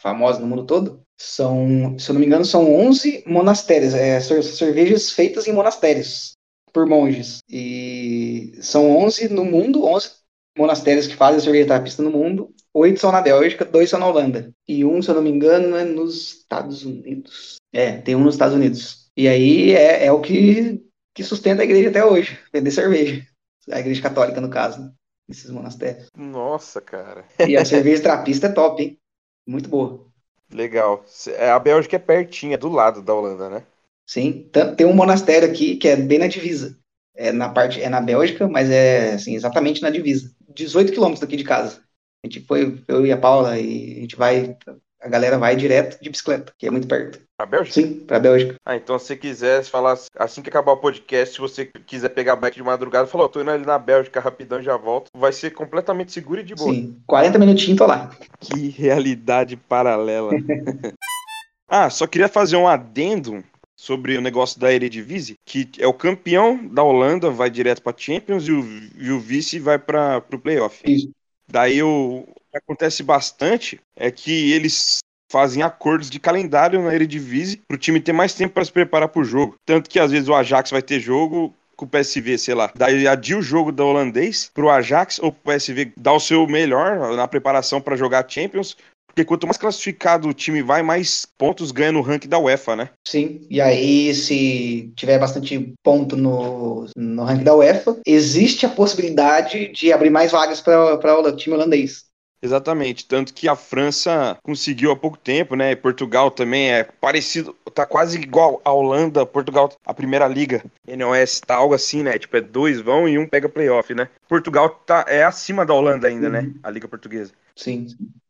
famosas 0.00 0.40
no 0.40 0.46
mundo 0.46 0.64
todo, 0.64 1.02
são, 1.18 1.98
se 1.98 2.08
eu 2.08 2.14
não 2.14 2.20
me 2.20 2.26
engano, 2.26 2.44
são 2.44 2.72
11 2.72 3.24
monastérios, 3.26 3.92
é, 3.92 4.20
cervejas 4.20 5.10
feitas 5.10 5.48
em 5.48 5.52
monastérios, 5.52 6.32
por 6.72 6.86
monges. 6.86 7.38
E 7.48 8.56
são 8.60 8.96
11 8.96 9.28
no 9.28 9.44
mundo, 9.44 9.84
11 9.84 10.10
monastérios 10.56 11.08
que 11.08 11.16
fazem 11.16 11.40
cerveja 11.40 11.66
trapista 11.66 12.02
no 12.02 12.10
mundo, 12.10 12.54
oito 12.74 13.00
são 13.00 13.12
na 13.12 13.22
Bélgica, 13.22 13.64
dois 13.64 13.88
são 13.88 13.98
na 13.98 14.06
Holanda. 14.06 14.52
E 14.68 14.84
um, 14.84 15.00
se 15.00 15.08
eu 15.08 15.14
não 15.14 15.22
me 15.22 15.30
engano, 15.30 15.76
é 15.76 15.84
nos 15.84 16.38
Estados 16.38 16.84
Unidos. 16.84 17.56
É, 17.72 17.98
tem 17.98 18.16
um 18.16 18.24
nos 18.24 18.34
Estados 18.34 18.54
Unidos. 18.54 19.10
E 19.16 19.28
aí 19.28 19.72
é, 19.72 20.06
é 20.06 20.12
o 20.12 20.20
que, 20.20 20.84
que 21.14 21.22
sustenta 21.22 21.62
a 21.62 21.64
igreja 21.64 21.88
até 21.88 22.04
hoje, 22.04 22.38
vender 22.52 22.70
cerveja. 22.70 23.24
A 23.70 23.80
igreja 23.80 24.02
católica, 24.02 24.40
no 24.40 24.50
caso, 24.50 24.82
né? 24.82 24.92
esses 25.28 25.50
monastérios. 25.50 26.08
Nossa, 26.16 26.80
cara. 26.80 27.24
E 27.48 27.56
a 27.56 27.64
cerveja 27.64 28.02
trapista 28.02 28.48
é 28.48 28.52
top, 28.52 28.82
hein? 28.82 28.98
Muito 29.46 29.68
boa. 29.68 30.06
Legal. 30.52 31.04
É, 31.28 31.50
a 31.50 31.58
Bélgica 31.58 31.96
é 31.96 31.98
pertinha, 31.98 32.58
do 32.58 32.68
lado 32.68 33.02
da 33.02 33.14
Holanda, 33.14 33.48
né? 33.48 33.66
Sim. 34.06 34.50
Tem 34.76 34.86
um 34.86 34.94
monastério 34.94 35.48
aqui 35.48 35.76
que 35.76 35.88
é 35.88 35.96
bem 35.96 36.18
na 36.18 36.26
divisa. 36.26 36.78
É 37.16 37.32
na 37.32 37.48
parte, 37.48 37.80
é 37.80 37.88
na 37.88 38.00
Bélgica, 38.00 38.46
mas 38.48 38.70
é 38.70 39.14
assim, 39.14 39.34
exatamente 39.34 39.80
na 39.80 39.90
divisa. 39.90 40.30
18 40.54 40.92
quilômetros 40.92 41.20
daqui 41.20 41.36
de 41.36 41.44
casa. 41.44 41.82
A 42.24 42.26
gente 42.26 42.40
foi, 42.40 42.82
eu 42.88 43.04
e 43.04 43.12
a 43.12 43.18
Paula, 43.18 43.58
e 43.58 43.98
a 43.98 44.00
gente 44.00 44.16
vai 44.16 44.56
a 45.04 45.08
galera 45.08 45.36
vai 45.36 45.54
direto 45.54 46.02
de 46.02 46.08
bicicleta, 46.08 46.50
que 46.56 46.66
é 46.66 46.70
muito 46.70 46.88
perto. 46.88 47.20
Pra 47.36 47.44
Bélgica? 47.44 47.74
Sim, 47.74 48.00
pra 48.06 48.18
Bélgica. 48.18 48.54
Ah, 48.64 48.74
então 48.74 48.98
se 48.98 49.06
você 49.06 49.16
quiser 49.16 49.62
falar, 49.64 49.98
assim 50.16 50.40
que 50.40 50.48
acabar 50.48 50.72
o 50.72 50.78
podcast, 50.78 51.34
se 51.34 51.40
você 51.40 51.66
quiser 51.66 52.08
pegar 52.08 52.36
bike 52.36 52.56
de 52.56 52.62
madrugada, 52.62 53.06
falou, 53.06 53.28
tô 53.28 53.42
indo 53.42 53.50
ali 53.50 53.66
na 53.66 53.78
Bélgica 53.78 54.18
rapidão 54.18 54.62
já 54.62 54.78
volto, 54.78 55.10
vai 55.14 55.30
ser 55.30 55.50
completamente 55.50 56.10
seguro 56.10 56.40
e 56.40 56.44
de 56.44 56.54
boa. 56.54 56.72
Sim, 56.72 56.96
40 57.06 57.38
minutinhos 57.38 57.76
tô 57.76 57.86
lá. 57.86 58.16
Que 58.40 58.70
realidade 58.70 59.58
paralela. 59.58 60.32
ah, 61.68 61.90
só 61.90 62.06
queria 62.06 62.28
fazer 62.28 62.56
um 62.56 62.66
adendo 62.66 63.44
sobre 63.76 64.16
o 64.16 64.22
negócio 64.22 64.58
da 64.58 64.72
Eredivisie, 64.72 65.36
que 65.44 65.68
é 65.78 65.86
o 65.86 65.92
campeão 65.92 66.66
da 66.66 66.82
Holanda 66.82 67.28
vai 67.28 67.50
direto 67.50 67.82
para 67.82 67.94
Champions 67.94 68.48
e 68.48 68.52
o, 68.52 68.64
e 68.96 69.10
o 69.10 69.20
vice 69.20 69.58
vai 69.58 69.78
para 69.78 70.24
o 70.32 70.38
playoff. 70.38 70.80
Isso. 70.86 71.10
Daí 71.48 71.82
o, 71.82 72.26
que 72.50 72.58
acontece 72.58 73.02
bastante 73.02 73.80
é 73.96 74.10
que 74.10 74.52
eles 74.52 74.98
fazem 75.30 75.62
acordos 75.62 76.08
de 76.08 76.20
calendário 76.20 76.80
na 76.80 76.94
Eredivisie 76.94 77.60
para 77.66 77.74
o 77.74 77.78
time 77.78 78.00
ter 78.00 78.12
mais 78.12 78.34
tempo 78.34 78.54
para 78.54 78.64
se 78.64 78.70
preparar 78.70 79.08
para 79.08 79.20
o 79.20 79.24
jogo. 79.24 79.56
Tanto 79.66 79.90
que 79.90 79.98
às 79.98 80.12
vezes 80.12 80.28
o 80.28 80.34
Ajax 80.34 80.70
vai 80.70 80.82
ter 80.82 81.00
jogo 81.00 81.52
com 81.76 81.84
o 81.84 81.88
PSV, 81.88 82.38
sei 82.38 82.54
lá, 82.54 82.72
daí 82.76 83.08
adia 83.08 83.36
o 83.36 83.42
jogo 83.42 83.72
do 83.72 83.84
holandês 83.84 84.48
pro 84.54 84.70
Ajax 84.70 85.18
ou 85.18 85.32
pro 85.32 85.52
PSV 85.52 85.92
dar 85.96 86.12
o 86.12 86.20
seu 86.20 86.46
melhor 86.46 87.16
na 87.16 87.26
preparação 87.26 87.80
para 87.80 87.96
jogar 87.96 88.24
Champions, 88.28 88.76
porque 89.14 89.24
quanto 89.24 89.46
mais 89.46 89.56
classificado 89.56 90.28
o 90.28 90.34
time 90.34 90.60
vai, 90.60 90.82
mais 90.82 91.24
pontos 91.38 91.70
ganha 91.70 91.92
no 91.92 92.00
ranking 92.00 92.28
da 92.28 92.38
UEFA, 92.38 92.74
né? 92.74 92.90
Sim, 93.06 93.46
e 93.48 93.60
aí 93.60 94.12
se 94.12 94.92
tiver 94.96 95.20
bastante 95.20 95.72
ponto 95.84 96.16
no, 96.16 96.86
no 96.96 97.22
ranking 97.22 97.44
da 97.44 97.54
UEFA, 97.54 97.96
existe 98.04 98.66
a 98.66 98.68
possibilidade 98.68 99.68
de 99.68 99.92
abrir 99.92 100.10
mais 100.10 100.32
vagas 100.32 100.60
para 100.60 101.20
o 101.20 101.36
time 101.36 101.54
holandês. 101.54 102.06
Exatamente, 102.42 103.06
tanto 103.06 103.32
que 103.32 103.48
a 103.48 103.56
França 103.56 104.36
conseguiu 104.42 104.90
há 104.90 104.96
pouco 104.96 105.16
tempo, 105.16 105.54
né? 105.54 105.74
Portugal 105.74 106.30
também 106.30 106.72
é 106.72 106.84
parecido, 106.84 107.56
tá 107.72 107.86
quase 107.86 108.18
igual 108.18 108.60
a 108.62 108.70
Holanda, 108.70 109.24
Portugal, 109.24 109.72
a 109.86 109.94
primeira 109.94 110.28
liga, 110.28 110.62
NOS 110.86 111.40
tá 111.40 111.54
algo 111.54 111.72
assim, 111.72 112.02
né? 112.02 112.18
Tipo, 112.18 112.36
é 112.36 112.40
dois 112.42 112.80
vão 112.80 113.08
e 113.08 113.16
um 113.16 113.26
pega 113.26 113.48
playoff, 113.48 113.94
né? 113.94 114.08
Portugal 114.28 114.68
tá, 114.68 115.06
é 115.08 115.24
acima 115.24 115.64
da 115.64 115.72
Holanda 115.72 116.08
ainda, 116.08 116.28
né? 116.28 116.40
uhum. 116.40 116.46
né? 116.48 116.54
A 116.62 116.70
liga 116.70 116.86
portuguesa. 116.86 117.32
Sim. 117.56 117.86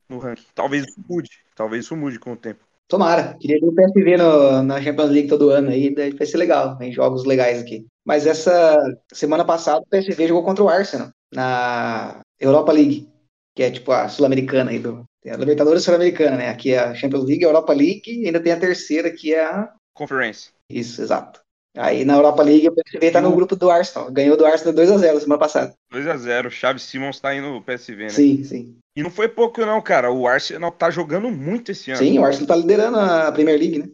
No 0.09 0.19
ranking. 0.19 0.45
Talvez 0.55 0.85
isso 0.85 1.01
mude, 1.09 1.31
talvez 1.55 1.85
isso 1.85 1.97
mude 1.97 2.19
com 2.19 2.33
o 2.33 2.37
tempo. 2.37 2.65
Tomara, 2.87 3.37
queria 3.41 3.59
ver 3.59 3.67
o 3.67 3.75
PSV 3.75 4.17
no, 4.19 4.63
na 4.63 4.81
Champions 4.81 5.11
League 5.11 5.29
todo 5.29 5.51
ano 5.51 5.71
aí, 5.71 5.95
daí 5.95 6.13
vai 6.13 6.27
ser 6.27 6.37
legal, 6.37 6.77
tem 6.77 6.93
jogos 6.93 7.25
legais 7.25 7.61
aqui. 7.61 7.87
Mas 8.05 8.27
essa 8.27 8.77
semana 9.13 9.45
passada 9.45 9.81
o 9.81 9.87
PSV 9.87 10.29
jogou 10.29 10.45
contra 10.45 10.63
o 10.63 10.69
Arsenal 10.69 11.11
na 11.33 12.21
Europa 12.39 12.73
League 12.73 13.09
que 13.55 13.63
é 13.63 13.71
tipo 13.71 13.93
a 13.93 14.09
Sul-Americana 14.09 14.71
aí 14.71 14.79
do. 14.79 15.05
A 15.27 15.37
Libertadores 15.37 15.85
Sul-Americana, 15.85 16.37
né? 16.37 16.49
Aqui 16.49 16.73
é 16.73 16.79
a 16.81 16.95
Champions 16.95 17.25
League, 17.25 17.45
a 17.45 17.49
Europa 17.49 17.73
League, 17.73 18.03
e 18.07 18.27
ainda 18.27 18.43
tem 18.43 18.53
a 18.53 18.61
terceira, 18.61 19.11
que 19.11 19.33
é 19.33 19.45
a. 19.45 19.73
Conference. 19.95 20.51
Isso, 20.69 21.01
exato. 21.01 21.41
Aí 21.77 22.05
na 22.05 22.15
Europa 22.15 22.43
League 22.43 22.69
o 22.69 22.73
PSV 22.73 23.11
tá 23.11 23.21
no 23.21 23.35
grupo 23.35 23.57
do 23.57 23.71
Arsenal. 23.71 24.11
Ganhou 24.11 24.37
do 24.37 24.47
Arsenal 24.47 24.75
2x0 24.75 25.21
semana 25.21 25.39
passada. 25.41 25.75
2x0. 25.93 26.51
Chaves 26.51 26.85
Simons 26.85 27.19
tá 27.19 27.35
indo 27.35 27.51
no 27.51 27.63
PSV, 27.63 28.05
né? 28.05 28.09
Sim, 28.11 28.45
sim. 28.45 28.79
E 28.97 29.03
não 29.03 29.11
foi 29.11 29.29
pouco, 29.29 29.61
não, 29.67 29.83
cara. 29.83 30.13
O 30.13 30.29
Arsenal 30.29 30.71
tá 30.71 30.89
jogando 30.89 31.31
muito 31.31 31.73
esse 31.73 31.91
ano. 31.91 31.99
Sim, 31.99 32.19
o 32.19 32.25
Arsenal 32.25 32.47
tá 32.47 32.57
liderando 32.57 32.99
a 32.99 33.33
Premier 33.33 33.59
League, 33.59 33.79
né? 33.81 33.89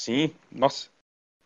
Sim, 0.00 0.32
nossa. 0.50 0.88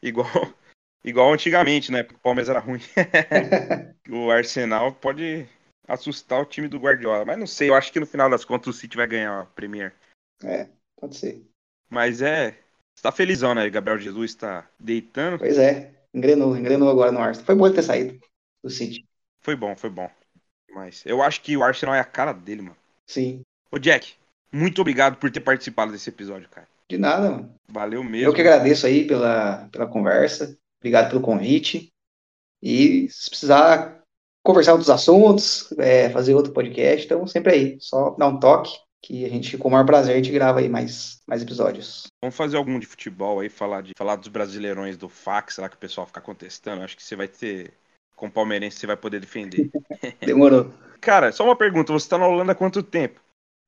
Igual, 0.00 0.28
igual 1.04 1.32
antigamente, 1.32 1.90
né? 1.90 2.04
Porque 2.04 2.18
o 2.18 2.22
Palmeiras 2.22 2.48
era 2.48 2.60
ruim. 2.60 2.80
o 4.08 4.30
Arsenal 4.30 4.92
pode 4.92 5.48
assustar 5.88 6.40
o 6.40 6.46
time 6.46 6.68
do 6.68 6.78
Guardiola. 6.78 7.24
Mas 7.24 7.38
não 7.38 7.48
sei, 7.48 7.68
eu 7.68 7.74
acho 7.74 7.92
que 7.92 7.98
no 7.98 8.06
final 8.06 8.30
das 8.30 8.44
contas 8.44 8.68
o 8.68 8.78
City 8.78 8.96
vai 8.96 9.08
ganhar 9.08 9.40
a 9.40 9.46
Premier. 9.46 9.92
É, 10.44 10.68
pode 11.00 11.16
ser. 11.16 11.44
Mas 11.90 12.22
é. 12.22 12.56
Você 12.94 13.02
tá 13.02 13.12
felizão, 13.12 13.54
né? 13.54 13.68
Gabriel 13.68 13.98
Jesus 13.98 14.34
tá 14.34 14.68
deitando. 14.78 15.38
Pois 15.38 15.58
é, 15.58 15.92
engrenou, 16.12 16.56
engrenou 16.56 16.88
agora 16.88 17.12
no 17.12 17.20
Arsenal. 17.20 17.46
Foi 17.46 17.54
bom 17.54 17.66
ele 17.66 17.74
ter 17.74 17.82
saído 17.82 18.18
do 18.62 18.70
City. 18.70 19.04
Foi 19.40 19.56
bom, 19.56 19.76
foi 19.76 19.90
bom. 19.90 20.08
Mas 20.74 21.02
eu 21.04 21.22
acho 21.22 21.42
que 21.42 21.56
o 21.56 21.62
Arsenal 21.62 21.94
é 21.94 22.00
a 22.00 22.04
cara 22.04 22.32
dele, 22.32 22.62
mano. 22.62 22.76
Sim. 23.06 23.42
Ô, 23.70 23.78
Jack, 23.78 24.14
muito 24.50 24.80
obrigado 24.80 25.16
por 25.16 25.30
ter 25.30 25.40
participado 25.40 25.92
desse 25.92 26.08
episódio, 26.08 26.48
cara. 26.48 26.66
De 26.88 26.98
nada, 26.98 27.30
mano. 27.30 27.54
Valeu 27.68 28.02
mesmo. 28.02 28.28
Eu 28.28 28.34
que 28.34 28.40
agradeço 28.40 28.86
aí 28.86 29.06
pela, 29.06 29.68
pela 29.70 29.86
conversa. 29.86 30.56
Obrigado 30.80 31.10
pelo 31.10 31.20
convite. 31.20 31.92
E 32.62 33.08
se 33.10 33.28
precisar 33.28 34.02
conversar 34.42 34.72
outros 34.72 34.90
assuntos, 34.90 35.72
é, 35.78 36.10
fazer 36.10 36.34
outro 36.34 36.52
podcast, 36.52 37.06
então 37.06 37.26
sempre 37.26 37.52
aí, 37.52 37.76
só 37.80 38.10
dar 38.10 38.28
um 38.28 38.38
toque, 38.38 38.72
que 39.04 39.22
a 39.26 39.28
gente, 39.28 39.58
com 39.58 39.68
o 39.68 39.70
maior 39.70 39.84
prazer, 39.84 40.16
gente 40.16 40.32
grava 40.32 40.60
aí 40.60 40.68
mais, 40.68 41.20
mais 41.26 41.42
episódios. 41.42 42.06
Vamos 42.22 42.34
fazer 42.34 42.56
algum 42.56 42.78
de 42.78 42.86
futebol 42.86 43.40
aí, 43.40 43.50
falar, 43.50 43.82
de, 43.82 43.92
falar 43.96 44.16
dos 44.16 44.28
brasileirões 44.28 44.96
do 44.96 45.10
fax, 45.10 45.58
lá 45.58 45.68
que 45.68 45.76
o 45.76 45.78
pessoal 45.78 46.06
fica 46.06 46.22
contestando, 46.22 46.82
acho 46.82 46.96
que 46.96 47.02
você 47.02 47.14
vai 47.14 47.28
ter, 47.28 47.74
com 48.16 48.30
palmeirense, 48.30 48.78
você 48.78 48.86
vai 48.86 48.96
poder 48.96 49.20
defender. 49.20 49.70
Demorou. 50.24 50.72
Cara, 51.02 51.32
só 51.32 51.44
uma 51.44 51.54
pergunta, 51.54 51.92
você 51.92 52.08
tá 52.08 52.16
na 52.16 52.26
Holanda 52.26 52.52
há 52.52 52.54
quanto 52.54 52.82
tempo? 52.82 53.20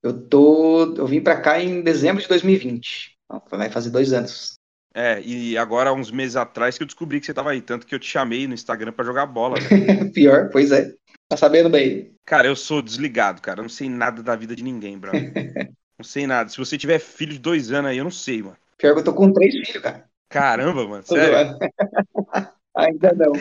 Eu 0.03 0.18
tô, 0.26 0.95
eu 0.97 1.07
vim 1.07 1.20
para 1.20 1.39
cá 1.39 1.62
em 1.62 1.82
dezembro 1.82 2.22
de 2.22 2.28
2020, 2.28 3.18
então, 3.26 3.43
vai 3.51 3.68
fazer 3.68 3.91
dois 3.91 4.14
anos. 4.14 4.55
É, 4.95 5.20
e 5.20 5.59
agora, 5.59 5.93
uns 5.93 6.11
meses 6.11 6.37
atrás, 6.37 6.78
que 6.78 6.82
eu 6.82 6.87
descobri 6.87 7.20
que 7.20 7.26
você 7.26 7.34
tava 7.34 7.51
aí. 7.51 7.61
Tanto 7.61 7.87
que 7.87 7.95
eu 7.95 7.99
te 7.99 8.09
chamei 8.09 8.47
no 8.47 8.55
Instagram 8.55 8.93
para 8.93 9.05
jogar 9.05 9.26
bola. 9.26 9.59
Pior, 10.14 10.49
pois 10.51 10.72
é. 10.72 10.95
Tá 11.29 11.37
sabendo 11.37 11.68
bem. 11.68 12.12
Cara, 12.24 12.47
eu 12.47 12.57
sou 12.57 12.81
desligado, 12.81 13.43
cara. 13.43 13.61
Eu 13.61 13.64
não 13.64 13.68
sei 13.68 13.89
nada 13.89 14.22
da 14.22 14.37
vida 14.37 14.55
de 14.55 14.62
ninguém, 14.62 14.99
bro. 14.99 15.12
não 15.99 16.05
sei 16.05 16.27
nada. 16.27 16.49
Se 16.49 16.59
você 16.59 16.79
tiver 16.79 16.99
filho 16.99 17.33
de 17.33 17.39
dois 17.39 17.72
anos 17.72 17.91
aí, 17.91 17.99
eu 17.99 18.05
não 18.05 18.11
sei, 18.11 18.43
mano. 18.43 18.57
Pior 18.79 18.93
que 18.95 19.01
eu 19.01 19.05
tô 19.05 19.14
com 19.14 19.33
três 19.33 19.53
filhos, 19.55 19.83
cara. 19.83 20.05
Caramba, 20.29 20.87
mano. 20.87 21.03
Sério? 21.05 21.59
Ainda 22.77 23.12
não. 23.14 23.33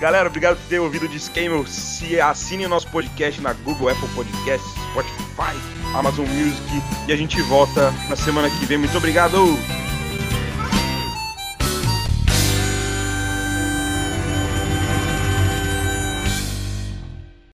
Galera, 0.00 0.28
obrigado 0.28 0.56
por 0.56 0.68
ter 0.68 0.78
ouvido 0.78 1.06
o 1.06 1.08
Disclaimer. 1.08 1.66
Se 1.68 2.20
assine 2.20 2.64
o 2.66 2.68
nosso 2.68 2.88
podcast 2.90 3.40
na 3.40 3.52
Google, 3.52 3.88
Apple 3.88 4.08
Podcasts, 4.14 4.70
Spotify, 4.92 5.56
Amazon 5.94 6.26
Music. 6.26 6.62
E 7.08 7.12
a 7.12 7.16
gente 7.16 7.40
volta 7.42 7.90
na 8.08 8.16
semana 8.16 8.48
que 8.48 8.64
vem. 8.64 8.78
Muito 8.78 8.96
obrigado! 8.96 9.36